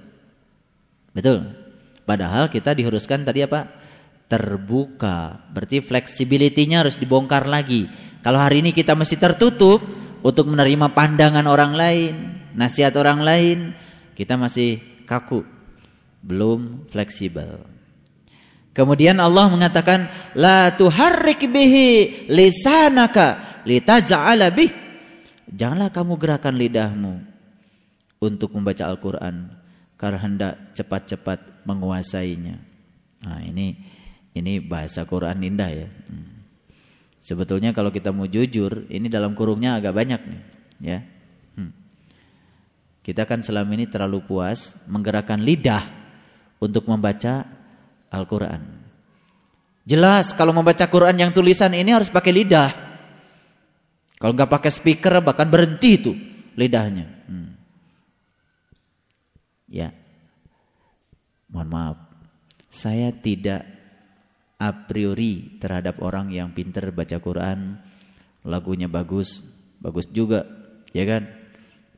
Betul. 1.12 1.44
Padahal 2.08 2.48
kita 2.48 2.72
dihuruskan 2.72 3.28
tadi 3.28 3.44
apa? 3.44 3.68
Terbuka. 4.32 5.44
Berarti 5.52 5.84
fleksibilitinya 5.84 6.88
harus 6.88 6.96
dibongkar 6.96 7.44
lagi. 7.52 7.92
Kalau 8.24 8.40
hari 8.40 8.64
ini 8.64 8.72
kita 8.72 8.96
masih 8.96 9.20
tertutup, 9.20 9.84
untuk 10.20 10.52
menerima 10.52 10.92
pandangan 10.92 11.48
orang 11.48 11.74
lain, 11.76 12.14
nasihat 12.56 12.92
orang 13.00 13.24
lain, 13.24 13.58
kita 14.16 14.36
masih 14.36 14.84
kaku, 15.08 15.48
belum 16.24 16.88
fleksibel. 16.92 17.64
Kemudian 18.76 19.18
Allah 19.20 19.50
mengatakan 19.52 20.08
la 20.36 20.72
tuharrik 20.72 21.48
bihi 21.52 22.28
lisanaka 22.32 23.64
litaj'ala 23.68 24.52
bih. 24.56 24.72
Janganlah 25.50 25.90
kamu 25.90 26.14
gerakan 26.22 26.56
lidahmu 26.56 27.14
untuk 28.22 28.54
membaca 28.54 28.86
Al-Qur'an 28.86 29.50
karena 30.00 30.20
hendak 30.22 30.54
cepat-cepat 30.78 31.66
menguasainya. 31.66 32.56
Nah, 33.26 33.40
ini 33.44 33.76
ini 34.38 34.64
bahasa 34.64 35.04
Quran 35.04 35.44
indah 35.44 35.70
ya. 35.74 35.88
Hmm. 35.88 36.40
Sebetulnya 37.20 37.76
kalau 37.76 37.92
kita 37.92 38.16
mau 38.16 38.24
jujur, 38.24 38.88
ini 38.88 39.12
dalam 39.12 39.36
kurungnya 39.36 39.76
agak 39.76 39.92
banyak 39.92 40.22
nih, 40.24 40.42
ya. 40.80 41.00
Hmm. 41.60 41.76
Kita 43.04 43.28
kan 43.28 43.44
selama 43.44 43.76
ini 43.76 43.92
terlalu 43.92 44.24
puas 44.24 44.80
menggerakkan 44.88 45.44
lidah 45.44 45.84
untuk 46.64 46.88
membaca 46.88 47.44
Al-Quran. 48.08 48.62
Jelas 49.84 50.32
kalau 50.38 50.56
membaca 50.56 50.86
Quran 50.88 51.18
yang 51.18 51.32
tulisan 51.36 51.74
ini 51.76 51.92
harus 51.92 52.08
pakai 52.08 52.32
lidah. 52.32 52.89
Kalau 54.20 54.36
nggak 54.36 54.52
pakai 54.52 54.72
speaker 54.72 55.24
bahkan 55.24 55.48
berhenti 55.48 55.90
itu 55.96 56.12
lidahnya. 56.60 57.08
Hmm. 57.26 57.56
Ya, 59.72 59.96
mohon 61.48 61.70
maaf, 61.72 61.98
saya 62.68 63.16
tidak 63.16 63.64
a 64.60 64.70
priori 64.92 65.56
terhadap 65.56 66.04
orang 66.04 66.36
yang 66.36 66.52
pinter 66.52 66.92
baca 66.92 67.16
Quran, 67.24 67.80
lagunya 68.44 68.92
bagus, 68.92 69.40
bagus 69.80 70.12
juga, 70.12 70.44
ya 70.92 71.08
kan? 71.08 71.24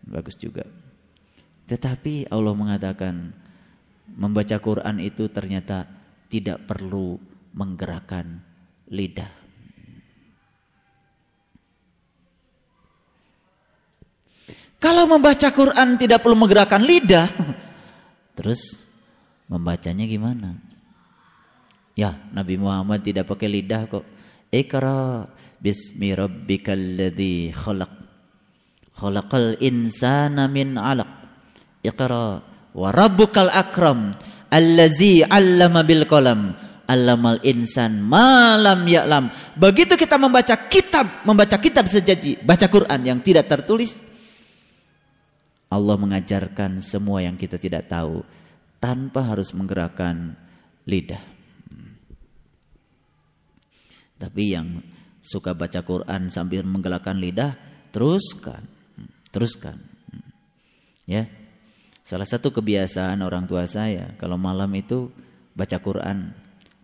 Bagus 0.06 0.38
juga. 0.38 0.68
Tetapi 1.66 2.30
Allah 2.30 2.54
mengatakan 2.54 3.34
membaca 4.14 4.62
Quran 4.62 5.02
itu 5.02 5.26
ternyata 5.32 5.90
tidak 6.30 6.70
perlu 6.70 7.18
menggerakkan 7.58 8.46
lidah. 8.94 9.41
Kalau 14.82 15.06
membaca 15.06 15.46
Quran 15.54 15.94
tidak 15.94 16.26
perlu 16.26 16.34
menggerakkan 16.34 16.82
lidah, 16.82 17.30
terus 18.38 18.82
membacanya 19.46 20.10
gimana? 20.10 20.58
Ya, 21.94 22.18
Nabi 22.34 22.58
Muhammad 22.58 23.06
tidak 23.06 23.30
pakai 23.30 23.46
lidah 23.46 23.86
kok. 23.86 24.02
Ikra 24.50 25.30
bismi 25.62 26.18
rabbikal 26.18 26.98
ladzi 26.98 27.54
khalaq. 27.54 27.94
Khalaqal 28.98 29.62
insana 29.62 30.50
min 30.50 30.74
'alaq. 30.74 31.30
Iqra 31.86 32.42
wa 32.74 32.90
rabbukal 32.90 33.54
akram 33.54 34.18
allazi 34.50 35.22
'allama 35.22 35.86
bil 35.86 36.10
qalam. 36.10 36.58
Allamal 36.90 37.40
insan 37.46 38.02
malam 38.04 38.84
ya'lam. 38.84 39.30
Begitu 39.56 39.96
kita 39.96 40.18
membaca 40.18 40.58
kitab, 40.68 41.24
membaca 41.24 41.56
kitab 41.56 41.88
sejaji, 41.88 42.44
baca 42.44 42.68
Quran 42.68 43.00
yang 43.08 43.20
tidak 43.24 43.48
tertulis, 43.48 44.11
Allah 45.72 45.96
mengajarkan 45.96 46.84
semua 46.84 47.24
yang 47.24 47.40
kita 47.40 47.56
tidak 47.56 47.88
tahu 47.88 48.28
tanpa 48.84 49.24
harus 49.24 49.56
menggerakkan 49.56 50.36
lidah. 50.84 51.24
Tapi 54.20 54.44
yang 54.54 54.84
suka 55.24 55.56
baca 55.56 55.80
Quran 55.82 56.28
sambil 56.28 56.68
menggerakkan 56.68 57.18
lidah, 57.18 57.56
teruskan, 57.96 58.68
teruskan. 59.32 59.80
Ya, 61.08 61.26
salah 62.06 62.28
satu 62.28 62.52
kebiasaan 62.52 63.24
orang 63.24 63.48
tua 63.48 63.66
saya 63.66 64.14
kalau 64.20 64.36
malam 64.36 64.70
itu 64.78 65.10
baca 65.56 65.80
Quran 65.82 66.36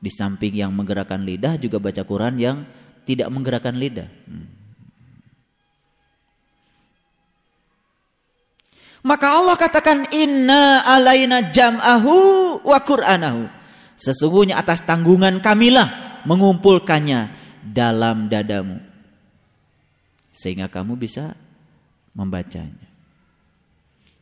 di 0.02 0.10
samping 0.10 0.58
yang 0.58 0.72
menggerakkan 0.74 1.22
lidah 1.22 1.60
juga 1.60 1.78
baca 1.78 2.02
Quran 2.08 2.36
yang 2.40 2.58
tidak 3.04 3.30
menggerakkan 3.30 3.76
lidah. 3.78 4.10
Hmm. 4.26 4.57
Maka 9.08 9.40
Allah 9.40 9.56
katakan 9.56 10.12
inna 10.12 10.84
alaina 10.84 11.48
jam'ahu 11.48 12.60
wa 12.60 12.80
qur'anahu. 12.84 13.48
Sesungguhnya 13.96 14.60
atas 14.60 14.84
tanggungan 14.84 15.40
kamilah 15.40 16.20
mengumpulkannya 16.28 17.32
dalam 17.64 18.28
dadamu. 18.28 18.84
Sehingga 20.36 20.68
kamu 20.68 21.00
bisa 21.00 21.40
membacanya. 22.12 22.84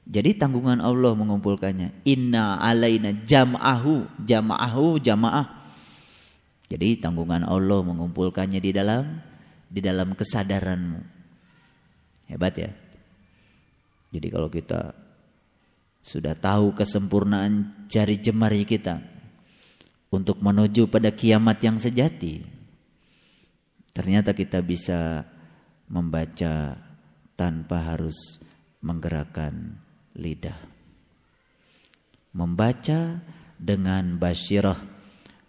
Jadi 0.05 0.37
tanggungan 0.37 0.77
Allah 0.85 1.17
mengumpulkannya. 1.17 2.05
Inna 2.05 2.61
alaina 2.61 3.09
jam'ahu, 3.09 4.05
jam'ahu, 4.21 5.01
jamaah. 5.01 5.65
Jadi 6.69 7.01
tanggungan 7.01 7.41
Allah 7.41 7.81
mengumpulkannya 7.81 8.61
di 8.61 8.69
dalam 8.69 9.17
di 9.65 9.81
dalam 9.81 10.13
kesadaranmu. 10.13 11.01
Hebat 12.29 12.53
ya. 12.53 12.84
Jadi 14.15 14.27
kalau 14.31 14.47
kita 14.47 14.95
sudah 15.99 16.31
tahu 16.39 16.71
kesempurnaan 16.71 17.83
jari 17.91 18.15
jemari 18.15 18.63
kita 18.63 19.03
untuk 20.07 20.39
menuju 20.39 20.87
pada 20.87 21.11
kiamat 21.11 21.59
yang 21.59 21.75
sejati, 21.75 22.39
ternyata 23.91 24.31
kita 24.31 24.63
bisa 24.63 25.27
membaca 25.91 26.79
tanpa 27.35 27.91
harus 27.91 28.39
menggerakkan 28.79 29.75
lidah. 30.15 30.55
Membaca 32.31 33.19
dengan 33.59 34.15
basyirah, 34.15 34.79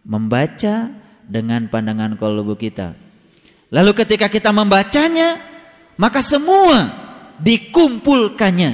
membaca 0.03 0.91
dengan 1.23 1.71
pandangan 1.71 2.19
kolbu 2.19 2.59
kita. 2.59 2.99
Lalu 3.71 3.95
ketika 4.03 4.27
kita 4.27 4.51
membacanya, 4.51 5.39
maka 5.99 6.23
semua 6.23 7.06
dikumpulkannya 7.41 8.72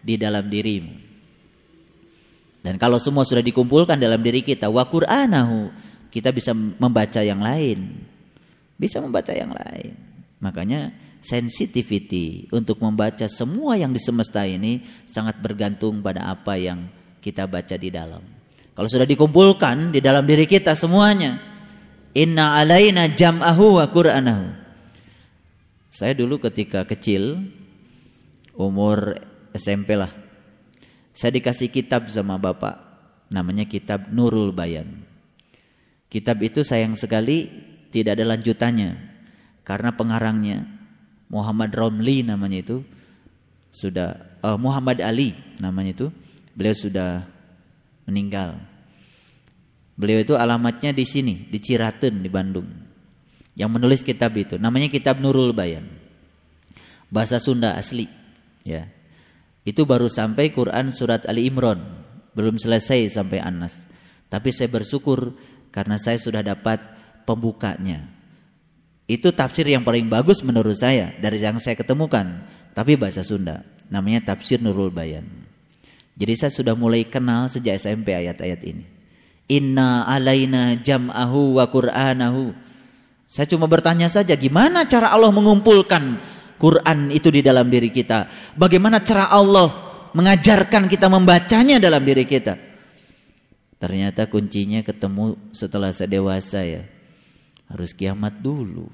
di 0.00 0.14
dalam 0.20 0.46
dirimu. 0.46 0.94
Dan 2.64 2.80
kalau 2.80 2.96
semua 2.96 3.28
sudah 3.28 3.44
dikumpulkan 3.44 4.00
dalam 4.00 4.24
diri 4.24 4.40
kita, 4.40 4.72
wa 4.72 4.88
Qur'anahu, 4.88 5.68
kita 6.08 6.32
bisa 6.32 6.56
membaca 6.56 7.20
yang 7.20 7.44
lain. 7.44 8.00
Bisa 8.80 9.04
membaca 9.04 9.36
yang 9.36 9.52
lain. 9.52 9.92
Makanya 10.40 10.92
sensitivity 11.20 12.48
untuk 12.52 12.80
membaca 12.80 13.28
semua 13.28 13.76
yang 13.76 13.92
di 13.92 14.00
semesta 14.00 14.44
ini 14.48 14.80
sangat 15.04 15.40
bergantung 15.40 16.00
pada 16.00 16.28
apa 16.28 16.56
yang 16.56 16.88
kita 17.20 17.44
baca 17.44 17.76
di 17.76 17.88
dalam. 17.92 18.20
Kalau 18.76 18.88
sudah 18.88 19.08
dikumpulkan 19.08 19.92
di 19.92 20.00
dalam 20.04 20.24
diri 20.24 20.44
kita 20.44 20.76
semuanya, 20.76 21.40
Inna 22.14 22.60
alaina 22.60 23.08
jam'ahu 23.10 23.80
wa 23.80 23.86
qur'anahu. 23.88 24.46
Saya 25.90 26.12
dulu 26.14 26.42
ketika 26.42 26.84
kecil 26.84 27.42
umur 28.54 29.18
SMP 29.54 29.98
lah. 29.98 30.10
Saya 31.14 31.38
dikasih 31.38 31.70
kitab 31.70 32.10
sama 32.10 32.38
bapak 32.40 32.78
namanya 33.30 33.66
kitab 33.66 34.10
Nurul 34.10 34.50
Bayan. 34.50 35.06
Kitab 36.10 36.42
itu 36.42 36.62
sayang 36.62 36.94
sekali 36.94 37.50
tidak 37.90 38.18
ada 38.18 38.34
lanjutannya 38.34 38.94
karena 39.66 39.94
pengarangnya 39.94 40.66
Muhammad 41.30 41.74
Romli 41.74 42.22
namanya 42.22 42.62
itu 42.62 42.76
sudah 43.74 44.38
uh, 44.42 44.58
Muhammad 44.58 45.02
Ali 45.02 45.34
namanya 45.58 45.94
itu 45.94 46.06
beliau 46.54 46.74
sudah 46.74 47.26
meninggal 48.06 48.58
Beliau 49.94 50.26
itu 50.26 50.34
alamatnya 50.34 50.90
di 50.90 51.06
sini, 51.06 51.46
di 51.46 51.58
Ciraten 51.62 52.18
di 52.18 52.30
Bandung. 52.30 52.66
Yang 53.54 53.70
menulis 53.70 54.00
kitab 54.02 54.34
itu 54.34 54.58
namanya 54.58 54.90
Kitab 54.90 55.22
Nurul 55.22 55.54
Bayan. 55.54 55.86
Bahasa 57.14 57.38
Sunda 57.38 57.78
asli, 57.78 58.10
ya. 58.64 58.88
Itu 59.64 59.88
baru 59.88 60.10
sampai 60.10 60.52
Quran 60.52 60.92
surat 60.92 61.24
Ali 61.24 61.48
Imran, 61.48 61.80
belum 62.36 62.60
selesai 62.60 63.16
sampai 63.16 63.40
Anas. 63.40 63.88
Tapi 64.28 64.50
saya 64.50 64.68
bersyukur 64.68 65.32
karena 65.72 65.96
saya 65.96 66.20
sudah 66.20 66.44
dapat 66.44 66.80
pembukanya. 67.24 68.04
Itu 69.04 69.32
tafsir 69.36 69.68
yang 69.68 69.84
paling 69.84 70.08
bagus 70.08 70.40
menurut 70.40 70.76
saya 70.76 71.12
dari 71.20 71.40
yang 71.40 71.60
saya 71.60 71.76
ketemukan, 71.76 72.44
tapi 72.72 72.96
bahasa 72.96 73.20
Sunda. 73.24 73.64
Namanya 73.92 74.32
tafsir 74.32 74.60
Nurul 74.60 74.92
Bayan. 74.92 75.28
Jadi 76.16 76.32
saya 76.36 76.52
sudah 76.52 76.74
mulai 76.76 77.04
kenal 77.08 77.50
sejak 77.52 77.76
SMP 77.76 78.16
ayat-ayat 78.16 78.60
ini. 78.64 78.84
Inna 79.50 80.08
alaina 80.08 80.72
jam'ahu 80.80 81.60
wa 81.60 81.68
qur'anahu. 81.68 82.56
Saya 83.28 83.44
cuma 83.50 83.68
bertanya 83.68 84.08
saja 84.08 84.32
gimana 84.38 84.88
cara 84.88 85.12
Allah 85.12 85.28
mengumpulkan 85.34 86.22
Quran 86.58 87.10
itu 87.10 87.28
di 87.28 87.40
dalam 87.42 87.66
diri 87.68 87.90
kita? 87.90 88.30
Bagaimana 88.54 89.02
cara 89.02 89.30
Allah 89.30 89.68
mengajarkan 90.14 90.86
kita 90.86 91.10
membacanya 91.10 91.82
dalam 91.82 92.02
diri 92.02 92.24
kita? 92.24 92.54
Ternyata 93.78 94.30
kuncinya 94.32 94.80
ketemu 94.80 95.36
setelah 95.52 95.92
saya 95.92 96.08
dewasa 96.08 96.64
ya. 96.64 96.88
Harus 97.68 97.92
kiamat 97.92 98.40
dulu. 98.40 98.88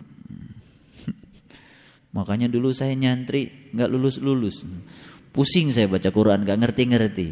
Makanya 2.16 2.50
dulu 2.50 2.74
saya 2.74 2.96
nyantri 2.98 3.70
nggak 3.70 3.86
lulus-lulus. 3.86 4.66
Pusing 5.30 5.70
saya 5.70 5.86
baca 5.86 6.10
Quran 6.10 6.42
nggak 6.42 6.58
ngerti-ngerti. 6.58 7.28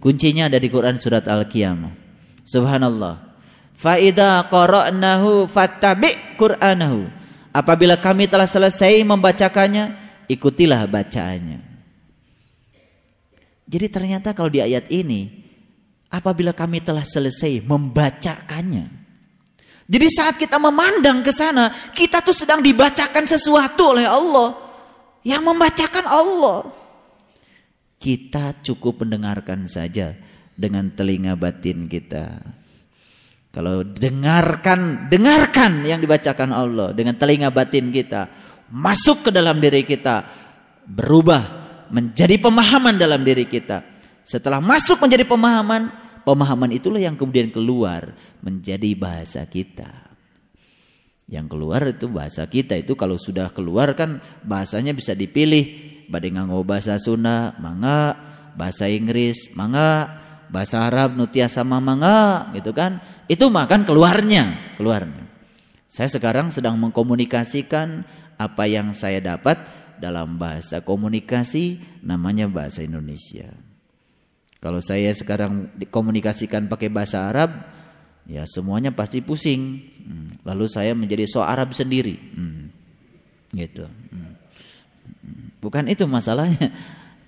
Kuncinya 0.00 0.48
ada 0.48 0.56
di 0.56 0.72
Quran 0.72 0.96
surat 0.96 1.28
Al-Qiyamah. 1.28 1.92
Subhanallah. 2.46 3.36
Faida 3.76 4.48
qara'nahu 4.48 5.50
fattabi' 5.50 6.40
Qur'anahu. 6.40 7.25
Apabila 7.56 7.96
kami 7.96 8.28
telah 8.28 8.44
selesai 8.44 9.00
membacakannya, 9.00 9.96
ikutilah 10.28 10.84
bacaannya. 10.84 11.64
Jadi 13.64 13.86
ternyata 13.88 14.36
kalau 14.36 14.52
di 14.52 14.60
ayat 14.60 14.92
ini, 14.92 15.32
apabila 16.12 16.52
kami 16.52 16.84
telah 16.84 17.00
selesai 17.00 17.64
membacakannya. 17.64 19.08
Jadi 19.88 20.06
saat 20.12 20.36
kita 20.36 20.60
memandang 20.60 21.24
ke 21.24 21.32
sana, 21.32 21.72
kita 21.96 22.20
tuh 22.20 22.36
sedang 22.36 22.60
dibacakan 22.60 23.24
sesuatu 23.24 23.96
oleh 23.96 24.04
Allah. 24.04 24.52
Yang 25.24 25.42
membacakan 25.48 26.04
Allah. 26.06 26.60
Kita 27.96 28.52
cukup 28.60 29.02
mendengarkan 29.02 29.64
saja 29.64 30.12
dengan 30.52 30.92
telinga 30.92 31.34
batin 31.40 31.88
kita. 31.88 32.36
Kalau 33.56 33.80
dengarkan, 33.80 35.08
dengarkan 35.08 35.80
yang 35.88 35.96
dibacakan 36.04 36.52
Allah 36.52 36.92
dengan 36.92 37.16
telinga 37.16 37.48
batin 37.48 37.88
kita, 37.88 38.28
masuk 38.68 39.24
ke 39.24 39.30
dalam 39.32 39.56
diri 39.64 39.80
kita, 39.80 40.28
berubah 40.84 41.64
menjadi 41.88 42.36
pemahaman 42.36 43.00
dalam 43.00 43.24
diri 43.24 43.48
kita. 43.48 43.80
Setelah 44.28 44.60
masuk 44.60 45.00
menjadi 45.00 45.24
pemahaman, 45.24 45.88
pemahaman 46.28 46.68
itulah 46.68 47.00
yang 47.00 47.16
kemudian 47.16 47.48
keluar 47.48 48.12
menjadi 48.44 48.92
bahasa 48.92 49.48
kita. 49.48 50.04
Yang 51.24 51.56
keluar 51.56 51.80
itu 51.88 52.12
bahasa 52.12 52.44
kita 52.44 52.76
itu 52.76 52.92
kalau 52.92 53.16
sudah 53.16 53.48
keluar 53.56 53.96
kan 53.96 54.20
bahasanya 54.44 54.92
bisa 54.92 55.16
dipilih. 55.16 55.96
Badai 56.12 56.30
bahasa 56.60 57.00
Sunda, 57.00 57.56
mangga, 57.56 58.14
bahasa 58.52 58.84
Inggris, 58.86 59.50
mangga, 59.56 60.25
bahasa 60.50 60.86
Arab 60.86 61.18
nutia 61.18 61.50
sama 61.50 61.82
mangga 61.82 62.50
gitu 62.54 62.70
kan. 62.70 63.02
Itu 63.26 63.50
makan 63.50 63.82
keluarnya, 63.86 64.74
keluarnya. 64.78 65.26
Saya 65.86 66.10
sekarang 66.10 66.50
sedang 66.50 66.76
mengkomunikasikan 66.82 68.04
apa 68.36 68.64
yang 68.68 68.92
saya 68.92 69.22
dapat 69.22 69.56
dalam 69.96 70.36
bahasa 70.36 70.84
komunikasi 70.84 71.80
namanya 72.04 72.50
bahasa 72.50 72.84
Indonesia. 72.84 73.48
Kalau 74.60 74.82
saya 74.82 75.14
sekarang 75.14 75.72
dikomunikasikan 75.78 76.66
pakai 76.66 76.90
bahasa 76.90 77.30
Arab, 77.30 77.54
ya 78.26 78.42
semuanya 78.44 78.90
pasti 78.92 79.22
pusing. 79.22 79.88
Hmm. 80.02 80.28
Lalu 80.42 80.66
saya 80.66 80.92
menjadi 80.92 81.24
so 81.30 81.40
Arab 81.44 81.70
sendiri. 81.72 82.18
Hmm. 82.34 82.74
Gitu. 83.54 83.86
Hmm. 83.86 84.34
Bukan 85.62 85.86
itu 85.86 86.04
masalahnya. 86.04 86.74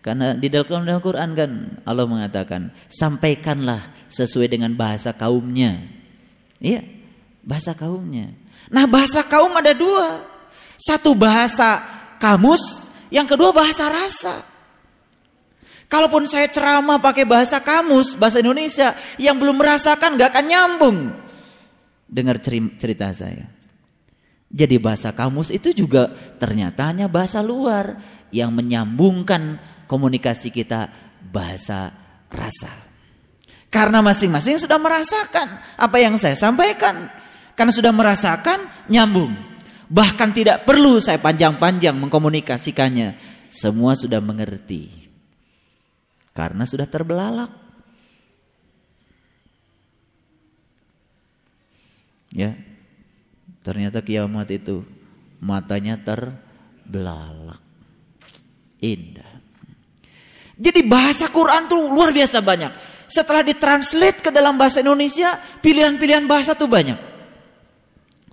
Karena 0.08 0.32
di 0.32 0.48
dalam 0.48 0.88
Al-Quran 0.88 1.36
kan 1.36 1.50
Allah 1.84 2.08
mengatakan 2.08 2.72
sampaikanlah 2.88 4.08
sesuai 4.08 4.48
dengan 4.48 4.72
bahasa 4.72 5.12
kaumnya. 5.12 5.84
Iya, 6.64 6.80
bahasa 7.44 7.76
kaumnya. 7.76 8.32
Nah 8.72 8.88
bahasa 8.88 9.20
kaum 9.28 9.52
ada 9.52 9.76
dua. 9.76 10.24
Satu 10.80 11.12
bahasa 11.12 11.84
kamus, 12.16 12.88
yang 13.12 13.28
kedua 13.28 13.52
bahasa 13.52 13.92
rasa. 13.92 14.40
Kalaupun 15.92 16.24
saya 16.24 16.48
ceramah 16.48 16.96
pakai 17.04 17.28
bahasa 17.28 17.60
kamus, 17.60 18.16
bahasa 18.16 18.40
Indonesia, 18.40 18.96
yang 19.20 19.36
belum 19.36 19.60
merasakan 19.60 20.16
gak 20.16 20.32
akan 20.32 20.46
nyambung. 20.48 20.98
Dengar 22.08 22.40
cerita 22.80 23.12
saya. 23.12 23.44
Jadi 24.48 24.80
bahasa 24.80 25.12
kamus 25.12 25.52
itu 25.52 25.76
juga 25.76 26.08
ternyata 26.40 26.88
hanya 26.88 27.12
bahasa 27.12 27.44
luar 27.44 28.00
yang 28.32 28.48
menyambungkan 28.56 29.60
komunikasi 29.88 30.52
kita 30.52 30.92
bahasa 31.32 31.90
rasa. 32.28 32.70
Karena 33.68 34.04
masing-masing 34.04 34.60
sudah 34.60 34.76
merasakan 34.76 35.60
apa 35.76 35.96
yang 35.98 36.20
saya 36.20 36.36
sampaikan. 36.36 37.08
Karena 37.56 37.72
sudah 37.74 37.90
merasakan 37.90 38.68
nyambung. 38.86 39.34
Bahkan 39.88 40.30
tidak 40.36 40.68
perlu 40.68 41.00
saya 41.00 41.18
panjang-panjang 41.18 41.96
mengkomunikasikannya. 41.96 43.18
Semua 43.48 43.96
sudah 43.96 44.20
mengerti. 44.20 45.08
Karena 46.36 46.62
sudah 46.68 46.86
terbelalak. 46.86 47.50
Ya, 52.28 52.52
Ternyata 53.68 54.00
kiamat 54.00 54.48
itu 54.48 54.80
matanya 55.44 56.00
terbelalak. 56.00 57.60
Indah. 58.80 59.27
Jadi 60.58 60.82
bahasa 60.82 61.30
Quran 61.30 61.70
tuh 61.70 61.86
luar 61.86 62.10
biasa 62.10 62.42
banyak. 62.42 62.72
Setelah 63.06 63.46
ditranslate 63.46 64.20
ke 64.20 64.30
dalam 64.34 64.58
bahasa 64.58 64.82
Indonesia, 64.82 65.38
pilihan-pilihan 65.62 66.26
bahasa 66.26 66.58
tuh 66.58 66.66
banyak. 66.66 66.98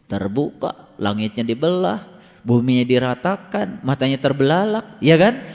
Terbuka, 0.09 0.97
langitnya 0.97 1.45
dibelah, 1.45 2.17
buminya 2.41 2.83
diratakan, 2.83 3.85
matanya 3.85 4.19
terbelalak, 4.19 4.99
ya 4.99 5.15
kan? 5.15 5.45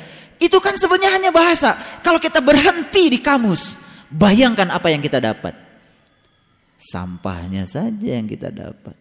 Itu 0.41 0.57
kan 0.62 0.79
sebenarnya 0.79 1.11
hanya 1.21 1.31
bahasa. 1.35 1.77
Kalau 2.01 2.16
kita 2.16 2.41
berhenti 2.41 3.12
di 3.12 3.21
kamus, 3.21 3.77
bayangkan 4.09 4.73
apa 4.73 4.89
yang 4.89 5.05
kita 5.05 5.21
dapat. 5.21 5.53
Sampahnya 6.81 7.68
saja 7.68 8.16
yang 8.16 8.25
kita 8.25 8.49
dapat. 8.49 8.97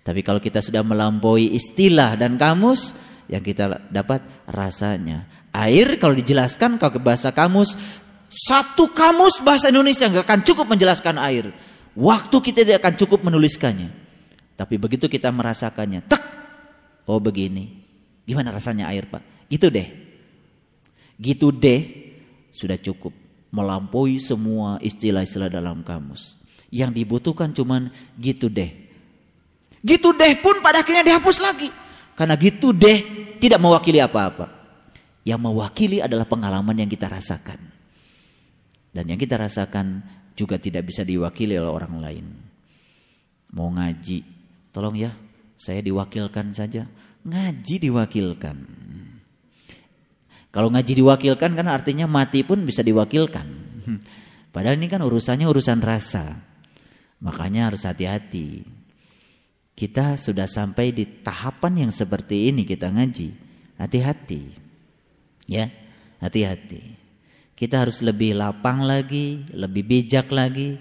Tapi 0.00 0.22
kalau 0.22 0.40
kita 0.40 0.64
sudah 0.64 0.80
melampaui 0.80 1.52
istilah 1.52 2.16
dan 2.16 2.40
kamus, 2.40 2.96
yang 3.26 3.42
kita 3.42 3.90
dapat 3.90 4.22
rasanya. 4.46 5.26
Air 5.50 5.96
kalau 5.96 6.14
dijelaskan 6.14 6.76
kalau 6.76 6.96
ke 6.96 7.00
bahasa 7.00 7.32
kamus, 7.32 7.74
satu 8.28 8.92
kamus 8.92 9.40
bahasa 9.40 9.72
Indonesia 9.72 10.06
nggak 10.06 10.26
akan 10.26 10.40
cukup 10.44 10.66
menjelaskan 10.70 11.16
air. 11.22 11.50
Waktu 11.96 12.36
kita 12.38 12.60
tidak 12.62 12.78
akan 12.84 12.94
cukup 13.00 13.20
menuliskannya. 13.24 13.88
Tapi 14.56 14.80
begitu 14.80 15.08
kita 15.08 15.28
merasakannya, 15.32 16.04
tek, 16.04 16.22
oh 17.08 17.20
begini. 17.20 17.84
Gimana 18.24 18.52
rasanya 18.52 18.88
air 18.88 19.08
pak? 19.08 19.48
Gitu 19.48 19.68
deh. 19.68 19.88
Gitu 21.16 21.52
deh, 21.52 21.80
sudah 22.52 22.76
cukup. 22.80 23.12
Melampaui 23.52 24.20
semua 24.20 24.76
istilah-istilah 24.84 25.48
dalam 25.48 25.80
kamus. 25.80 26.36
Yang 26.68 27.04
dibutuhkan 27.04 27.54
cuman 27.54 27.88
gitu 28.20 28.50
deh 28.52 28.86
Gitu 29.86 30.10
deh 30.18 30.34
pun 30.42 30.58
pada 30.58 30.82
akhirnya 30.82 31.06
dihapus 31.06 31.38
lagi. 31.38 31.70
Karena 32.16 32.34
gitu 32.40 32.72
deh 32.72 33.04
tidak 33.36 33.60
mewakili 33.60 34.00
apa-apa. 34.00 34.48
Yang 35.26 35.40
mewakili 35.42 35.98
adalah 36.00 36.24
pengalaman 36.24 36.80
yang 36.80 36.88
kita 36.88 37.12
rasakan. 37.12 37.60
Dan 38.90 39.04
yang 39.12 39.20
kita 39.20 39.36
rasakan 39.36 40.00
juga 40.32 40.56
tidak 40.56 40.88
bisa 40.88 41.04
diwakili 41.04 41.60
oleh 41.60 41.68
orang 41.68 41.94
lain. 42.00 42.26
Mau 43.52 43.68
ngaji, 43.68 44.24
tolong 44.72 44.96
ya, 44.96 45.12
saya 45.60 45.84
diwakilkan 45.84 46.56
saja. 46.56 46.88
Ngaji 47.26 47.74
diwakilkan. 47.90 48.56
Kalau 50.48 50.72
ngaji 50.72 50.92
diwakilkan 50.96 51.52
kan 51.52 51.68
artinya 51.68 52.08
mati 52.08 52.40
pun 52.40 52.64
bisa 52.64 52.80
diwakilkan. 52.80 53.44
Padahal 54.56 54.80
ini 54.80 54.88
kan 54.88 55.04
urusannya 55.04 55.44
urusan 55.44 55.84
rasa. 55.84 56.32
Makanya 57.20 57.68
harus 57.68 57.84
hati-hati. 57.84 58.75
Kita 59.76 60.16
sudah 60.16 60.48
sampai 60.48 60.88
di 60.96 61.04
tahapan 61.20 61.84
yang 61.84 61.92
seperti 61.92 62.48
ini 62.48 62.64
kita 62.64 62.88
ngaji. 62.88 63.28
Hati-hati. 63.76 64.42
Ya, 65.44 65.68
hati-hati. 66.16 66.96
Kita 67.52 67.84
harus 67.84 68.00
lebih 68.00 68.40
lapang 68.40 68.88
lagi, 68.88 69.44
lebih 69.52 69.84
bijak 69.84 70.32
lagi, 70.32 70.80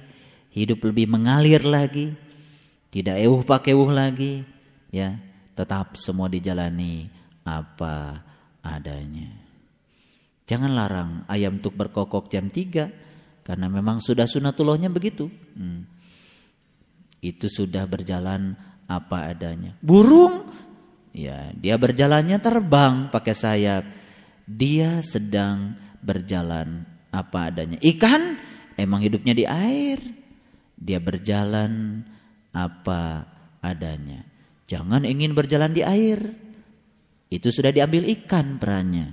hidup 0.55 0.79
lebih 0.87 1.11
mengalir 1.11 1.63
lagi, 1.67 2.15
tidak 2.87 3.19
euh 3.19 3.43
pakai 3.43 3.75
euh 3.75 3.91
lagi, 3.91 4.47
ya. 4.95 5.19
Tetap 5.55 5.99
semua 5.99 6.27
dijalani 6.31 7.07
apa 7.47 8.23
adanya. 8.59 9.31
Jangan 10.47 10.71
larang 10.71 11.11
ayam 11.31 11.59
untuk 11.59 11.79
berkokok 11.79 12.27
jam 12.27 12.51
3 12.51 13.43
karena 13.43 13.67
memang 13.71 14.03
sudah 14.03 14.27
sunatullahnya 14.27 14.91
begitu. 14.91 15.31
Hmm. 15.55 15.87
Itu 17.23 17.47
sudah 17.47 17.87
berjalan 17.87 18.55
apa 18.85 19.33
adanya. 19.33 19.73
Burung 19.81 20.45
ya 21.15 21.53
dia 21.55 21.75
berjalannya 21.77 22.37
terbang 22.41 23.09
pakai 23.09 23.33
sayap. 23.35 23.83
Dia 24.45 25.01
sedang 25.01 25.73
berjalan 26.05 26.85
apa 27.09 27.49
adanya. 27.49 27.81
Ikan 27.81 28.37
emang 28.77 29.01
hidupnya 29.01 29.33
di 29.33 29.45
air. 29.47 29.97
Dia 30.75 31.01
berjalan 31.01 32.03
apa 32.53 33.25
adanya. 33.63 34.21
Jangan 34.69 35.05
ingin 35.05 35.33
berjalan 35.33 35.73
di 35.73 35.81
air. 35.81 36.19
Itu 37.29 37.49
sudah 37.49 37.73
diambil 37.73 38.05
ikan 38.21 38.61
perannya. 38.61 39.07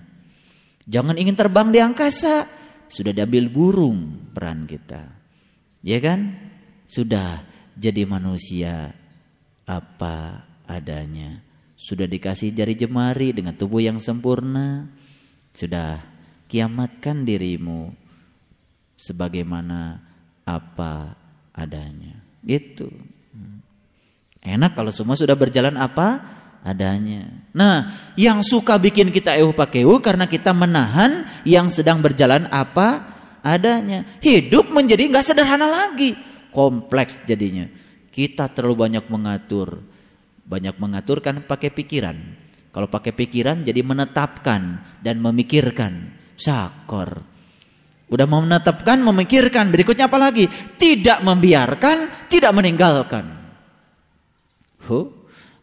Jangan 0.85 1.16
ingin 1.16 1.36
terbang 1.39 1.73
di 1.73 1.81
angkasa. 1.81 2.44
Sudah 2.93 3.16
diambil 3.16 3.49
burung 3.49 4.31
peran 4.36 4.69
kita. 4.69 5.01
Ya 5.81 5.97
kan? 5.97 6.36
Sudah 6.85 7.40
jadi 7.73 8.05
manusia 8.05 8.93
apa 9.73 10.44
adanya. 10.69 11.40
Sudah 11.74 12.07
dikasih 12.07 12.53
jari 12.53 12.77
jemari 12.77 13.32
dengan 13.32 13.57
tubuh 13.57 13.81
yang 13.81 13.97
sempurna. 13.99 14.86
Sudah 15.57 15.99
kiamatkan 16.47 17.24
dirimu 17.24 17.90
sebagaimana 19.01 19.99
apa 20.44 21.16
adanya. 21.57 22.20
Itu. 22.44 22.89
Enak 24.43 24.74
kalau 24.74 24.90
semua 24.90 25.15
sudah 25.15 25.39
berjalan 25.39 25.78
apa 25.78 26.19
adanya. 26.66 27.27
Nah, 27.55 27.90
yang 28.19 28.43
suka 28.43 28.78
bikin 28.78 29.11
kita 29.11 29.39
pakai 29.55 29.86
euh 29.86 30.01
karena 30.03 30.27
kita 30.27 30.51
menahan 30.55 31.27
yang 31.47 31.70
sedang 31.70 32.03
berjalan 32.03 32.51
apa 32.51 33.07
adanya. 33.43 34.07
Hidup 34.23 34.70
menjadi 34.70 35.11
nggak 35.11 35.27
sederhana 35.27 35.66
lagi, 35.66 36.19
kompleks 36.51 37.23
jadinya. 37.27 37.66
Kita 38.13 38.53
terlalu 38.53 38.77
banyak 38.77 39.09
mengatur. 39.09 39.81
Banyak 40.45 40.77
mengatur 40.77 41.25
kan 41.25 41.41
pakai 41.49 41.73
pikiran. 41.73 42.17
Kalau 42.69 42.89
pakai 42.93 43.17
pikiran 43.17 43.65
jadi 43.65 43.81
menetapkan 43.81 44.85
dan 45.01 45.17
memikirkan. 45.25 46.13
Sakor. 46.37 47.25
Udah 48.13 48.29
mau 48.29 48.45
menetapkan, 48.45 49.01
memikirkan. 49.01 49.73
Berikutnya 49.73 50.13
apa 50.13 50.21
lagi? 50.21 50.45
Tidak 50.77 51.25
membiarkan, 51.25 52.29
tidak 52.29 52.53
meninggalkan. 52.53 53.25
Huh, 54.85 55.09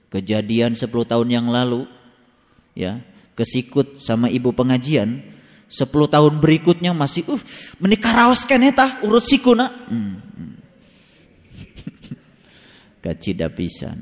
kejadian 0.10 0.74
10 0.74 0.90
tahun 0.90 1.30
yang 1.30 1.54
lalu. 1.54 1.86
ya 2.74 2.98
Kesikut 3.38 4.02
sama 4.02 4.26
ibu 4.34 4.50
pengajian. 4.58 5.22
10 5.70 5.86
tahun 5.86 6.42
berikutnya 6.42 6.98
masih 6.98 7.30
uh 7.30 7.42
menikah 7.78 8.26
raos 8.26 8.42
keneta 8.42 8.98
urut 9.06 9.22
sikuna. 9.22 9.70
Hmm, 9.86 10.18
hmm 10.18 10.59
kacida 13.00 13.48
pisan. 13.52 14.00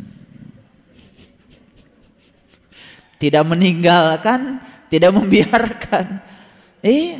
Tidak 3.17 3.43
meninggalkan, 3.45 4.61
tidak 4.93 5.11
membiarkan. 5.17 6.21
Eh, 6.85 7.17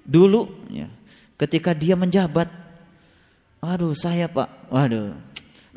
dulu 0.00 0.48
ya, 0.72 0.88
ketika 1.36 1.76
dia 1.76 1.96
menjabat. 1.96 2.48
Waduh, 3.60 3.92
saya 3.92 4.24
Pak. 4.24 4.72
Waduh. 4.72 5.12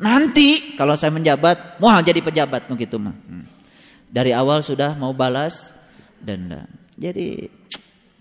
Nanti 0.00 0.74
kalau 0.74 0.96
saya 0.96 1.12
menjabat, 1.12 1.76
mau 1.78 1.92
jadi 2.00 2.24
pejabat 2.24 2.66
begitu 2.66 2.96
mah. 2.96 3.12
Hmm. 3.28 3.44
Dari 4.08 4.32
awal 4.32 4.64
sudah 4.64 4.96
mau 4.96 5.12
balas 5.12 5.76
denda. 6.16 6.64
Jadi 6.96 7.52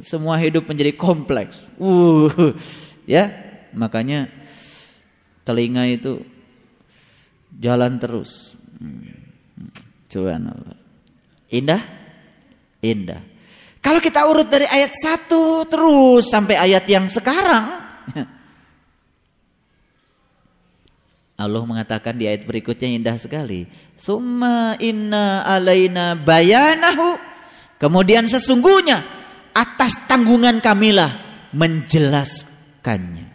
semua 0.03 0.35
hidup 0.41 0.67
menjadi 0.67 0.91
kompleks. 0.99 1.63
Uh, 1.79 2.27
ya, 3.07 3.31
makanya 3.71 4.27
telinga 5.47 5.87
itu 5.87 6.25
jalan 7.59 7.99
terus. 8.01 8.57
Hmm. 8.79 9.13
Subhanallah. 10.09 10.77
Indah? 11.49 11.81
Indah. 12.85 13.21
Kalau 13.83 13.99
kita 13.99 14.23
urut 14.29 14.47
dari 14.47 14.63
ayat 14.69 14.95
1 14.95 15.27
terus 15.67 16.29
sampai 16.31 16.55
ayat 16.55 16.87
yang 16.87 17.09
sekarang. 17.11 17.83
Allah 21.43 21.63
mengatakan 21.65 22.15
di 22.15 22.29
ayat 22.29 22.47
berikutnya 22.47 22.93
indah 22.93 23.17
sekali. 23.19 23.67
Summa 23.97 24.79
inna 24.79 25.43
alaina 25.43 26.15
bayanahu. 26.15 27.17
Kemudian 27.81 28.29
sesungguhnya 28.29 29.03
atas 29.51 30.07
tanggungan 30.07 30.63
kamilah 30.63 31.11
menjelaskannya. 31.51 33.32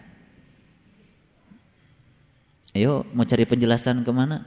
Ayo 2.79 3.03
mau 3.11 3.27
cari 3.27 3.43
penjelasan 3.43 4.07
ke 4.07 4.13
mana? 4.15 4.39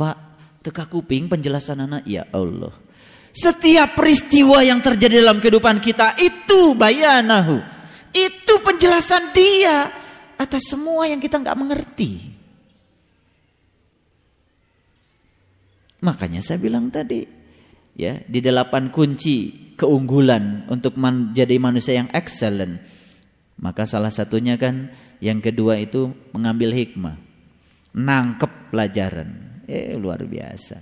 Pak, 0.00 0.16
teka 0.64 0.88
kuping 0.88 1.28
penjelasan 1.28 1.84
anak 1.84 2.08
ya 2.08 2.24
Allah. 2.32 2.72
Setiap 3.28 3.92
peristiwa 3.92 4.64
yang 4.64 4.80
terjadi 4.80 5.20
dalam 5.20 5.36
kehidupan 5.44 5.84
kita 5.84 6.16
itu 6.16 6.72
bayanahu. 6.72 7.60
Itu 8.16 8.64
penjelasan 8.64 9.36
dia 9.36 9.92
atas 10.40 10.72
semua 10.72 11.04
yang 11.04 11.20
kita 11.20 11.36
nggak 11.44 11.58
mengerti. 11.60 12.32
Makanya 16.00 16.40
saya 16.40 16.56
bilang 16.56 16.88
tadi, 16.88 17.20
ya 18.00 18.16
di 18.24 18.40
delapan 18.40 18.88
kunci 18.88 19.76
keunggulan 19.76 20.72
untuk 20.72 20.96
menjadi 20.96 21.60
manusia 21.60 22.00
yang 22.00 22.08
excellent. 22.16 22.80
Maka 23.58 23.82
salah 23.82 24.14
satunya 24.14 24.54
kan 24.54 24.94
yang 25.18 25.42
kedua 25.42 25.82
itu 25.82 26.14
mengambil 26.30 26.70
hikmah, 26.70 27.18
nangkep 27.90 28.70
pelajaran. 28.70 29.62
Eh 29.66 29.98
luar 29.98 30.22
biasa. 30.22 30.78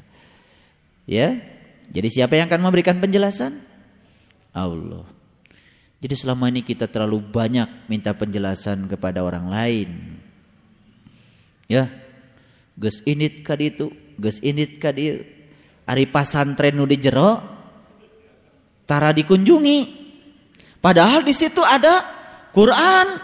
Ya. 1.08 1.40
Jadi 1.86 2.08
siapa 2.10 2.36
yang 2.36 2.50
akan 2.50 2.66
memberikan 2.66 2.98
penjelasan? 3.00 3.62
Allah. 4.52 5.06
Jadi 6.02 6.14
selama 6.18 6.52
ini 6.52 6.60
kita 6.60 6.90
terlalu 6.90 7.24
banyak 7.24 7.88
minta 7.88 8.12
penjelasan 8.12 8.84
kepada 8.90 9.24
orang 9.24 9.48
lain. 9.48 9.88
Ya. 11.70 11.88
Gus 12.76 13.00
init 13.08 13.40
kadi 13.40 13.72
itu, 13.72 13.88
gus 14.20 14.36
init 14.44 14.76
kadi 14.76 15.24
ari 15.88 16.04
pasantren 16.04 16.76
nu 16.76 16.84
di 16.84 17.00
jero 17.00 17.40
tara 18.84 19.16
dikunjungi. 19.16 20.04
Padahal 20.78 21.24
di 21.24 21.32
situ 21.32 21.64
ada 21.64 22.15
Quran 22.56 23.20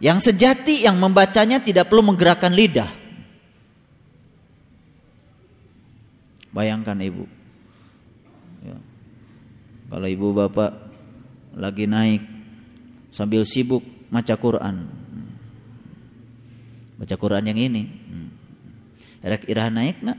yang 0.00 0.16
sejati 0.16 0.88
yang 0.88 0.96
membacanya 0.96 1.60
tidak 1.60 1.92
perlu 1.92 2.00
menggerakkan 2.00 2.56
lidah. 2.56 2.88
Bayangkan 6.48 6.96
ibu. 7.04 7.28
Ya. 8.64 8.80
Kalau 9.92 10.08
ibu 10.08 10.32
bapak 10.32 10.72
lagi 11.60 11.84
naik 11.84 12.24
sambil 13.12 13.44
sibuk 13.44 13.84
baca 14.08 14.32
Quran. 14.32 14.88
Baca 16.96 17.14
Quran 17.20 17.44
yang 17.52 17.60
ini. 17.60 17.84
Erek 19.20 19.44
irah 19.44 19.68
naik 19.68 20.00
nak. 20.00 20.16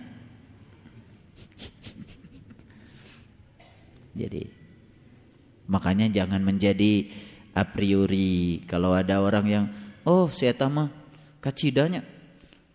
Jadi 4.22 4.44
makanya 5.66 6.14
jangan 6.14 6.46
menjadi 6.46 7.10
a 7.56 7.64
priori 7.64 8.60
kalau 8.68 8.92
ada 8.92 9.24
orang 9.24 9.46
yang 9.48 9.66
oh 10.04 10.28
saya 10.28 10.54
mah 10.68 10.92
kacidanya 11.40 12.04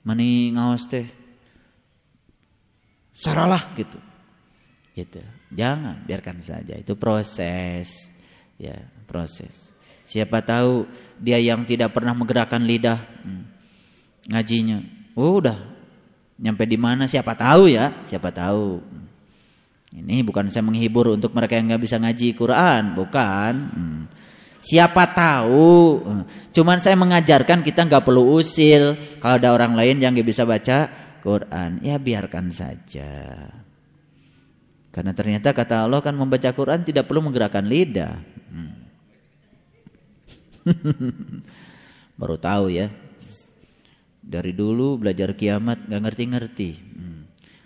mani 0.03 0.57
ngawas 0.57 0.89
teh 0.89 1.07
saralah 3.21 3.61
gitu. 3.77 4.01
Gitu. 4.97 5.21
Jangan, 5.53 6.03
biarkan 6.09 6.41
saja. 6.41 6.75
Itu 6.81 6.97
proses. 6.97 8.09
Ya, 8.57 8.81
proses. 9.05 9.77
Siapa 10.03 10.43
tahu 10.43 10.89
dia 11.21 11.39
yang 11.39 11.63
tidak 11.69 11.95
pernah 11.95 12.17
menggerakkan 12.17 12.65
lidah 12.65 12.99
hmm, 12.99 13.45
ngajinya. 14.33 14.83
Oh, 15.15 15.39
udah 15.39 15.61
nyampe 16.41 16.65
di 16.65 16.81
mana 16.81 17.05
siapa 17.05 17.37
tahu 17.37 17.71
ya, 17.71 17.93
siapa 18.09 18.33
tahu. 18.33 18.81
Ini 19.91 20.23
bukan 20.23 20.47
saya 20.49 20.63
menghibur 20.63 21.15
untuk 21.15 21.35
mereka 21.35 21.59
yang 21.59 21.71
nggak 21.71 21.83
bisa 21.83 21.99
ngaji 21.99 22.29
Quran, 22.35 22.95
bukan. 22.95 23.55
Hmm. 23.71 24.03
Siapa 24.61 25.09
tahu. 25.17 26.05
Cuman 26.53 26.77
saya 26.79 26.95
mengajarkan 27.01 27.65
kita 27.65 27.89
nggak 27.89 28.05
perlu 28.05 28.37
usil. 28.37 28.97
Kalau 29.17 29.35
ada 29.41 29.57
orang 29.57 29.73
lain 29.73 29.97
yang 30.05 30.13
nggak 30.13 30.29
bisa 30.29 30.45
baca, 30.45 30.93
Quran, 31.25 31.81
ya 31.81 31.97
biarkan 31.97 32.53
saja. 32.53 33.49
Karena 34.91 35.15
ternyata 35.15 35.55
kata 35.55 35.87
Allah 35.87 36.03
kan 36.03 36.13
membaca 36.13 36.51
Quran 36.53 36.83
tidak 36.85 37.07
perlu 37.09 37.25
menggerakkan 37.25 37.65
lidah. 37.65 38.21
Hmm. 38.51 38.75
Baru 42.21 42.37
tahu 42.37 42.69
ya. 42.75 42.91
Dari 44.21 44.53
dulu 44.53 45.01
belajar 45.01 45.33
kiamat 45.33 45.89
nggak 45.89 46.03
ngerti-ngerti. 46.05 46.71
Hmm. 46.77 47.23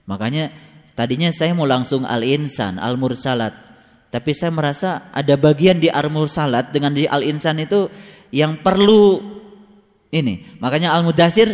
Makanya 0.06 0.52
tadinya 0.92 1.32
saya 1.32 1.56
mau 1.56 1.66
langsung 1.66 2.06
al-insan, 2.06 2.78
al-mursalat. 2.78 3.73
Tapi 4.14 4.30
saya 4.30 4.54
merasa 4.54 5.10
ada 5.10 5.34
bagian 5.34 5.82
di 5.82 5.90
al-mursalat 5.90 6.70
dengan 6.70 6.94
di 6.94 7.02
al-insan 7.02 7.58
itu 7.58 7.90
yang 8.30 8.62
perlu 8.62 9.18
ini. 10.14 10.54
Makanya 10.62 10.94
al-mudasir 10.94 11.50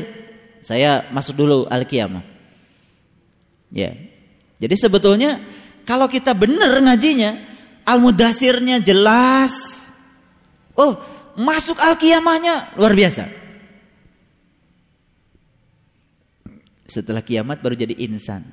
saya 0.61 1.09
masuk 1.09 1.41
dulu 1.41 1.65
al-qiyamah. 1.73 2.21
Ya. 3.73 3.97
Jadi 4.61 4.77
sebetulnya 4.77 5.41
kalau 5.89 6.05
kita 6.05 6.37
benar 6.37 6.77
ngajinya, 6.85 7.41
al-mudasirnya 7.89 8.85
jelas. 8.85 9.57
Oh, 10.77 11.01
masuk 11.41 11.81
al-qiyamahnya 11.81 12.77
luar 12.77 12.93
biasa. 12.93 13.25
Setelah 16.85 17.25
kiamat 17.25 17.65
baru 17.65 17.73
jadi 17.73 17.97
insan. 18.05 18.45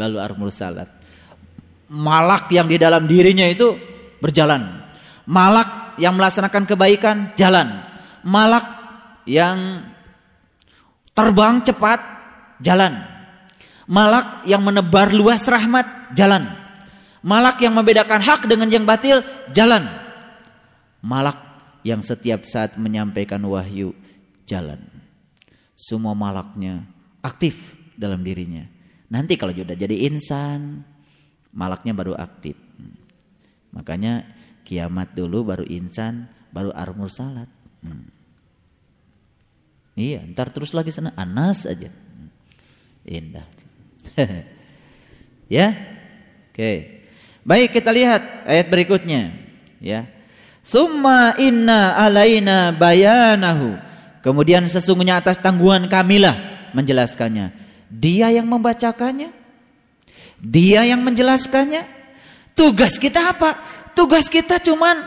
Baru 0.00 0.16
armul 0.16 0.48
salat. 0.48 0.88
Malak 1.92 2.48
yang 2.48 2.64
di 2.64 2.80
dalam 2.80 3.04
dirinya 3.04 3.44
itu 3.44 3.76
berjalan. 4.16 4.80
Malak 5.28 6.00
yang 6.00 6.16
melaksanakan 6.16 6.64
kebaikan 6.64 7.36
jalan. 7.36 7.84
Malak 8.24 8.64
yang 9.28 9.84
terbang 11.12 11.60
cepat 11.60 12.00
jalan. 12.64 12.96
Malak 13.84 14.48
yang 14.48 14.64
menebar 14.64 15.12
luas 15.12 15.44
rahmat 15.44 16.16
jalan. 16.16 16.48
Malak 17.20 17.60
yang 17.60 17.76
membedakan 17.76 18.24
hak 18.24 18.48
dengan 18.48 18.72
yang 18.72 18.88
batil 18.88 19.20
jalan. 19.52 19.84
Malak 21.04 21.36
yang 21.84 22.00
setiap 22.00 22.48
saat 22.48 22.80
menyampaikan 22.80 23.44
wahyu 23.44 23.92
jalan. 24.48 24.80
Semua 25.76 26.16
malaknya 26.16 26.88
aktif 27.20 27.76
dalam 28.00 28.24
dirinya. 28.24 28.79
Nanti 29.10 29.34
kalau 29.34 29.50
sudah 29.50 29.74
jadi 29.74 30.06
insan, 30.06 30.86
malaknya 31.50 31.90
baru 31.90 32.14
aktif. 32.14 32.54
Makanya 33.74 34.26
kiamat 34.62 35.18
dulu 35.18 35.50
baru 35.50 35.66
insan, 35.66 36.30
baru 36.54 36.70
armur 36.70 37.10
salat. 37.10 37.50
Hmm. 37.82 38.06
Iya, 39.98 40.22
ntar 40.30 40.54
terus 40.54 40.70
lagi 40.70 40.94
sana 40.94 41.10
Anas 41.18 41.66
aja. 41.66 41.90
Indah. 43.02 43.46
ya? 45.58 45.74
Oke. 46.50 47.02
Baik, 47.42 47.74
kita 47.74 47.90
lihat 47.90 48.46
ayat 48.46 48.66
berikutnya, 48.70 49.34
ya. 49.82 50.06
Summa 50.62 51.34
inna 51.40 51.98
alaina 51.98 52.70
bayanahu. 52.70 53.80
Kemudian 54.20 54.68
sesungguhnya 54.68 55.18
atas 55.18 55.40
tanggungan 55.40 55.88
kamilah 55.88 56.36
menjelaskannya. 56.76 57.69
Dia 57.90 58.30
yang 58.30 58.46
membacakannya. 58.46 59.34
Dia 60.38 60.86
yang 60.86 61.02
menjelaskannya. 61.02 61.82
Tugas 62.54 62.96
kita 62.96 63.34
apa? 63.34 63.58
Tugas 63.92 64.30
kita 64.30 64.62
cuman 64.62 65.04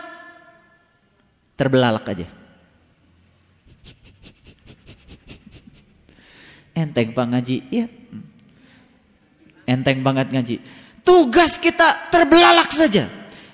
terbelalak 1.56 2.04
aja. 2.04 2.28
Enteng 6.74 7.14
pak 7.14 7.26
ngaji, 7.30 7.56
iya. 7.70 7.86
Enteng 9.64 10.02
banget 10.04 10.28
ngaji. 10.34 10.56
Tugas 11.06 11.56
kita 11.56 12.10
terbelalak 12.10 12.68
saja. 12.74 13.06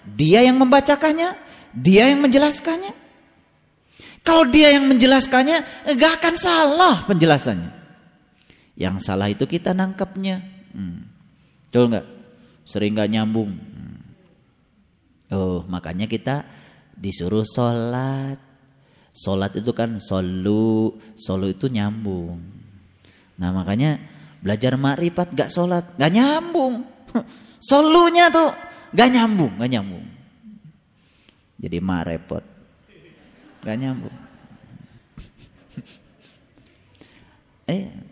Dia 0.03 0.43
yang 0.43 0.57
membacakannya, 0.57 1.37
dia 1.77 2.09
yang 2.09 2.25
menjelaskannya. 2.25 2.97
Kalau 4.25 4.45
dia 4.49 4.73
yang 4.77 4.89
menjelaskannya, 4.89 5.89
gak 5.97 6.13
akan 6.21 6.35
salah 6.37 7.05
penjelasannya. 7.09 7.80
Yang 8.81 8.97
salah 9.05 9.29
itu 9.29 9.45
kita 9.45 9.77
nangkepnya. 9.77 10.41
Hmm. 10.73 11.05
Betul 11.69 11.93
nggak? 11.93 12.07
Sering 12.65 12.97
gak 12.97 13.13
nyambung. 13.13 13.53
Hmm. 13.53 14.01
Oh, 15.37 15.61
makanya 15.69 16.09
kita 16.09 16.49
disuruh 16.97 17.45
sholat. 17.45 18.41
Sholat 19.13 19.53
itu 19.61 19.77
kan 19.77 20.01
solu, 20.01 20.97
solu 21.13 21.53
itu 21.53 21.69
nyambung. 21.69 22.41
Nah 23.37 23.53
makanya 23.53 24.01
belajar 24.41 24.81
makrifat 24.81 25.37
gak 25.37 25.53
sholat, 25.53 25.85
gak 26.01 26.13
nyambung. 26.17 26.89
Solunya 27.61 28.33
tuh 28.33 28.49
gak 28.97 29.13
nyambung, 29.13 29.61
gak 29.61 29.69
nyambung. 29.69 30.07
Jadi 31.61 31.77
mak 31.85 32.09
repot. 32.09 32.45
Gak 33.61 33.77
nyambung. 33.77 34.17
eh, 37.69 38.10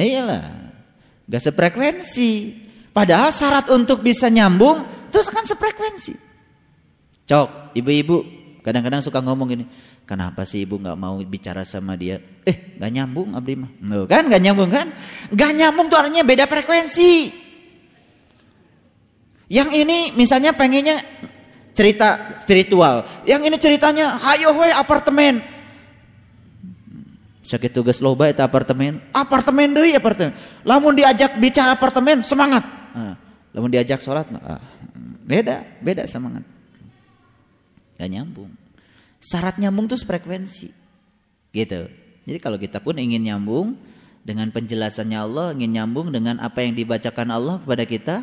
iyalah, 0.00 0.72
gak 1.28 1.42
sefrekuensi. 1.42 2.62
Padahal 2.92 3.32
syarat 3.32 3.72
untuk 3.72 4.04
bisa 4.04 4.28
nyambung 4.28 4.84
terus 5.08 5.32
kan 5.32 5.44
sefrekuensi. 5.44 6.12
Cok, 7.24 7.72
ibu-ibu 7.76 8.16
kadang-kadang 8.60 9.00
suka 9.00 9.24
ngomong 9.24 9.48
gini, 9.48 9.64
kenapa 10.04 10.44
sih 10.44 10.68
ibu 10.68 10.76
nggak 10.76 10.98
mau 11.00 11.16
bicara 11.24 11.64
sama 11.64 11.96
dia? 11.96 12.20
Eh, 12.44 12.76
gak 12.76 12.92
nyambung 12.92 13.32
abdi 13.32 13.56
mah. 13.56 13.70
kan 14.04 14.28
gak 14.28 14.42
nyambung 14.42 14.68
kan? 14.68 14.92
Gak 15.32 15.52
nyambung 15.56 15.88
tuh 15.88 15.98
artinya 16.04 16.24
beda 16.26 16.44
frekuensi. 16.44 17.32
Yang 19.52 19.70
ini 19.84 19.98
misalnya 20.16 20.56
pengennya 20.56 21.00
cerita 21.76 22.40
spiritual. 22.40 23.04
Yang 23.28 23.52
ini 23.52 23.56
ceritanya 23.60 24.16
hayo 24.16 24.56
we 24.56 24.68
apartemen. 24.72 25.44
Sakit 27.42 27.74
tugas 27.74 27.98
loba 27.98 28.30
itu 28.30 28.38
apartemen. 28.38 29.02
Apartemen 29.10 29.74
deh 29.74 29.98
apartemen. 29.98 30.32
Lamun 30.62 30.94
diajak 30.94 31.36
bicara 31.42 31.74
apartemen 31.74 32.22
semangat. 32.22 32.62
Nah, 32.94 33.18
lamun 33.50 33.70
diajak 33.74 33.98
sholat 33.98 34.30
ah, 34.38 34.62
beda, 35.26 35.82
beda 35.82 36.06
semangat. 36.06 36.46
Gak 37.98 38.08
nyambung. 38.08 38.50
Syarat 39.18 39.58
nyambung 39.58 39.90
tuh 39.90 39.98
frekuensi. 39.98 40.70
Gitu. 41.50 41.82
Jadi 42.22 42.38
kalau 42.38 42.58
kita 42.62 42.78
pun 42.78 42.94
ingin 43.02 43.26
nyambung 43.26 43.74
dengan 44.22 44.54
penjelasannya 44.54 45.18
Allah, 45.18 45.46
ingin 45.58 45.82
nyambung 45.82 46.14
dengan 46.14 46.38
apa 46.38 46.62
yang 46.62 46.78
dibacakan 46.78 47.34
Allah 47.34 47.58
kepada 47.58 47.84
kita, 47.86 48.16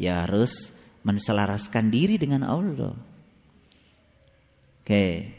ya 0.00 0.24
harus 0.24 0.72
menselaraskan 1.04 1.92
diri 1.92 2.16
dengan 2.16 2.48
Allah. 2.48 2.96
Oke, 4.80 5.32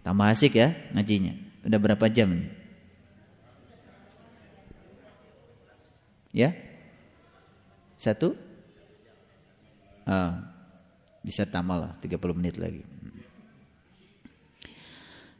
tambah 0.00 0.32
asik 0.32 0.56
ya 0.56 0.72
ngajinya. 0.96 1.36
Udah 1.68 1.76
berapa 1.76 2.08
jam 2.08 2.32
nih? 2.32 2.59
Ya? 6.30 6.54
Satu? 7.98 8.34
Ah, 10.06 10.40
bisa 11.20 11.44
tambah 11.44 11.76
lah 11.76 11.92
30 12.00 12.38
menit 12.38 12.56
lagi. 12.56 12.82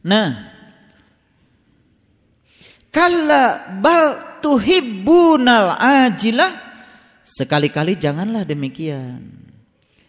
Nah, 0.05 0.53
kalla 2.89 3.77
bal 3.81 4.41
tuhibbunal 4.41 5.77
ajilah 5.77 6.71
Sekali-kali 7.31 7.95
janganlah 7.95 8.43
demikian. 8.43 9.23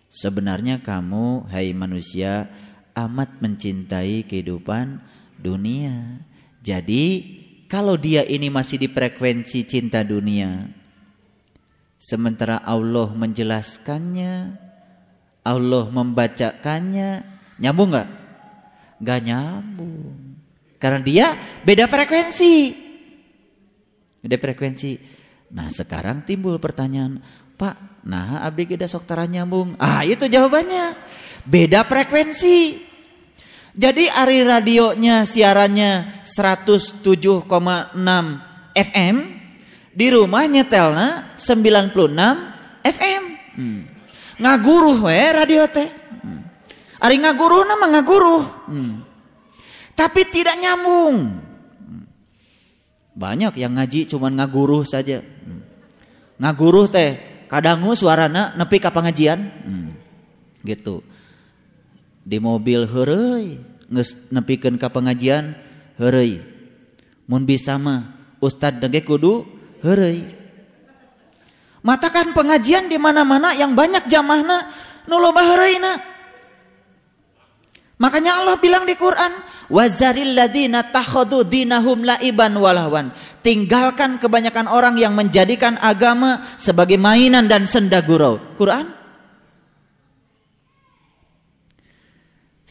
Sebenarnya 0.09 0.81
kamu, 0.81 1.45
hai 1.53 1.69
manusia, 1.69 2.49
amat 2.97 3.37
mencintai 3.37 4.25
kehidupan 4.25 4.97
dunia. 5.37 6.25
Jadi, 6.65 7.05
kalau 7.71 7.95
dia 7.95 8.27
ini 8.27 8.51
masih 8.51 8.75
di 8.75 8.91
frekuensi 8.91 9.63
cinta 9.63 10.03
dunia, 10.03 10.67
sementara 11.95 12.59
Allah 12.59 13.07
menjelaskannya, 13.15 14.59
Allah 15.39 15.85
membacakannya, 15.87 17.09
nyambung 17.63 17.95
nggak? 17.95 18.09
Gak 18.99 19.19
nyambung. 19.23 20.35
Karena 20.75 20.99
dia 20.99 21.31
beda 21.63 21.87
frekuensi. 21.87 22.75
Beda 24.19 24.35
frekuensi. 24.35 24.99
Nah 25.55 25.71
sekarang 25.71 26.27
timbul 26.27 26.59
pertanyaan, 26.59 27.23
Pak, 27.55 28.03
nah 28.03 28.43
abdi 28.43 28.67
kita 28.67 28.91
sok 28.91 29.07
nyambung. 29.31 29.79
Ah 29.79 30.03
itu 30.03 30.27
jawabannya, 30.27 30.91
beda 31.47 31.87
frekuensi. 31.87 32.90
Jadi 33.71 34.11
ari 34.11 34.43
radionya 34.43 35.23
siarannya 35.23 36.23
107,6 36.27 37.47
FM, 38.75 39.15
di 39.91 40.07
rumah 40.07 40.47
nyetelna 40.47 41.35
96 41.35 42.83
FM. 42.83 43.23
Hmm. 43.59 43.81
Ngaguruh 44.39 44.97
we 45.03 45.19
radio 45.35 45.67
teh. 45.67 45.87
Hmm. 46.23 46.47
Ari 47.03 47.19
ngaguruh 47.19 47.67
nama 47.67 47.85
ngaguruh. 47.99 48.43
Hmm. 48.71 49.03
Tapi 49.93 50.21
tidak 50.31 50.55
nyambung. 50.57 51.43
Banyak 53.11 53.59
yang 53.59 53.75
ngaji 53.75 54.07
cuman 54.07 54.39
ngaguruh 54.39 54.87
saja. 54.87 55.19
Hmm. 55.19 55.61
Ngaguruh 56.39 56.87
teh 56.87 57.19
kadangu 57.51 57.93
suarana 57.93 58.55
nepi 58.55 58.79
ka 58.79 58.89
pengajian. 58.89 59.39
Hmm. 59.67 59.91
Gitu. 60.63 61.03
Di 62.21 62.37
mobil 62.37 62.85
geus 62.85 64.15
nepikeun 64.29 64.77
ka 64.77 64.93
pengajian 64.93 65.57
heureuy. 65.97 66.41
Mun 67.25 67.43
bisa 67.43 67.75
mah 67.81 68.13
ustad 68.37 68.77
dege 68.77 69.01
kudu 69.01 69.45
heureuy. 69.81 70.25
Matakan 71.81 72.37
pengajian 72.37 72.85
di 72.85 73.01
mana-mana 73.01 73.57
yang 73.57 73.73
banyak 73.73 74.05
jamahna 74.05 74.69
nu 75.09 75.17
loba 75.17 75.41
heureuy 75.41 75.81
Makanya 78.01 78.41
Allah 78.41 78.57
bilang 78.57 78.89
di 78.89 78.97
Quran, 78.97 79.29
wazaril 79.69 80.33
ladina 80.33 80.81
takhadu 80.81 81.45
dinahum 81.45 82.01
laiban 82.01 82.57
walahwan. 82.57 83.13
Tinggalkan 83.45 84.17
kebanyakan 84.17 84.65
orang 84.65 84.97
yang 84.97 85.13
menjadikan 85.13 85.77
agama 85.77 86.41
sebagai 86.57 86.97
mainan 86.97 87.45
dan 87.45 87.69
senda 87.69 88.01
gurau. 88.01 88.41
Quran 88.57 89.00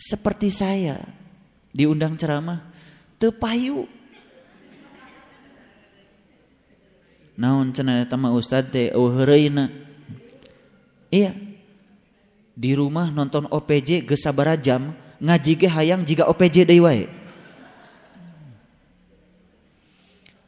seperti 0.01 0.49
saya. 0.49 0.97
Diundang 1.77 2.17
ceramah? 2.17 2.65
Tepayu. 3.21 3.85
Naon 7.37 7.73
cenah 7.77 8.05
eta 8.05 8.17
mah 8.17 8.33
ustad 8.33 8.73
teh? 8.73 8.89
Eueureuna 8.93 9.69
iya. 11.13 11.37
Di 12.57 12.77
rumah 12.77 13.09
nonton 13.09 13.49
OPJ 13.49 14.05
geus 14.05 14.21
sabaraha 14.25 14.61
jam 14.61 14.93
ngaji 15.21 15.53
ge 15.57 15.69
hayang 15.69 16.05
jika 16.05 16.29
OPJ 16.29 16.69
deui 16.69 16.81
wae. 16.85 17.05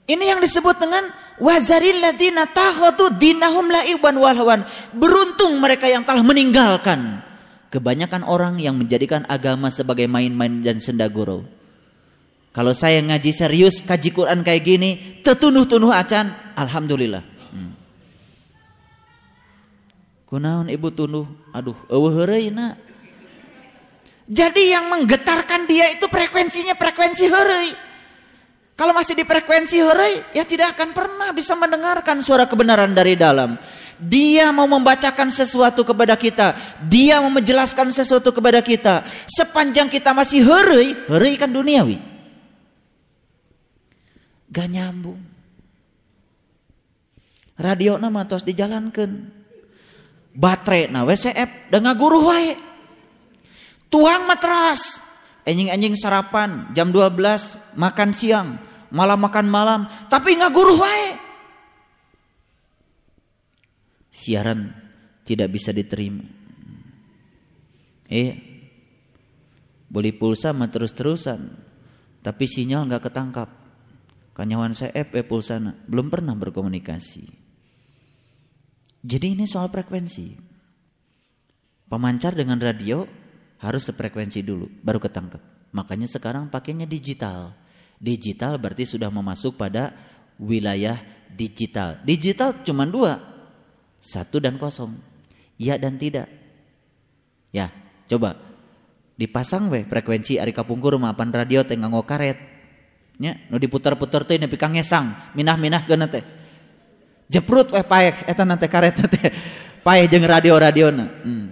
Ini 0.03 0.25
yang 0.37 0.41
disebut 0.45 0.77
dengan 0.77 1.09
wazaril 1.41 2.03
ladina 2.05 2.45
takhadu 2.45 3.17
dinahum 3.17 3.73
laiban 3.73 4.19
walhawan. 4.21 4.61
Beruntung 4.93 5.57
mereka 5.57 5.89
yang 5.89 6.05
telah 6.05 6.21
meninggalkan 6.21 7.32
kebanyakan 7.73 8.29
orang 8.29 8.61
yang 8.61 8.77
menjadikan 8.77 9.25
agama 9.33 9.73
sebagai 9.73 10.05
main-main 10.05 10.61
dan 10.61 10.77
senda 10.77 11.09
gurau. 11.09 11.49
Kalau 12.53 12.77
saya 12.77 13.01
ngaji 13.01 13.33
serius, 13.33 13.81
kaji 13.81 14.13
Quran 14.13 14.45
kayak 14.45 14.61
gini, 14.61 15.25
tetunuh-tunuh 15.25 15.89
acan, 15.89 16.37
alhamdulillah. 16.53 17.25
Hmm. 17.49 17.73
Ibu 20.69 20.89
tunuh, 20.93 21.25
aduh, 21.57 21.77
eueuh 21.89 22.13
heureuy 22.13 22.53
jadi 24.33 24.79
yang 24.79 24.87
menggetarkan 24.89 25.67
dia 25.67 25.93
itu 25.93 26.07
frekuensinya 26.07 26.79
frekuensi 26.79 27.27
hari. 27.29 27.69
Kalau 28.79 28.97
masih 28.97 29.13
di 29.13 29.29
frekuensi 29.29 29.77
hari, 29.85 30.25
ya 30.33 30.49
tidak 30.49 30.79
akan 30.79 30.97
pernah 30.97 31.29
bisa 31.37 31.53
mendengarkan 31.53 32.25
suara 32.25 32.49
kebenaran 32.49 32.97
dari 32.97 33.19
dalam. 33.19 33.61
Dia 34.03 34.51
mau 34.51 34.67
membacakan 34.67 35.31
sesuatu 35.31 35.87
kepada 35.87 36.19
kita, 36.19 36.59
dia 36.91 37.23
mau 37.23 37.31
menjelaskan 37.31 37.95
sesuatu 37.95 38.35
kepada 38.35 38.59
kita. 38.59 39.07
Sepanjang 39.31 39.87
kita 39.87 40.11
masih 40.11 40.43
hari, 40.43 40.99
hari 41.07 41.39
kan 41.39 41.55
duniawi. 41.55 42.03
Gak 44.51 44.69
nyambung. 44.69 45.23
Radio 47.63 47.95
nama 47.97 48.27
terus 48.27 48.43
dijalankan. 48.43 49.31
Baterai 50.33 50.91
na 50.91 51.07
WCF 51.07 51.71
dengan 51.71 51.93
guru 51.93 52.25
wae 52.27 52.73
tuang 53.93 54.25
matras 54.25 54.97
anjing-anjing 55.45 55.93
sarapan 56.01 56.73
jam 56.73 56.89
12 56.89 57.77
makan 57.77 58.11
siang 58.17 58.57
malam 58.89 59.21
makan 59.21 59.47
malam 59.53 59.81
tapi 60.09 60.41
nggak 60.41 60.49
guru 60.57 60.81
wae 60.81 61.32
siaran 64.23 64.71
tidak 65.27 65.51
bisa 65.51 65.75
diterima. 65.75 66.23
Eh, 68.07 68.33
beli 69.91 70.13
pulsa 70.15 70.55
mah 70.55 70.71
terus-terusan, 70.71 71.41
tapi 72.23 72.45
sinyal 72.47 72.87
nggak 72.87 73.11
ketangkap. 73.11 73.51
Kanyawan 74.33 74.73
saya 74.73 74.95
eh, 74.95 75.05
eh 75.05 75.27
pulsana 75.27 75.75
belum 75.91 76.09
pernah 76.09 76.33
berkomunikasi. 76.39 77.25
Jadi 79.03 79.27
ini 79.35 79.51
soal 79.51 79.67
frekuensi. 79.67 80.55
Pemancar 81.91 82.33
dengan 82.33 82.57
radio 82.57 83.05
harus 83.61 83.83
sefrekuensi 83.85 84.41
dulu, 84.41 84.65
baru 84.81 85.03
ketangkep. 85.03 85.73
Makanya 85.77 86.09
sekarang 86.09 86.49
pakainya 86.49 86.89
digital. 86.89 87.53
Digital 88.01 88.57
berarti 88.57 88.89
sudah 88.89 89.13
memasuk 89.13 89.61
pada 89.61 89.93
wilayah 90.41 90.97
digital. 91.33 92.01
Digital 92.05 92.65
cuma 92.65 92.89
dua, 92.89 93.32
satu 94.03 94.43
dan 94.43 94.59
kosong, 94.59 94.99
ya 95.55 95.79
dan 95.79 95.95
tidak. 95.95 96.27
Ya, 97.55 97.71
coba 98.11 98.35
dipasang 99.15 99.71
weh 99.71 99.87
frekuensi 99.87 100.43
ari 100.43 100.51
kapungkur 100.51 100.99
mapan 100.99 101.31
radio 101.31 101.63
teh 101.63 101.79
nganggo 101.79 102.03
karet. 102.03 102.51
Nya, 103.23 103.39
nu 103.47 103.63
diputar-putar 103.63 104.27
teh 104.27 104.43
nepi 104.43 104.59
ka 104.59 104.67
ngesang, 104.67 105.39
minah-minah 105.39 105.87
geuna 105.87 106.11
teh. 106.11 106.27
Jeprut 107.31 107.71
weh 107.71 107.87
paek 107.87 108.27
eta 108.27 108.43
nanti 108.43 108.67
karet 108.67 108.99
teh. 109.07 109.31
Paeh 109.87 110.07
jeung 110.07 110.23
radio-radiona. 110.23 111.07
Hmm. 111.27 111.47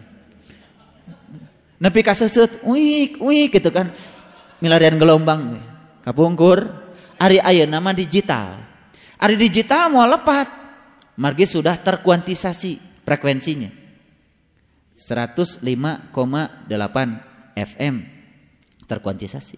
Nepi 1.82 2.00
ka 2.06 2.14
seusut, 2.14 2.62
wik 2.62 3.18
wik 3.18 3.58
gitu 3.58 3.74
kan. 3.74 3.90
Milarian 4.62 5.00
gelombang 5.00 5.58
kapungkur 6.06 6.62
ari 7.18 7.42
aya 7.42 7.66
nama 7.66 7.90
digital. 7.90 8.60
Ari 9.18 9.34
digital 9.34 9.90
mau 9.90 10.06
lepat. 10.06 10.59
Margi 11.20 11.44
sudah 11.44 11.76
terkuantisasi 11.76 13.04
frekuensinya. 13.04 13.68
105,8 14.96 15.60
FM 17.60 17.94
terkuantisasi. 18.88 19.56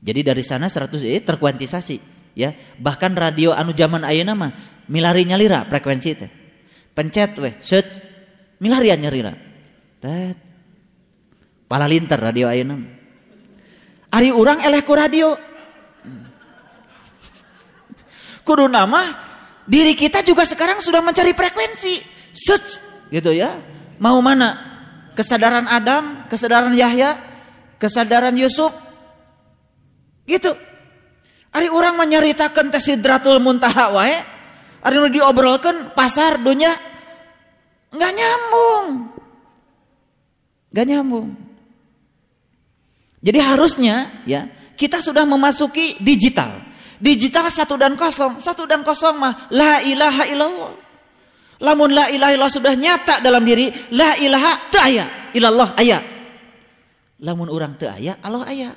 Jadi 0.00 0.20
dari 0.22 0.42
sana 0.46 0.70
100 0.70 1.02
eh 1.02 1.22
terkuantisasi 1.26 1.96
ya. 2.38 2.54
Bahkan 2.78 3.12
radio 3.18 3.50
anu 3.50 3.74
zaman 3.74 4.06
ayeuna 4.06 4.38
mah 4.38 4.50
milari 4.86 5.26
nyalira 5.26 5.66
frekuensi 5.66 6.10
teh. 6.14 6.30
Pencet 6.94 7.34
weh, 7.42 7.58
search 7.58 7.98
milarian 8.62 9.02
nyalira. 9.02 9.34
Tet. 9.98 10.38
Pala 11.66 11.90
linter 11.90 12.22
radio 12.22 12.46
ayeuna. 12.46 12.78
Ari 14.14 14.30
urang 14.30 14.62
eleh 14.62 14.82
ku 14.86 14.94
radio. 14.94 15.34
Kudu 18.46 18.66
nama 18.66 19.29
diri 19.70 19.94
kita 19.94 20.26
juga 20.26 20.42
sekarang 20.42 20.82
sudah 20.82 20.98
mencari 20.98 21.30
frekuensi. 21.30 22.02
Search 22.34 22.82
gitu 23.14 23.30
ya. 23.30 23.54
Mau 24.02 24.18
mana? 24.18 24.58
Kesadaran 25.14 25.70
Adam, 25.70 26.26
kesadaran 26.26 26.74
Yahya, 26.74 27.14
kesadaran 27.78 28.34
Yusuf. 28.34 28.74
Gitu. 30.26 30.50
Ari 31.50 31.70
orang 31.70 31.98
menyeritakan 31.98 32.74
tes 32.74 32.82
sidratul 32.82 33.38
muntaha 33.38 33.94
wae. 33.94 34.18
Ari 34.82 34.96
nu 34.98 35.06
diobrolkan 35.12 35.94
pasar 35.94 36.42
dunia 36.42 36.70
nggak 37.90 38.12
nyambung. 38.14 38.86
Nggak 40.70 40.86
nyambung. 40.86 41.28
Jadi 43.20 43.38
harusnya 43.42 44.24
ya 44.24 44.48
kita 44.78 45.02
sudah 45.04 45.28
memasuki 45.28 46.00
digital. 46.00 46.69
Digital 47.00 47.48
satu 47.48 47.80
dan 47.80 47.96
kosong, 47.96 48.44
satu 48.44 48.68
dan 48.68 48.84
kosong 48.84 49.16
mah 49.16 49.48
la 49.48 49.80
ilaha 49.80 50.28
illallah. 50.28 50.72
Lamun 51.64 51.96
la 51.96 52.12
ilaha 52.12 52.36
illallah 52.36 52.52
sudah 52.52 52.76
nyata 52.76 53.24
dalam 53.24 53.40
diri, 53.40 53.72
la 53.96 54.20
ilaha 54.20 54.68
teu 54.68 54.80
aya, 54.84 55.32
illallah 55.32 55.72
aya. 55.80 55.98
Lamun 57.24 57.48
orang 57.48 57.80
teu 57.80 57.88
aya, 57.88 58.20
Allah 58.20 58.44
aya. 58.44 58.70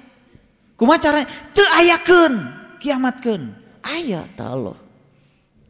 Kumaha 0.79 1.03
caranya? 1.03 1.27
Teu 1.51 1.67
ayakeun, 1.67 2.33
kiamatkeun. 2.79 3.43
Aya 3.83 4.23
ta 4.39 4.55
Allah. 4.55 4.79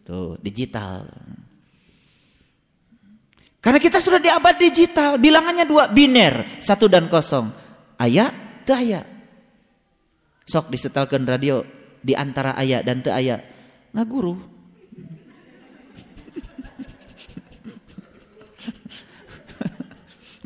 Tuh, 0.06 0.38
digital. 0.38 1.10
Karena 3.58 3.82
kita 3.82 3.98
sudah 3.98 4.22
di 4.22 4.30
abad 4.30 4.62
digital, 4.62 5.18
bilangannya 5.18 5.66
dua, 5.66 5.90
biner, 5.90 6.62
satu 6.62 6.86
dan 6.86 7.10
kosong. 7.10 7.50
Aya, 7.98 8.30
teu 8.62 8.78
aya. 8.78 9.02
Sok 10.46 10.70
disetelkan 10.70 11.26
radio 11.26 11.83
di 12.04 12.12
antara 12.14 12.54
aya 12.60 12.84
dan 12.84 13.00
teu 13.00 13.16
aya. 13.16 13.40
Ngaguru. 13.96 14.36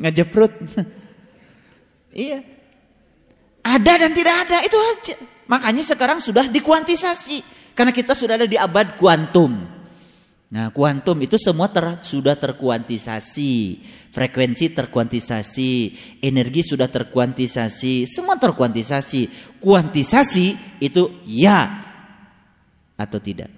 ngejeprut. 0.00 0.54
iya. 2.24 2.40
Ada 3.66 4.06
dan 4.06 4.14
tidak 4.16 4.48
ada, 4.48 4.64
itu 4.64 4.78
aja. 4.78 5.18
Makanya 5.50 5.84
sekarang 5.84 6.22
sudah 6.22 6.46
dikuantisasi. 6.48 7.42
Karena 7.76 7.92
kita 7.92 8.14
sudah 8.16 8.38
ada 8.38 8.46
di 8.48 8.56
abad 8.56 8.96
kuantum. 8.96 9.77
Nah, 10.48 10.72
kuantum 10.72 11.20
itu 11.20 11.36
semua 11.36 11.68
ter, 11.68 12.00
sudah 12.00 12.32
terkuantisasi. 12.32 13.84
Frekuensi 14.08 14.72
terkuantisasi, 14.72 15.72
energi 16.24 16.64
sudah 16.64 16.88
terkuantisasi, 16.88 18.08
semua 18.08 18.40
terkuantisasi. 18.40 19.28
Kuantisasi 19.60 20.80
itu 20.80 21.20
ya 21.28 21.84
atau 22.96 23.20
tidak. 23.20 23.52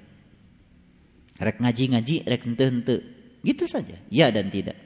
Rek 1.39 1.63
ngaji-ngaji, 1.63 2.27
rek 2.27 2.43
ente-ente. 2.51 2.97
Gitu 3.41 3.65
saja, 3.71 3.97
ya 4.11 4.29
dan 4.35 4.51
tidak. 4.51 4.77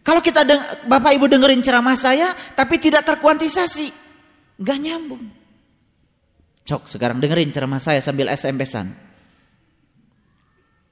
Kalau 0.00 0.24
kita 0.24 0.42
deng 0.48 0.88
Bapak 0.88 1.12
Ibu 1.14 1.28
dengerin 1.28 1.60
ceramah 1.60 1.94
saya 1.94 2.32
tapi 2.56 2.80
tidak 2.80 3.04
terkuantisasi, 3.04 3.92
nggak 4.56 4.78
nyambung. 4.80 5.22
Cok, 6.64 6.88
sekarang 6.88 7.20
dengerin 7.20 7.52
ceramah 7.52 7.78
saya 7.78 8.00
sambil 8.00 8.32
SMS-an. 8.32 9.09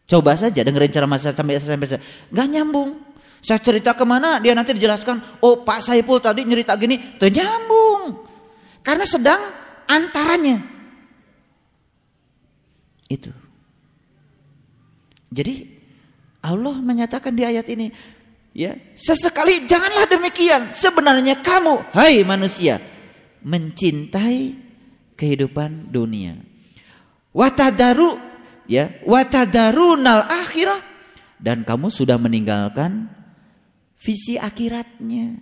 Coba 0.08 0.32
saja 0.40 0.64
dengerin 0.64 0.88
ceramah 0.88 1.20
saya 1.20 1.36
sambil 1.36 1.60
SMS-an. 1.60 2.00
Nggak 2.32 2.48
nyambung. 2.48 2.90
Saya 3.44 3.60
cerita 3.60 3.92
ke 3.92 4.08
mana 4.08 4.40
dia 4.40 4.56
nanti 4.56 4.72
dijelaskan. 4.72 5.44
Oh 5.44 5.60
Pak 5.62 5.84
Saipul 5.84 6.18
tadi 6.18 6.48
nyerita 6.48 6.72
gini, 6.80 7.20
ternyambung. 7.20 8.24
Karena 8.80 9.04
sedang 9.04 9.38
antaranya. 9.84 10.64
Itu. 13.04 13.28
Jadi 15.28 15.76
Allah 16.40 16.76
menyatakan 16.80 17.36
di 17.36 17.44
ayat 17.44 17.68
ini, 17.68 17.92
Ya, 18.58 18.74
sesekali 18.96 19.70
janganlah 19.70 20.10
demikian. 20.10 20.74
Sebenarnya 20.74 21.38
kamu, 21.38 21.94
hai 21.94 22.26
manusia, 22.26 22.82
mencintai 23.44 24.56
kehidupan 25.14 25.94
dunia. 25.94 26.34
Watadaru 27.30 28.27
ya, 28.68 28.92
watadarunal 29.02 30.28
akhirah 30.28 30.78
dan 31.40 31.64
kamu 31.66 31.88
sudah 31.88 32.20
meninggalkan 32.20 33.10
visi 33.98 34.38
akhiratnya. 34.38 35.40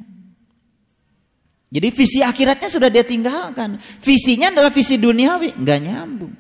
Jadi 1.66 1.89
visi 1.90 2.23
akhiratnya 2.23 2.70
sudah 2.70 2.89
dia 2.89 3.03
tinggalkan. 3.03 3.77
Visinya 4.01 4.55
adalah 4.55 4.70
visi 4.70 4.97
duniawi, 4.97 5.59
nggak 5.59 5.81
nyambung. 5.82 6.32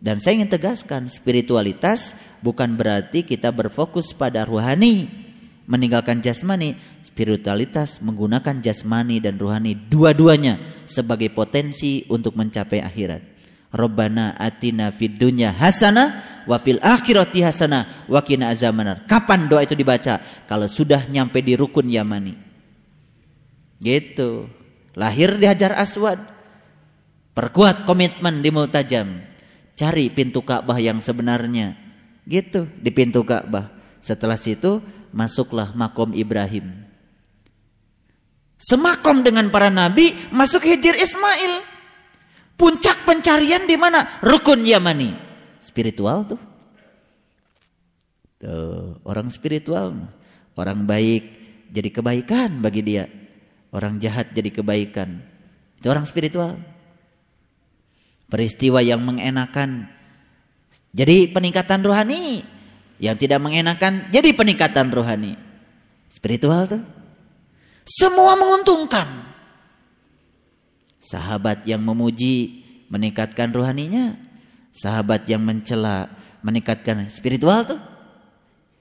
Dan 0.00 0.18
saya 0.18 0.40
ingin 0.40 0.50
tegaskan, 0.50 1.06
spiritualitas 1.12 2.16
bukan 2.42 2.74
berarti 2.74 3.22
kita 3.22 3.52
berfokus 3.52 4.16
pada 4.16 4.42
ruhani 4.48 5.06
meninggalkan 5.70 6.18
jasmani, 6.18 6.74
spiritualitas 6.98 8.02
menggunakan 8.02 8.58
jasmani 8.58 9.22
dan 9.22 9.38
ruhani 9.38 9.78
dua-duanya 9.78 10.58
sebagai 10.90 11.30
potensi 11.30 12.02
untuk 12.10 12.34
mencapai 12.34 12.82
akhirat. 12.82 13.29
Robbana 13.70 14.34
atina 14.34 14.90
fid 14.90 15.14
dunya 15.14 15.54
hasana 15.54 16.26
wa 16.42 16.58
fil 16.58 16.82
akhirati 16.82 17.38
hasana 17.46 18.06
wa 18.10 18.18
qina 18.26 18.50
azabannar. 18.50 19.06
Kapan 19.06 19.46
doa 19.46 19.62
itu 19.62 19.78
dibaca? 19.78 20.18
Kalau 20.50 20.66
sudah 20.66 21.06
nyampe 21.06 21.38
di 21.38 21.54
rukun 21.54 21.86
Yamani. 21.86 22.34
Gitu. 23.78 24.50
Lahir 24.98 25.38
di 25.38 25.46
Hajar 25.46 25.78
Aswad. 25.78 26.18
Perkuat 27.30 27.86
komitmen 27.86 28.42
di 28.42 28.50
Multajam. 28.50 29.22
Cari 29.78 30.10
pintu 30.10 30.42
Ka'bah 30.42 30.76
yang 30.82 30.98
sebenarnya. 30.98 31.78
Gitu 32.26 32.66
di 32.74 32.90
pintu 32.90 33.22
Ka'bah. 33.22 33.70
Setelah 34.02 34.36
situ 34.36 34.82
masuklah 35.14 35.70
makom 35.78 36.10
Ibrahim. 36.10 36.90
Semakom 38.60 39.24
dengan 39.24 39.48
para 39.48 39.72
nabi, 39.72 40.12
masuk 40.28 40.68
hijir 40.68 40.92
Ismail. 40.92 41.69
Puncak 42.60 43.08
pencarian 43.08 43.64
di 43.64 43.80
mana? 43.80 44.20
Rukun 44.20 44.68
Yamani. 44.68 45.16
Spiritual 45.56 46.28
tuh. 46.28 46.40
Tuh, 48.36 49.00
orang 49.08 49.32
spiritual. 49.32 49.96
Orang 50.52 50.84
baik 50.84 51.24
jadi 51.72 51.88
kebaikan 51.88 52.60
bagi 52.60 52.84
dia. 52.84 53.08
Orang 53.72 53.96
jahat 53.96 54.36
jadi 54.36 54.52
kebaikan. 54.52 55.24
Itu 55.80 55.88
orang 55.88 56.04
spiritual. 56.04 56.60
Peristiwa 58.28 58.84
yang 58.84 59.00
mengenakan. 59.08 59.88
Jadi 60.92 61.26
peningkatan 61.32 61.82
rohani 61.82 62.44
Yang 63.00 63.26
tidak 63.26 63.40
mengenakan 63.40 64.12
jadi 64.12 64.36
peningkatan 64.36 64.92
rohani. 64.92 65.32
Spiritual 66.12 66.68
tuh. 66.68 66.84
Semua 67.88 68.36
menguntungkan. 68.36 69.29
Sahabat 71.00 71.64
yang 71.64 71.80
memuji 71.80 72.60
meningkatkan 72.92 73.48
rohaninya. 73.50 74.20
Sahabat 74.70 75.24
yang 75.26 75.40
mencela 75.40 76.12
meningkatkan 76.44 77.08
spiritual 77.08 77.64
tuh. 77.64 77.80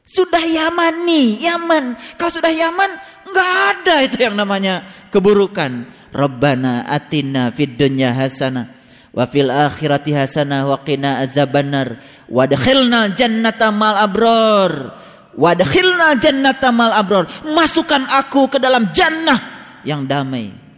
Sudah 0.04 0.42
Yaman 0.42 1.08
nih, 1.08 1.48
Yaman. 1.48 1.96
Kalau 2.20 2.34
sudah 2.34 2.52
Yaman, 2.52 2.92
nggak 3.30 3.52
ada 3.72 3.96
itu 4.04 4.18
yang 4.20 4.36
namanya 4.36 4.84
keburukan. 5.10 5.98
Rabbana 6.10 6.90
atina 6.90 7.54
fid 7.54 7.78
dunya 7.78 8.10
hasanah 8.10 8.80
wa 9.14 9.26
fil 9.30 9.50
akhirati 9.50 10.14
hasanah 10.14 10.66
wa 10.70 10.78
qina 10.82 11.22
azabannar 11.22 12.02
wadkhilna 12.30 13.14
jannata 13.14 13.74
mal 13.74 13.98
abror 13.98 14.94
wadkhilna 15.38 16.18
jannata 16.18 16.70
mal 16.74 16.94
abror 16.94 17.26
masukkan 17.46 18.06
aku 18.10 18.50
ke 18.50 18.58
dalam 18.62 18.90
jannah 18.94 19.38
yang 19.86 20.06
damai 20.06 20.69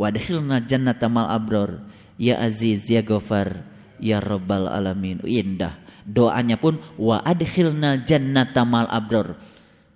wadkhilna 0.00 0.64
jannata 0.64 1.12
mal 1.12 1.28
abror 1.28 1.84
ya 2.16 2.40
aziz 2.40 2.88
ya 2.88 3.04
ghafar 3.04 3.68
ya 4.00 4.16
rabbal 4.24 4.64
alamin 4.64 5.20
indah 5.28 5.76
doanya 6.08 6.56
pun 6.56 6.80
wa 6.96 7.20
adkhilna 7.20 8.00
jannata 8.00 8.64
mal 8.64 8.88
abror 8.88 9.36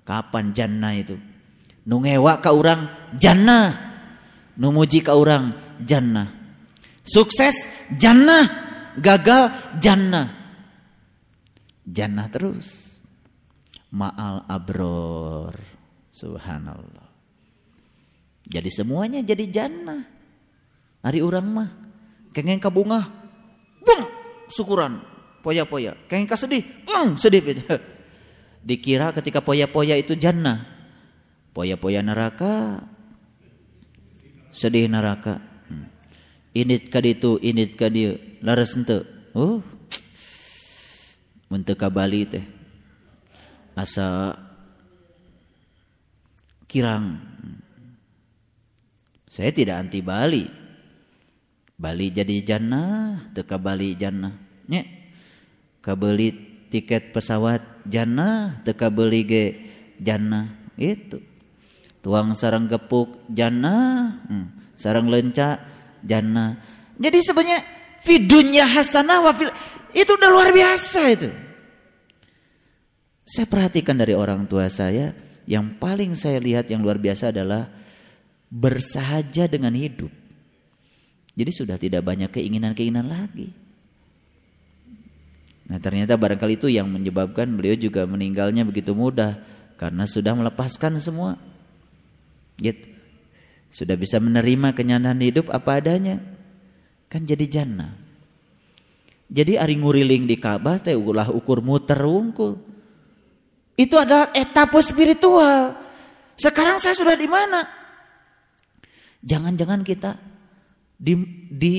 kapan 0.05 0.53
jannah 0.53 0.93
itu 0.93 1.17
nungewa 1.89 2.45
ka 2.45 2.53
urang 2.53 2.85
jannah 3.17 3.95
Numuji 4.55 5.03
ke 5.03 5.11
orang 5.11 5.51
jannah. 5.83 6.31
Sukses 7.03 7.67
jannah, 7.99 8.47
gagal 9.03 9.51
jannah. 9.83 10.31
Jannah 11.83 12.31
terus. 12.31 12.99
Ma'al 13.91 14.47
abror. 14.47 15.59
Subhanallah. 16.15 17.04
Jadi 18.45 18.71
semuanya 18.73 19.21
jadi 19.25 19.45
jannah. 19.49 20.05
Hari 21.05 21.21
orang 21.21 21.47
mah 21.49 21.69
kengeng 22.33 22.61
ka 22.61 22.69
bunga. 22.69 23.05
Bum, 23.85 24.01
syukuran. 24.53 25.01
Poya-poya. 25.45 25.97
Kengeng 26.09 26.29
ka 26.29 26.37
sedih. 26.37 26.65
Bum, 26.85 27.16
sedih. 27.16 27.41
Dikira 28.69 29.12
ketika 29.12 29.45
poya-poya 29.45 29.97
itu 29.97 30.16
jannah. 30.16 30.65
Poya-poya 31.53 32.01
neraka 32.01 32.85
sedih 34.55 34.87
neraka 34.87 35.43
init 36.55 36.87
kaditu 36.87 37.43
init 37.43 37.75
kadieu 37.75 38.15
laras 38.39 38.79
henteu 38.79 39.03
oh 39.35 39.59
mun 41.51 41.66
ka 41.66 41.91
Bali 41.91 42.23
teh 42.23 42.47
asa 43.75 44.39
kirang 46.71 47.19
saya 49.35 49.51
tidak 49.51 49.82
anti 49.82 49.98
Bali. 49.98 50.47
Bali 51.74 52.06
jadi 52.15 52.55
jannah 52.55 53.35
teu 53.35 53.43
ka 53.43 53.59
Bali 53.59 53.98
jannah. 53.98 54.31
Nya 54.70 54.86
kabeli 55.82 56.31
tiket 56.70 57.11
pesawat 57.11 57.82
jannah 57.82 58.62
teu 58.62 58.78
beli 58.94 59.27
ge 59.27 59.44
jannah. 59.98 60.55
Itu. 60.78 61.19
Tuang 61.98 62.39
sarang 62.39 62.70
gepuk 62.70 63.27
jannah 63.27 64.23
hmm. 64.23 64.78
sarang 64.78 65.11
lenca 65.11 65.59
jannah. 66.06 66.55
Jadi 66.94 67.19
sebenarnya 67.19 67.61
vidunya 68.06 68.70
hasanah 68.70 69.19
wafil 69.19 69.51
itu 69.90 70.15
udah 70.15 70.31
luar 70.31 70.55
biasa 70.55 71.01
itu. 71.11 71.31
Saya 73.27 73.51
perhatikan 73.51 73.98
dari 73.98 74.15
orang 74.15 74.47
tua 74.47 74.70
saya 74.70 75.11
yang 75.51 75.74
paling 75.74 76.15
saya 76.15 76.39
lihat 76.39 76.70
yang 76.70 76.86
luar 76.86 77.02
biasa 77.02 77.35
adalah 77.35 77.82
bersahaja 78.55 79.51
dengan 79.51 79.75
hidup 79.75 80.15
jadi 81.35 81.51
sudah 81.51 81.75
tidak 81.75 82.07
banyak 82.07 82.31
keinginan-keinginan 82.31 83.11
lagi 83.11 83.51
Nah 85.65 85.81
ternyata 85.81 86.21
barangkali 86.21 86.61
itu 86.61 86.69
yang 86.69 86.93
menyebabkan 86.93 87.49
beliau 87.57 87.77
juga 87.77 88.05
meninggalnya 88.05 88.69
begitu 88.69 88.93
mudah 88.93 89.41
karena 89.81 90.05
sudah 90.05 90.37
melepaskan 90.37 91.01
semua. 91.01 91.41
Gitu. 92.61 92.93
Sudah 93.73 93.97
bisa 93.99 94.21
menerima 94.21 94.77
kenyataan 94.77 95.19
hidup 95.25 95.49
apa 95.51 95.81
adanya. 95.81 96.21
Kan 97.09 97.25
jadi 97.25 97.49
jannah. 97.49 97.97
Jadi 99.33 99.57
ari 99.57 99.75
nguriling 99.81 100.29
di 100.29 100.37
Ka'bah 100.37 100.79
teh 100.79 100.95
ulah 100.95 101.33
ukur 101.33 101.65
muter 101.65 101.99
wungkul. 101.99 102.61
Itu 103.75 103.99
adalah 103.99 104.31
etapa 104.37 104.79
spiritual. 104.79 105.75
Sekarang 106.39 106.79
saya 106.79 106.95
sudah 106.95 107.17
di 107.19 107.27
mana? 107.27 107.67
Jangan-jangan 109.25 109.81
kita 109.81 110.21
di 111.01 111.17
di 111.49 111.75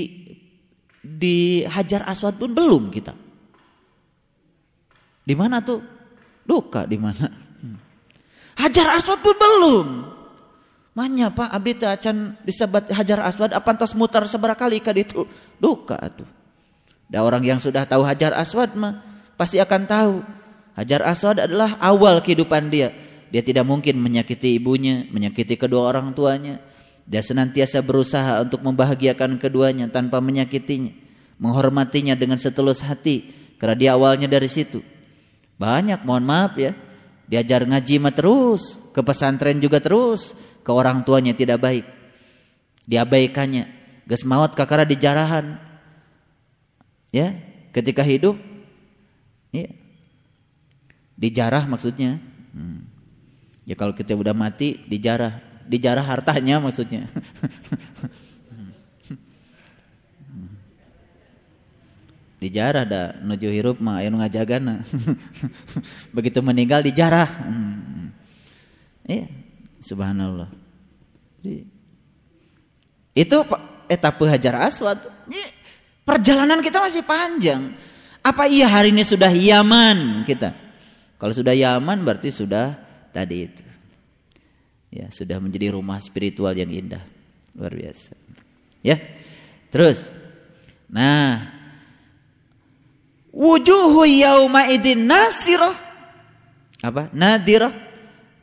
di 1.05 1.61
Hajar 1.61 2.09
Aswad 2.09 2.41
pun 2.41 2.57
belum 2.57 2.89
kita. 2.89 3.13
Di 5.25 5.33
mana 5.37 5.61
tuh? 5.61 5.81
Duka 6.45 6.89
di 6.89 6.97
mana? 6.97 7.25
Hmm. 7.29 7.77
Hajar 8.57 8.97
Aswad 8.97 9.21
pun 9.21 9.37
belum. 9.37 9.87
Manya 10.95 11.27
pak 11.27 11.51
abdi 11.51 11.75
teh 11.75 11.89
acan 11.91 12.39
disebut 12.41 12.89
Hajar 12.89 13.19
Aswad 13.21 13.51
apa 13.51 13.75
tos 13.77 13.93
muter 13.93 14.25
seberapa 14.25 14.57
kali 14.57 14.81
ka 14.81 14.95
itu 14.95 15.27
duka 15.61 16.01
tuh. 16.13 16.29
Da 17.05 17.21
orang 17.21 17.45
yang 17.45 17.59
sudah 17.61 17.85
tahu 17.85 18.01
Hajar 18.01 18.33
Aswad 18.33 18.73
mah 18.73 19.05
pasti 19.37 19.61
akan 19.61 19.81
tahu 19.85 20.13
Hajar 20.73 21.05
Aswad 21.05 21.43
adalah 21.45 21.77
awal 21.77 22.23
kehidupan 22.25 22.73
dia. 22.73 22.89
Dia 23.29 23.43
tidak 23.43 23.67
mungkin 23.67 23.99
menyakiti 23.99 24.55
ibunya, 24.55 25.03
menyakiti 25.11 25.59
kedua 25.59 25.91
orang 25.91 26.15
tuanya. 26.15 26.63
Dia 27.05 27.21
senantiasa 27.21 27.85
berusaha 27.85 28.41
untuk 28.41 28.65
membahagiakan 28.65 29.37
keduanya 29.37 29.85
tanpa 29.93 30.17
menyakitinya, 30.17 30.89
menghormatinya 31.37 32.17
dengan 32.17 32.41
setulus 32.41 32.81
hati 32.81 33.29
karena 33.61 33.75
dia 33.77 33.89
awalnya 33.93 34.25
dari 34.25 34.49
situ. 34.49 34.81
Banyak 35.61 36.03
mohon 36.03 36.25
maaf 36.25 36.57
ya. 36.57 36.73
Diajar 37.25 37.65
ngaji 37.65 37.95
mah 37.97 38.13
terus, 38.13 38.77
ke 38.93 39.01
pesantren 39.01 39.57
juga 39.57 39.81
terus, 39.81 40.37
ke 40.61 40.69
orang 40.69 41.01
tuanya 41.01 41.33
tidak 41.33 41.61
baik. 41.61 41.85
Diabaikannya. 42.85 43.65
Ges 44.05 44.21
maut 44.25 44.53
kakara 44.53 44.85
dijarahan. 44.85 45.57
Ya, 47.09 47.33
ketika 47.73 48.05
hidup 48.05 48.37
ya, 49.49 49.71
dijarah 51.17 51.65
maksudnya. 51.65 52.21
Hmm. 52.53 52.85
Ya 53.65 53.73
kalau 53.73 53.97
kita 53.97 54.13
udah 54.13 54.37
mati 54.37 54.85
dijarah, 54.85 55.41
dijarah 55.65 56.05
hartanya 56.05 56.61
maksudnya. 56.61 57.09
dijarah 62.45 62.85
dah 62.85 63.17
nuju 63.25 63.49
hirup 63.49 63.81
mah 63.81 64.05
aya 64.05 64.13
ngajagana. 64.13 64.85
Begitu 66.15 66.39
meninggal 66.45 66.85
dijarah. 66.85 67.25
Hmm. 67.25 68.13
Iya. 69.09 69.25
Subhanallah. 69.81 70.49
Jadi, 71.41 71.61
itu 73.13 73.37
etapa 73.85 74.23
Hajar 74.29 74.65
Aswad. 74.65 75.09
Perjalanan 76.05 76.61
kita 76.61 76.81
masih 76.81 77.01
panjang. 77.05 77.73
Apa 78.25 78.49
iya 78.49 78.65
hari 78.65 78.89
ini 78.89 79.05
sudah 79.05 79.29
Yaman 79.29 80.25
kita? 80.25 80.53
Kalau 81.21 81.33
sudah 81.33 81.53
Yaman 81.53 82.01
berarti 82.01 82.33
sudah 82.33 82.73
tadi 83.13 83.45
itu. 83.45 83.61
Ya, 84.95 85.11
sudah 85.11 85.43
menjadi 85.43 85.75
rumah 85.75 85.99
spiritual 85.99 86.55
yang 86.55 86.71
indah. 86.71 87.03
Luar 87.51 87.75
biasa. 87.75 88.15
Ya. 88.79 88.95
Terus. 89.67 90.15
Nah, 90.87 91.51
wujuhu 93.35 94.07
yauma 94.07 94.71
idin 94.71 95.03
nasirah. 95.03 95.75
Apa? 96.79 97.11
Nadirah. 97.11 97.75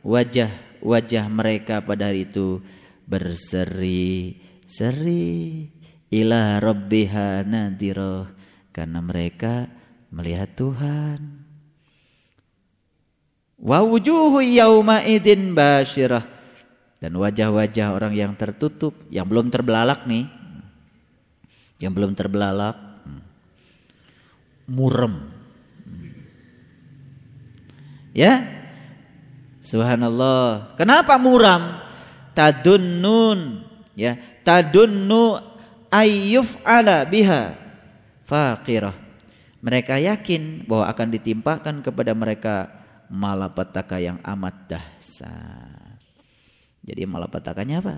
Wajah 0.05 0.63
wajah 0.83 1.31
mereka 1.31 1.79
pada 1.79 2.11
hari 2.11 2.27
itu 2.27 2.59
berseri-seri 3.07 5.71
ila 6.11 6.59
rabbiha 6.59 7.47
nadiroh 7.47 8.27
karena 8.75 8.99
mereka 8.99 9.71
melihat 10.11 10.51
Tuhan 10.59 11.47
wa 13.63 13.79
wujuhu 13.79 14.43
yauma 14.43 15.07
idin 15.07 15.55
basyirah 15.55 16.42
dan 17.03 17.11
wajah-wajah 17.19 17.91
orang 17.91 18.15
yang 18.15 18.31
tertutup 18.39 18.95
yang 19.11 19.27
belum 19.27 19.51
terbelalak 19.51 20.07
nih 20.07 20.31
yang 21.83 21.91
belum 21.91 22.15
terbelalak 22.15 22.79
murem 24.71 25.27
ya 28.15 28.63
Subhanallah. 29.63 30.75
Kenapa 30.75 31.15
muram? 31.15 31.79
Tadunnun 32.35 33.63
ya, 33.95 34.19
tadunnu 34.43 35.39
ayyuf 35.87 36.59
ala 36.67 37.07
biha 37.07 37.55
faqirah. 38.27 38.91
Mereka 39.63 40.03
yakin 40.03 40.67
bahwa 40.67 40.91
akan 40.91 41.07
ditimpakan 41.15 41.75
kepada 41.79 42.11
mereka 42.11 42.55
malapetaka 43.07 44.03
yang 44.03 44.19
amat 44.27 44.75
dahsyat. 44.75 45.72
Jadi 46.83 47.07
malapetakanya 47.07 47.79
apa? 47.79 47.95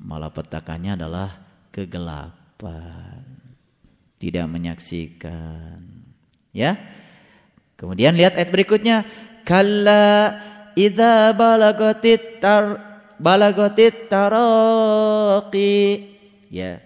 Malapetakanya 0.00 0.96
adalah 0.96 1.28
kegelapan. 1.68 3.20
Tidak 4.16 4.46
menyaksikan. 4.48 5.78
Ya. 6.56 6.80
Kemudian 7.76 8.16
lihat 8.16 8.38
ayat 8.38 8.48
berikutnya, 8.48 9.04
kalla 9.44 10.38
idza 10.72 11.36
balagatit 11.36 12.40
tar 12.40 12.80
balagatit 13.20 14.08
taraqi. 14.08 15.76
Ya. 16.48 16.80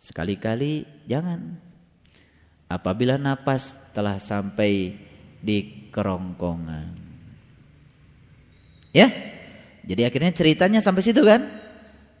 Sekali-kali 0.00 0.88
jangan 1.04 1.60
apabila 2.72 3.20
napas 3.20 3.76
telah 3.92 4.16
sampai 4.16 4.96
di 5.44 5.90
kerongkongan. 5.92 6.96
Ya. 8.96 9.31
Jadi 9.82 10.02
akhirnya 10.06 10.32
ceritanya 10.34 10.80
sampai 10.80 11.02
situ 11.02 11.22
kan? 11.26 11.42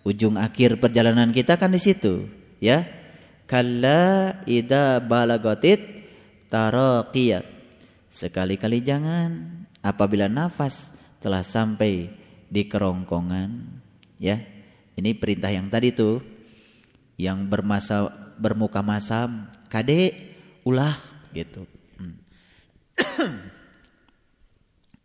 Ujung 0.02 0.34
akhir 0.34 0.82
perjalanan 0.82 1.30
kita 1.30 1.54
kan 1.54 1.70
di 1.70 1.78
situ, 1.78 2.26
ya. 2.58 2.82
Kalla 3.46 4.42
ida 4.50 4.98
balagatit 4.98 5.78
taraqiyat. 6.50 7.46
Sekali-kali 8.10 8.82
jangan 8.82 9.62
apabila 9.78 10.26
nafas 10.26 10.90
telah 11.22 11.46
sampai 11.46 12.10
di 12.50 12.62
kerongkongan, 12.66 13.50
ya. 14.18 14.42
Ini 14.98 15.14
perintah 15.16 15.54
yang 15.54 15.70
tadi 15.70 15.94
tuh 15.94 16.18
yang 17.14 17.46
bermasa 17.46 18.10
bermuka 18.42 18.82
masam, 18.82 19.46
kade 19.70 20.10
ulah 20.66 20.98
gitu. 21.30 21.62
Hmm. 21.94 22.18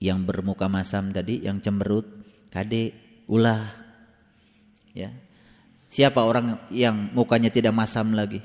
yang 0.09 0.25
bermuka 0.25 0.65
masam 0.65 1.13
tadi, 1.13 1.45
yang 1.45 1.61
cemberut, 1.61 2.16
kade, 2.57 2.97
ulah. 3.29 3.69
Ya. 4.97 5.13
Siapa 5.93 6.25
orang 6.25 6.57
yang 6.73 7.13
mukanya 7.13 7.53
tidak 7.53 7.77
masam 7.77 8.17
lagi? 8.17 8.41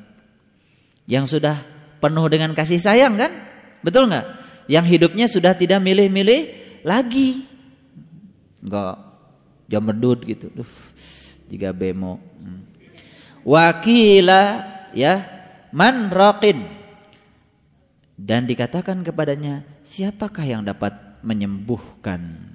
Yang 1.09 1.41
sudah 1.41 1.57
penuh 1.99 2.29
dengan 2.29 2.53
kasih 2.53 2.77
sayang 2.77 3.17
kan? 3.17 3.33
Betul 3.81 4.13
nggak? 4.13 4.27
Yang 4.69 4.87
hidupnya 4.95 5.27
sudah 5.27 5.57
tidak 5.57 5.81
milih-milih 5.81 6.41
lagi. 6.85 7.49
Enggak 8.63 9.01
jam 9.67 9.83
berdut 9.83 10.23
gitu. 10.29 10.53
Duh, 10.53 10.73
jika 11.49 11.73
bemo. 11.73 12.21
Hmm. 12.39 12.69
Wakila 13.43 14.45
ya 14.95 15.25
man 15.75 16.13
raqin 16.13 16.63
dan 18.15 18.47
dikatakan 18.47 19.03
kepadanya 19.03 19.67
siapakah 19.83 20.47
yang 20.47 20.63
dapat 20.63 20.95
menyembuhkan. 21.27 22.52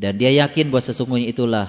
Dan 0.00 0.16
dia 0.16 0.32
yakin 0.32 0.72
bahwa 0.72 0.80
sesungguhnya 0.80 1.28
itulah 1.28 1.68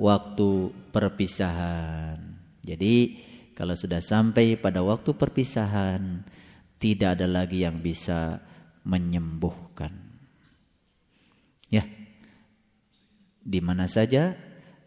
waktu 0.00 0.72
perpisahan. 0.96 2.16
Jadi 2.64 3.20
kalau 3.52 3.76
sudah 3.76 4.00
sampai 4.00 4.56
pada 4.56 4.80
waktu 4.80 5.12
perpisahan 5.12 6.24
tidak 6.80 7.20
ada 7.20 7.28
lagi 7.28 7.68
yang 7.68 7.76
bisa 7.84 8.40
menyembuhkan. 8.88 9.92
Ya. 11.68 11.84
Di 13.44 13.60
mana 13.60 13.84
saja, 13.92 14.32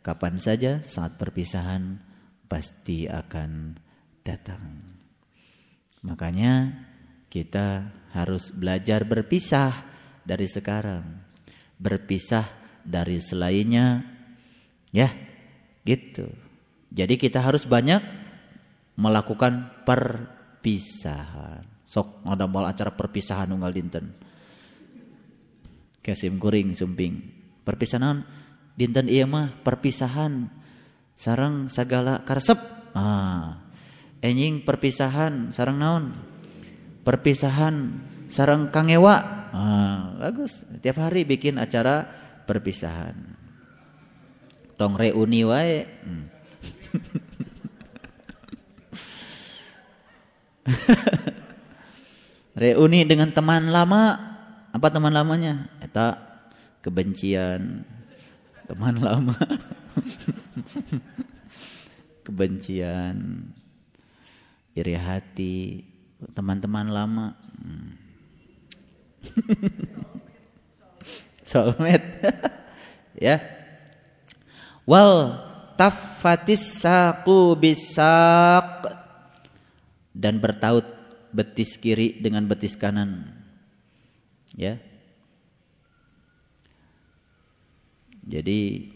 kapan 0.02 0.42
saja 0.42 0.82
saat 0.82 1.22
perpisahan 1.22 2.02
pasti 2.50 3.06
akan 3.06 3.78
datang. 4.26 4.98
Makanya 6.02 6.74
kita 7.30 7.94
harus 8.18 8.50
belajar 8.50 9.06
berpisah 9.06 9.72
dari 10.26 10.50
sekarang. 10.50 11.06
Berpisah 11.80 12.59
dari 12.90 13.22
selainnya. 13.22 14.02
Ya, 14.90 15.14
gitu. 15.86 16.26
Jadi 16.90 17.22
kita 17.22 17.46
harus 17.46 17.70
banyak 17.70 18.02
melakukan 18.98 19.86
perpisahan. 19.86 21.62
Sok 21.86 22.26
ada 22.26 22.50
mal 22.50 22.66
acara 22.66 22.90
perpisahan 22.90 23.54
unggal 23.54 23.70
dinten. 23.70 24.18
Kasim 26.02 26.42
kuring 26.42 26.74
sumping. 26.74 27.22
Perpisahan 27.62 28.26
dinten 28.74 29.06
iya 29.06 29.30
mah 29.30 29.54
perpisahan 29.62 30.50
sarang 31.14 31.70
segala 31.70 32.26
karsep. 32.26 32.58
Ah. 32.98 33.70
Enjing 34.26 34.66
perpisahan 34.66 35.54
sarang 35.54 35.78
naon? 35.78 36.12
perpisahan 37.10 37.98
sarang 38.30 38.70
kangewa. 38.70 39.50
Ah, 39.50 40.14
bagus. 40.22 40.62
Tiap 40.86 41.10
hari 41.10 41.26
bikin 41.26 41.58
acara 41.58 42.06
perpisahan. 42.50 43.14
Tong 44.74 44.98
reuni 44.98 45.46
wae. 45.46 45.86
Hmm. 45.86 46.26
reuni 52.66 53.06
dengan 53.06 53.30
teman 53.30 53.70
lama. 53.70 54.18
Apa 54.74 54.90
teman 54.90 55.14
lamanya? 55.14 55.70
Eta 55.78 56.18
kebencian. 56.82 57.86
Teman 58.66 58.98
lama. 58.98 59.38
kebencian. 62.26 63.46
Iri 64.74 64.96
hati, 64.98 65.86
teman-teman 66.34 66.90
lama. 66.90 67.38
Hmm. 67.62 67.94
Soulmate. 71.50 72.22
ya. 73.26 73.42
Wal 74.86 75.34
tafatis 75.74 76.78
saku 76.78 77.58
bisak 77.58 78.86
dan 80.14 80.38
bertaut 80.38 80.86
betis 81.34 81.78
kiri 81.82 82.22
dengan 82.22 82.46
betis 82.46 82.78
kanan. 82.78 83.34
Ya. 84.54 84.78
Jadi 88.30 88.94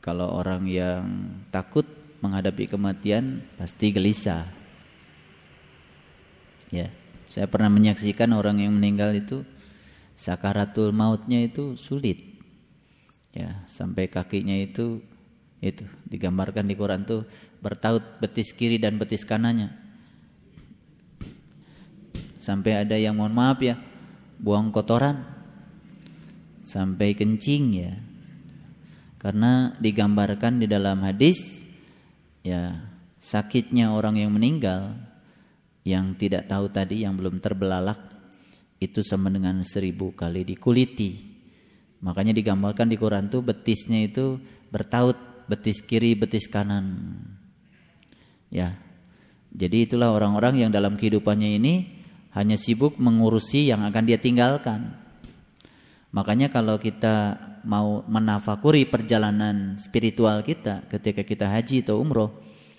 kalau 0.00 0.32
orang 0.32 0.64
yang 0.64 1.04
takut 1.52 1.84
menghadapi 2.24 2.72
kematian 2.72 3.44
pasti 3.60 3.92
gelisah. 3.92 4.48
Ya, 6.72 6.88
saya 7.28 7.44
pernah 7.44 7.68
menyaksikan 7.68 8.32
orang 8.32 8.64
yang 8.64 8.72
meninggal 8.72 9.12
itu 9.12 9.44
sakaratul 10.14 10.92
mautnya 10.92 11.42
itu 11.42 11.74
sulit. 11.74 12.20
Ya, 13.32 13.64
sampai 13.64 14.12
kakinya 14.12 14.52
itu 14.52 15.00
itu 15.62 15.86
digambarkan 16.10 16.66
di 16.66 16.74
Quran 16.74 17.06
tuh 17.06 17.22
bertaut 17.62 18.02
betis 18.18 18.50
kiri 18.52 18.76
dan 18.76 18.98
betis 18.98 19.22
kanannya. 19.22 19.72
Sampai 22.42 22.82
ada 22.82 22.98
yang 22.98 23.14
mohon 23.14 23.32
maaf 23.32 23.62
ya, 23.62 23.78
buang 24.42 24.74
kotoran 24.74 25.22
sampai 26.66 27.14
kencing 27.14 27.64
ya. 27.78 27.94
Karena 29.22 29.78
digambarkan 29.78 30.58
di 30.58 30.66
dalam 30.66 30.98
hadis 31.06 31.62
ya 32.42 32.74
sakitnya 33.22 33.94
orang 33.94 34.18
yang 34.18 34.34
meninggal 34.34 34.98
yang 35.86 36.18
tidak 36.18 36.50
tahu 36.50 36.66
tadi 36.66 37.06
yang 37.06 37.14
belum 37.14 37.38
terbelalak 37.38 38.11
itu 38.82 39.06
sama 39.06 39.30
dengan 39.30 39.62
seribu 39.62 40.10
kali 40.14 40.42
dikuliti. 40.42 41.32
Makanya 42.02 42.34
digambarkan 42.34 42.90
di 42.90 42.98
Quran 42.98 43.30
tuh 43.30 43.46
betisnya 43.46 44.02
itu 44.02 44.42
bertaut 44.74 45.14
betis 45.46 45.84
kiri 45.84 46.18
betis 46.18 46.50
kanan. 46.50 47.14
Ya. 48.50 48.74
Jadi 49.52 49.84
itulah 49.86 50.10
orang-orang 50.16 50.64
yang 50.64 50.70
dalam 50.72 50.96
kehidupannya 50.96 51.60
ini 51.60 52.02
hanya 52.32 52.56
sibuk 52.56 52.96
mengurusi 52.96 53.68
yang 53.68 53.84
akan 53.84 54.02
dia 54.08 54.16
tinggalkan. 54.16 54.96
Makanya 56.12 56.48
kalau 56.48 56.80
kita 56.80 57.36
mau 57.64 58.04
menafakuri 58.04 58.88
perjalanan 58.88 59.80
spiritual 59.80 60.44
kita 60.44 60.84
ketika 60.88 61.24
kita 61.24 61.48
haji 61.48 61.84
atau 61.84 62.00
umroh, 62.00 62.32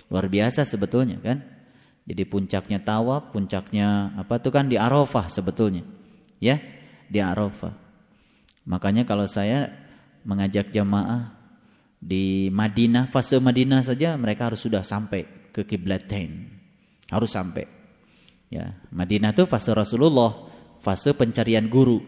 luar 0.09 0.29
biasa 0.29 0.65
sebetulnya 0.65 1.17
kan. 1.21 1.41
Jadi 2.03 2.23
puncaknya 2.27 2.83
tawaf, 2.83 3.31
puncaknya 3.31 4.11
apa 4.19 4.35
tuh 4.43 4.51
kan 4.51 4.67
di 4.67 4.75
Arafah 4.75 5.31
sebetulnya. 5.31 5.87
Ya, 6.43 6.59
di 7.07 7.23
Arafah. 7.23 7.71
Makanya 8.67 9.07
kalau 9.07 9.23
saya 9.23 9.71
mengajak 10.27 10.75
jamaah 10.75 11.31
di 12.03 12.51
Madinah, 12.51 13.07
fase 13.07 13.39
Madinah 13.39 13.79
saja 13.83 14.19
mereka 14.19 14.51
harus 14.51 14.63
sudah 14.67 14.83
sampai 14.83 15.23
ke 15.55 15.63
kiblatain. 15.63 16.51
Harus 17.07 17.31
sampai. 17.31 17.63
Ya, 18.51 18.75
Madinah 18.91 19.31
itu 19.31 19.47
fase 19.47 19.71
Rasulullah, 19.71 20.51
fase 20.83 21.15
pencarian 21.15 21.71
guru. 21.71 22.03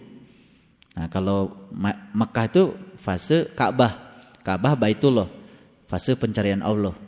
Nah, 0.96 1.08
kalau 1.08 1.72
Mekah 2.16 2.48
itu 2.52 2.64
fase 3.00 3.52
Ka'bah. 3.56 4.20
Ka'bah 4.44 4.76
Baitullah, 4.76 5.32
fase 5.88 6.20
pencarian 6.20 6.60
Allah. 6.64 7.05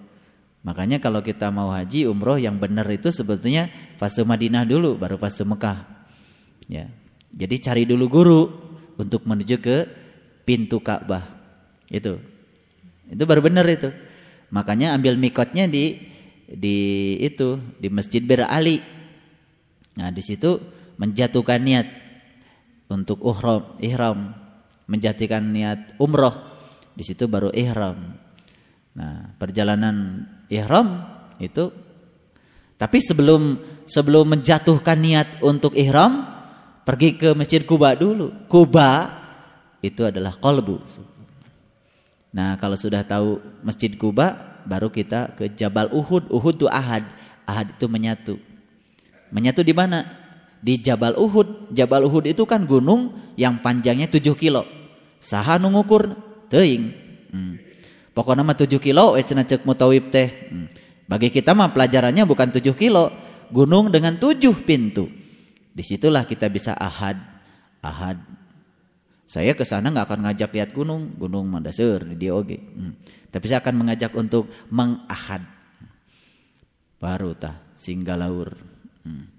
Makanya 0.66 0.98
kalau 0.98 1.22
kita 1.22 1.54
mau 1.54 1.70
haji 1.70 2.10
umroh 2.10 2.36
yang 2.36 2.58
benar 2.58 2.90
itu 2.90 3.14
sebetulnya 3.14 3.70
fase 3.96 4.26
Madinah 4.26 4.66
dulu 4.66 4.98
baru 4.98 5.16
fase 5.16 5.46
Mekah. 5.46 5.86
Ya. 6.68 6.90
Jadi 7.32 7.56
cari 7.62 7.84
dulu 7.86 8.06
guru 8.10 8.42
untuk 8.98 9.24
menuju 9.30 9.56
ke 9.62 9.78
pintu 10.44 10.82
Ka'bah. 10.82 11.24
Itu. 11.88 12.20
Itu 13.08 13.24
baru 13.24 13.46
benar 13.46 13.64
itu. 13.70 13.94
Makanya 14.52 14.96
ambil 14.96 15.16
mikotnya 15.16 15.68
di 15.68 15.96
di 16.48 16.78
itu 17.20 17.60
di 17.80 17.88
Masjid 17.92 18.24
Bir 18.24 18.48
Ali. 18.48 18.80
Nah, 20.00 20.12
di 20.12 20.24
situ 20.24 20.60
menjatuhkan 20.96 21.60
niat 21.62 21.88
untuk 22.88 23.20
uhram, 23.24 23.76
ihram, 23.84 24.32
menjatuhkan 24.88 25.44
niat 25.52 26.00
umroh. 26.00 26.36
Di 26.96 27.04
situ 27.06 27.28
baru 27.30 27.52
ihram. 27.54 28.18
Nah, 28.98 29.36
perjalanan 29.38 30.26
ihram 30.48 31.04
itu 31.38 31.70
tapi 32.78 33.02
sebelum 33.02 33.58
sebelum 33.90 34.38
menjatuhkan 34.38 35.02
niat 35.02 35.42
untuk 35.42 35.74
ihram 35.74 36.30
pergi 36.86 37.18
ke 37.18 37.34
Masjid 37.34 37.66
Kuba 37.66 37.98
dulu. 37.98 38.46
Kuba 38.46 39.12
itu 39.82 40.06
adalah 40.06 40.38
kolbu. 40.38 40.86
Nah, 42.38 42.54
kalau 42.62 42.78
sudah 42.78 43.02
tahu 43.02 43.42
Masjid 43.66 43.90
Kuba 43.98 44.62
baru 44.70 44.94
kita 44.94 45.34
ke 45.34 45.50
Jabal 45.58 45.90
Uhud. 45.90 46.30
Uhud 46.30 46.56
itu 46.62 46.68
Ahad. 46.70 47.02
Ahad 47.50 47.74
itu 47.74 47.90
menyatu. 47.90 48.36
Menyatu 49.34 49.66
di 49.66 49.74
mana? 49.74 50.06
Di 50.62 50.78
Jabal 50.78 51.18
Uhud. 51.18 51.74
Jabal 51.74 52.06
Uhud 52.06 52.30
itu 52.30 52.46
kan 52.46 52.70
gunung 52.70 53.34
yang 53.42 53.58
panjangnya 53.66 54.06
7 54.06 54.38
kilo. 54.38 54.70
Saha 55.18 55.58
nungukur 55.58 56.14
teuing. 56.54 56.94
Hmm. 57.34 57.67
Pokoknya 58.18 58.42
mah 58.42 58.58
7 58.58 58.82
kilo 58.82 59.14
eh 59.14 59.22
cek 59.22 59.62
mutawib 59.62 60.10
teh. 60.10 60.50
Hmm. 60.50 60.66
Bagi 61.06 61.30
kita 61.30 61.54
mah 61.54 61.70
pelajarannya 61.70 62.26
bukan 62.26 62.50
7 62.50 62.74
kilo, 62.74 63.14
gunung 63.54 63.94
dengan 63.94 64.18
7 64.18 64.42
pintu. 64.66 65.06
Di 65.70 65.86
situlah 65.86 66.26
kita 66.26 66.50
bisa 66.50 66.74
ahad. 66.74 67.14
Ahad. 67.86 68.18
Saya 69.30 69.54
ke 69.54 69.62
sana 69.62 69.94
nggak 69.94 70.10
akan 70.10 70.20
ngajak 70.26 70.50
lihat 70.50 70.74
gunung, 70.74 71.14
gunung 71.14 71.46
Mandasur 71.46 72.10
di 72.10 72.18
dia 72.18 72.34
oge. 72.34 72.58
Hmm. 72.58 72.98
Tapi 73.30 73.46
saya 73.46 73.62
akan 73.62 73.86
mengajak 73.86 74.10
untuk 74.18 74.50
mengahad. 74.74 75.46
Baru 76.98 77.38
tah 77.38 77.70
singgalaur. 77.78 78.58
Hmm. 79.06 79.30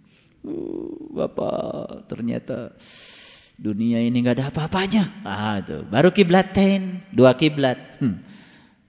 Uh, 0.47 1.19
Bapak 1.19 2.07
ternyata 2.07 2.79
dunia 3.59 3.99
ini 3.99 4.23
nggak 4.23 4.39
ada 4.39 4.47
apa-apanya. 4.55 5.27
Ah, 5.27 5.59
tuh. 5.67 5.83
Baru 5.83 6.15
kiblatain, 6.15 7.03
dua 7.11 7.35
kiblat. 7.35 7.99
Hmm 7.99 8.38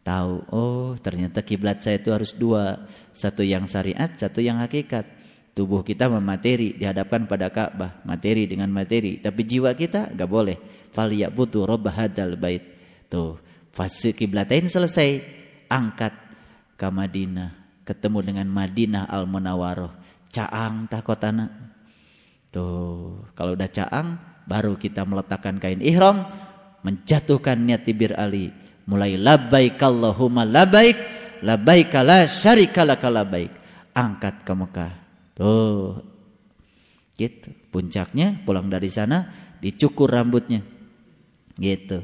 tahu 0.09 0.33
oh 0.49 0.97
ternyata 0.97 1.45
kiblat 1.45 1.85
saya 1.85 2.01
itu 2.01 2.09
harus 2.09 2.33
dua 2.33 2.89
satu 3.13 3.45
yang 3.45 3.69
syariat 3.69 4.09
satu 4.09 4.41
yang 4.41 4.57
hakikat. 4.57 5.21
Tubuh 5.53 5.83
kita 5.83 6.07
memateri 6.07 6.71
dihadapkan 6.71 7.27
pada 7.27 7.51
Ka'bah 7.51 7.99
materi 8.07 8.47
dengan 8.47 8.71
materi. 8.71 9.19
Tapi 9.19 9.43
jiwa 9.43 9.75
kita 9.75 10.15
nggak 10.15 10.29
boleh. 10.29 10.55
Fal 10.95 11.11
butuh 11.11 11.67
robbah 11.67 11.93
hadal 11.93 12.39
bait. 12.39 12.63
Tuh 13.11 13.37
fase 13.75 14.15
kiblatain 14.15 14.71
selesai 14.71 15.19
angkat 15.69 16.13
ke 16.79 16.87
Madinah 16.87 17.83
ketemu 17.85 18.19
dengan 18.21 18.47
Madinah 18.49 19.05
al 19.09 19.25
Munawwaroh 19.29 19.93
caang 20.29 20.85
tak 20.85 21.05
kotana 21.05 21.49
tuh 22.53 23.25
kalau 23.33 23.57
udah 23.57 23.69
caang 23.69 24.07
baru 24.45 24.77
kita 24.77 25.05
meletakkan 25.05 25.57
kain 25.57 25.81
ihram 25.81 26.25
menjatuhkan 26.85 27.59
niat 27.59 27.85
tibir 27.85 28.13
Ali 28.17 28.53
mulai 28.89 29.21
labbaik 29.21 29.77
Allahumma 29.77 30.41
labbaik 30.49 30.97
labbaik 31.45 31.93
la 32.01 32.25
syarika 32.25 32.81
laka 32.83 33.07
labbaik. 33.07 33.53
Angkat 33.93 34.45
ke 34.45 34.53
Mekah. 34.53 34.93
Tuh. 35.35 36.01
Gitu. 37.13 37.49
Puncaknya 37.69 38.41
pulang 38.41 38.71
dari 38.71 38.89
sana 38.89 39.27
dicukur 39.61 40.09
rambutnya. 40.09 40.63
Gitu. 41.53 42.01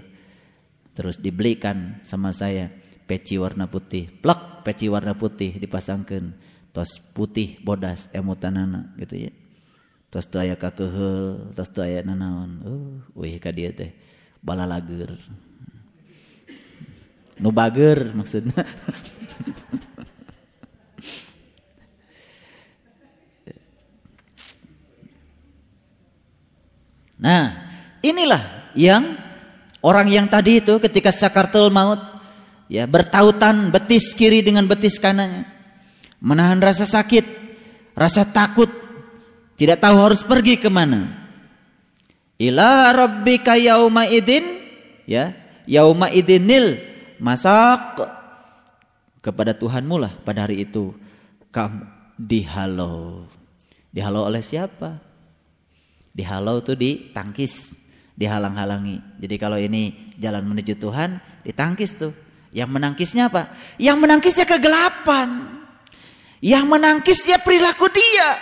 Terus 0.95 1.19
dibelikan 1.19 1.99
sama 2.03 2.31
saya 2.31 2.71
peci 3.07 3.39
warna 3.39 3.67
putih. 3.67 4.11
Plak 4.11 4.63
peci 4.63 4.91
warna 4.91 5.15
putih 5.15 5.57
dipasangkan. 5.57 6.53
Tos 6.75 6.99
putih 6.99 7.55
bodas 7.63 8.11
emutanana 8.11 8.91
gitu 8.99 9.27
ya. 9.27 9.31
Tos 10.11 10.27
tu 10.27 10.35
aya 10.35 10.59
kakehel 10.59 11.55
tos 11.55 11.71
tu 11.71 11.79
aya 11.79 12.03
nanaon. 12.03 12.51
Uh 12.67 12.95
wih 13.15 13.39
ka 13.39 13.55
dieu 13.55 13.71
teh. 13.71 13.95
Balalager 14.43 15.15
nu 17.39 17.51
bager 17.51 18.15
maksudnya 18.15 18.63
Nah, 27.15 27.73
inilah 28.05 28.69
yang 28.77 29.17
orang 29.81 30.05
yang 30.13 30.29
tadi 30.29 30.61
itu 30.61 30.77
ketika 30.77 31.09
sakartul 31.09 31.73
maut 31.73 31.97
ya 32.69 32.85
bertautan 32.85 33.73
betis 33.73 34.13
kiri 34.13 34.45
dengan 34.45 34.69
betis 34.69 35.01
kanannya. 35.01 35.49
Menahan 36.21 36.61
rasa 36.61 36.85
sakit, 36.85 37.25
rasa 37.97 38.29
takut, 38.29 38.69
tidak 39.57 39.81
tahu 39.81 39.97
harus 40.05 40.21
pergi 40.21 40.61
ke 40.61 40.69
mana. 40.69 41.27
Ila 42.37 42.93
rabbika 42.93 43.57
yauma 43.57 44.05
idin 44.05 44.45
ya, 45.09 45.33
yauma 45.65 46.13
idinil 46.13 46.77
masak 47.19 48.01
kepada 49.21 49.57
Tuhanmu 49.57 49.95
lah 49.97 50.13
pada 50.21 50.45
hari 50.45 50.63
itu 50.67 50.93
kamu 51.49 51.95
dihalau. 52.19 53.27
Dihalau 53.91 54.27
oleh 54.27 54.43
siapa? 54.43 54.99
Dihalau 56.15 56.63
tuh 56.63 56.79
ditangkis, 56.79 57.75
dihalang-halangi. 58.15 59.19
Jadi 59.19 59.35
kalau 59.35 59.59
ini 59.59 60.15
jalan 60.19 60.43
menuju 60.47 60.79
Tuhan, 60.79 61.19
ditangkis 61.43 61.91
tuh. 61.95 62.13
Yang 62.55 62.71
menangkisnya 62.71 63.27
apa? 63.27 63.51
Yang 63.75 63.97
menangkisnya 63.99 64.45
kegelapan. 64.47 65.59
Yang 66.39 66.65
menangkisnya 66.71 67.37
perilaku 67.43 67.91
dia. 67.91 68.39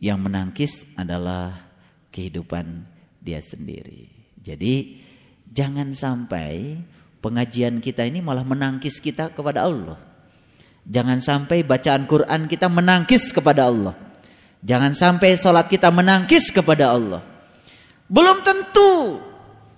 Yang 0.00 0.18
menangkis 0.24 0.72
adalah 0.96 1.52
kehidupan 2.08 2.88
dia 3.20 3.44
sendiri. 3.44 4.08
Jadi 4.40 4.98
Jangan 5.52 5.92
sampai 5.92 6.80
pengajian 7.20 7.84
kita 7.84 8.08
ini 8.08 8.24
malah 8.24 8.40
menangkis 8.40 9.04
kita 9.04 9.36
kepada 9.36 9.68
Allah. 9.68 10.00
Jangan 10.88 11.20
sampai 11.20 11.60
bacaan 11.62 12.08
Quran 12.08 12.48
kita 12.48 12.72
menangkis 12.72 13.30
kepada 13.30 13.68
Allah. 13.68 13.94
Jangan 14.64 14.96
sampai 14.96 15.36
sholat 15.36 15.68
kita 15.68 15.92
menangkis 15.92 16.48
kepada 16.48 16.96
Allah. 16.96 17.20
Belum 18.08 18.40
tentu 18.40 19.20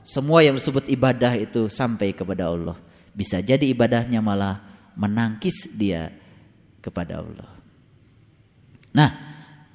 semua 0.07 0.47
yang 0.47 0.55
disebut 0.55 0.87
ibadah 0.87 1.35
itu 1.35 1.67
sampai 1.67 2.15
kepada 2.15 2.49
Allah. 2.49 2.79
Bisa 3.11 3.43
jadi 3.43 3.67
ibadahnya 3.67 4.23
malah 4.23 4.63
menangkis 4.95 5.75
dia 5.75 6.15
kepada 6.79 7.19
Allah. 7.19 7.51
Nah, 8.95 9.11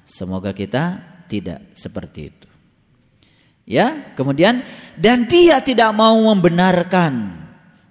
semoga 0.08 0.56
kita 0.56 0.96
tidak 1.28 1.76
seperti 1.76 2.20
itu. 2.32 2.49
Ya, 3.70 4.10
kemudian 4.18 4.66
dan 4.98 5.30
dia 5.30 5.62
tidak 5.62 5.94
mau 5.94 6.18
membenarkan 6.18 7.38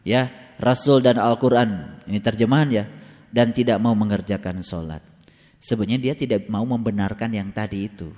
ya 0.03 0.27
Rasul 0.59 0.99
dan 0.99 1.15
Al-Qur'an. 1.15 2.03
Ini 2.03 2.19
terjemahan 2.19 2.69
ya. 2.69 2.85
Dan 3.29 3.55
tidak 3.55 3.79
mau 3.79 3.95
mengerjakan 3.95 4.59
sholat. 4.59 4.99
Sebenarnya 5.61 6.11
dia 6.11 6.13
tidak 6.17 6.49
mau 6.51 6.65
membenarkan 6.65 7.31
yang 7.31 7.53
tadi 7.55 7.87
itu. 7.87 8.09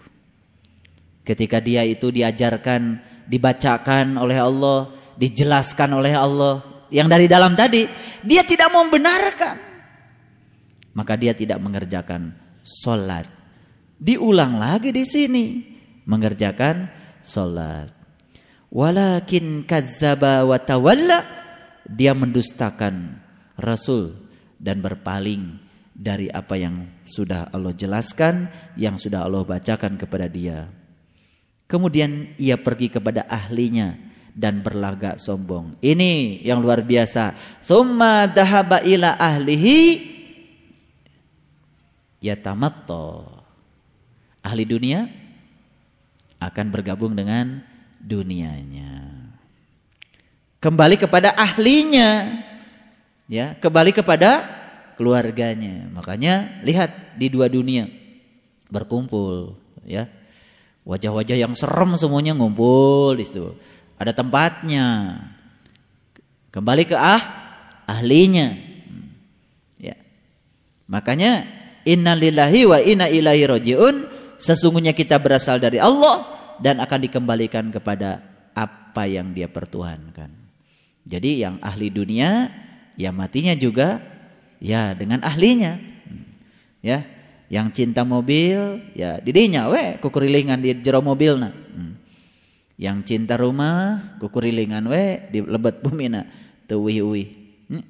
Ketika 1.22 1.62
dia 1.62 1.86
itu 1.86 2.10
diajarkan, 2.10 2.98
dibacakan 3.28 4.18
oleh 4.18 4.40
Allah, 4.40 4.90
dijelaskan 5.20 5.90
oleh 6.00 6.16
Allah 6.16 6.88
yang 6.90 7.12
dari 7.12 7.28
dalam 7.28 7.54
tadi, 7.54 7.86
dia 8.24 8.42
tidak 8.48 8.72
mau 8.72 8.88
membenarkan. 8.88 9.56
Maka 10.96 11.14
dia 11.20 11.36
tidak 11.36 11.60
mengerjakan 11.60 12.34
sholat. 12.64 13.28
Diulang 14.02 14.58
lagi 14.58 14.90
di 14.90 15.04
sini 15.06 15.46
mengerjakan 16.08 16.90
salat. 17.24 17.90
Walakin 18.72 19.68
kazzaba 19.68 20.48
wa 20.48 20.56
tawalla 20.56 21.24
dia 21.88 22.16
mendustakan 22.16 23.20
Rasul 23.60 24.16
dan 24.62 24.80
berpaling 24.80 25.60
dari 25.92 26.32
apa 26.32 26.56
yang 26.56 26.88
sudah 27.04 27.52
Allah 27.52 27.76
jelaskan, 27.76 28.48
yang 28.80 28.96
sudah 28.96 29.28
Allah 29.28 29.44
bacakan 29.44 30.00
kepada 30.00 30.26
dia. 30.26 30.72
Kemudian 31.68 32.36
ia 32.40 32.60
pergi 32.60 32.92
kepada 32.92 33.28
ahlinya 33.28 33.96
dan 34.32 34.64
berlagak 34.64 35.20
sombong. 35.20 35.76
Ini 35.84 36.44
yang 36.44 36.64
luar 36.64 36.84
biasa. 36.84 37.36
Summa 37.60 38.28
dahaba 38.28 38.84
ila 38.84 39.16
ahlihi 39.20 39.80
yatamatto. 42.24 43.28
Ahli 44.42 44.66
dunia 44.66 45.21
akan 46.42 46.74
bergabung 46.74 47.14
dengan 47.14 47.62
dunianya. 48.02 49.06
Kembali 50.58 50.98
kepada 50.98 51.38
ahlinya. 51.38 52.42
ya 53.32 53.56
kembali 53.56 53.96
kepada 53.96 54.44
keluarganya. 54.98 55.88
Makanya 55.94 56.62
lihat 56.66 57.16
di 57.16 57.30
dua 57.30 57.48
dunia 57.48 57.88
berkumpul 58.68 59.56
ya. 59.86 60.10
Wajah-wajah 60.82 61.38
yang 61.38 61.54
serem 61.54 61.94
semuanya 61.94 62.34
ngumpul 62.34 63.14
di 63.14 63.22
situ. 63.22 63.54
Ada 64.02 64.18
tempatnya. 64.18 65.18
Kembali 66.50 66.90
ke 66.90 66.98
ah 66.98 67.22
ahlinya. 67.86 68.58
Ya. 69.78 69.94
Makanya 70.90 71.46
innalillahi 71.86 72.66
wa 72.66 72.82
inna 72.82 73.08
ilaihi 73.08 73.46
rajiun 73.46 74.11
sesungguhnya 74.42 74.98
kita 74.98 75.22
berasal 75.22 75.62
dari 75.62 75.78
Allah 75.78 76.26
dan 76.58 76.82
akan 76.82 77.00
dikembalikan 77.06 77.70
kepada 77.70 78.26
apa 78.58 79.06
yang 79.06 79.32
dia 79.38 79.46
pertuhankan. 79.46 80.34
Jadi 81.06 81.46
yang 81.46 81.62
ahli 81.62 81.94
dunia 81.94 82.50
ya 82.98 83.14
matinya 83.14 83.54
juga 83.54 84.02
ya 84.58 84.98
dengan 84.98 85.22
ahlinya. 85.22 85.94
Ya, 86.82 87.06
yang 87.52 87.68
cinta 87.76 88.08
mobil 88.08 88.80
ya 88.96 89.20
didinya 89.20 89.68
we 89.68 90.00
kukurilingan 90.00 90.64
di 90.64 90.72
jero 90.80 91.04
mobil 91.04 91.36
nah 91.36 91.52
hmm. 91.52 91.94
yang 92.80 93.04
cinta 93.04 93.36
rumah 93.36 94.16
kukurilingan 94.24 94.88
we 94.88 95.20
di 95.28 95.44
lebet 95.44 95.84
bumina 95.84 96.24
teuwih-uwih 96.72 97.28
hmm. 97.76 97.84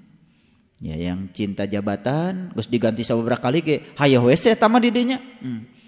ya 0.82 0.98
yang 0.98 1.30
cinta 1.30 1.70
jabatan 1.70 2.50
terus 2.58 2.66
diganti 2.74 3.06
beberapa 3.06 3.38
kali 3.38 3.62
ke 3.62 3.76
hayah 4.02 4.26
we 4.26 4.34
saya 4.34 4.58
tama 4.58 4.82
didinya 4.82 5.22
hmm. 5.22 5.81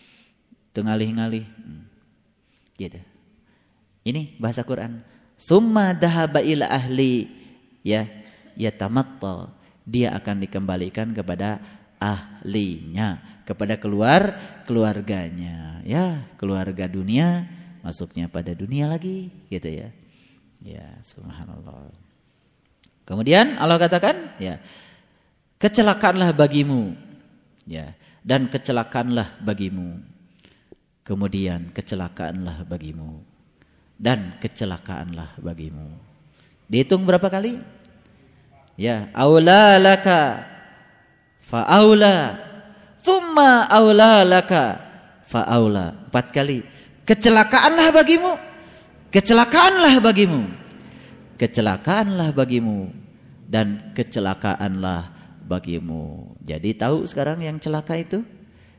Tengalih-ngalih 0.74 1.46
hmm. 1.46 1.84
gitu. 2.82 3.00
Ini 4.04 4.36
bahasa 4.42 4.66
Quran. 4.68 5.00
Summa 5.40 5.96
dahaba 5.96 6.44
ila 6.44 6.68
ahli. 6.68 7.30
Ya 7.86 8.10
ya 8.60 8.74
tamatta. 8.74 9.54
Dia 9.88 10.12
akan 10.18 10.44
dikembalikan 10.44 11.16
kepada 11.16 11.64
ahlinya. 12.02 13.22
Kepada 13.48 13.80
keluar 13.80 14.36
keluarganya. 14.68 15.80
Ya 15.88 16.28
keluarga 16.36 16.90
dunia 16.90 17.48
masuknya 17.80 18.28
pada 18.28 18.52
dunia 18.52 18.92
lagi. 18.92 19.32
Gitu 19.48 19.70
ya. 19.72 19.90
Ya 20.60 21.00
subhanallah. 21.00 21.96
Kemudian 23.08 23.56
Allah 23.56 23.80
katakan 23.80 24.36
ya 24.42 24.60
kecelakaanlah 25.64 26.36
bagimu. 26.36 26.92
Ya 27.64 27.96
dan 28.24 28.52
kecelakaanlah 28.52 29.40
bagimu 29.40 30.13
kemudian 31.04 31.72
kecelakaanlah 31.76 32.64
bagimu 32.68 33.20
dan 34.00 34.36
kecelakaanlah 34.40 35.36
bagimu 35.40 35.96
dihitung 36.68 37.04
berapa 37.04 37.28
kali 37.30 37.60
ya 38.80 39.12
aula 39.14 39.78
laka 39.80 40.48
fa 41.44 41.68
aula 41.68 42.40
Thumma 43.04 43.68
aula 43.68 44.24
laka 44.24 44.80
fa'aula. 45.28 46.08
Empat 46.08 46.32
kali. 46.32 46.64
Kecelakaanlah 47.04 47.92
bagimu. 47.92 48.34
Kecelakaanlah 49.12 49.94
bagimu. 50.00 50.42
Kecelakaanlah 51.36 52.32
bagimu. 52.32 52.94
Dan 53.44 53.92
kecelakaanlah 53.92 55.12
bagimu. 55.44 56.32
Jadi 56.48 56.80
tahu 56.80 57.04
sekarang 57.04 57.44
yang 57.44 57.60
celaka 57.60 58.00
itu? 58.00 58.24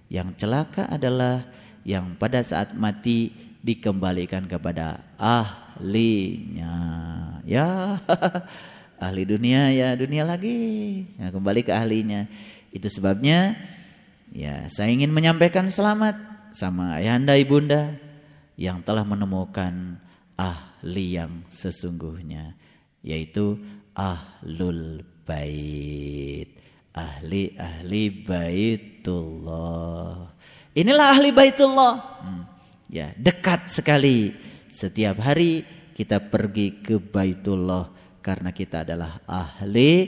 Yang 0.09 0.41
celaka 0.41 0.89
adalah 0.89 1.45
yang 1.85 2.17
pada 2.17 2.41
saat 2.41 2.73
mati 2.73 3.31
dikembalikan 3.61 4.49
kepada 4.49 5.05
ahlinya. 5.21 6.77
Ya, 7.45 8.01
ahli 9.05 9.23
dunia 9.29 9.71
ya 9.71 9.95
dunia 9.95 10.25
lagi. 10.27 11.05
Ya, 11.21 11.29
kembali 11.31 11.61
ke 11.63 11.73
ahlinya. 11.73 12.27
Itu 12.75 12.91
sebabnya 12.91 13.55
Ya, 14.35 14.67
saya 14.67 14.91
ingin 14.91 15.15
menyampaikan 15.15 15.71
selamat 15.71 16.19
sama 16.51 16.99
ayahanda 16.99 17.39
ibunda 17.39 17.95
yang 18.59 18.83
telah 18.83 19.07
menemukan 19.07 20.03
ahli 20.35 21.15
yang 21.15 21.47
sesungguhnya 21.47 22.59
yaitu 23.07 23.63
ahlul 23.95 25.07
bait. 25.23 26.51
Ahli-ahli 26.95 28.27
baitullah. 28.27 29.55
Inilah 30.75 31.15
ahli 31.15 31.31
baitullah. 31.31 31.93
Hmm. 32.23 32.43
Ya, 32.91 33.15
dekat 33.15 33.71
sekali. 33.71 34.35
Setiap 34.67 35.23
hari 35.23 35.63
kita 35.95 36.19
pergi 36.19 36.83
ke 36.83 36.99
baitullah 36.99 37.95
karena 38.19 38.51
kita 38.51 38.83
adalah 38.83 39.23
ahli 39.23 39.95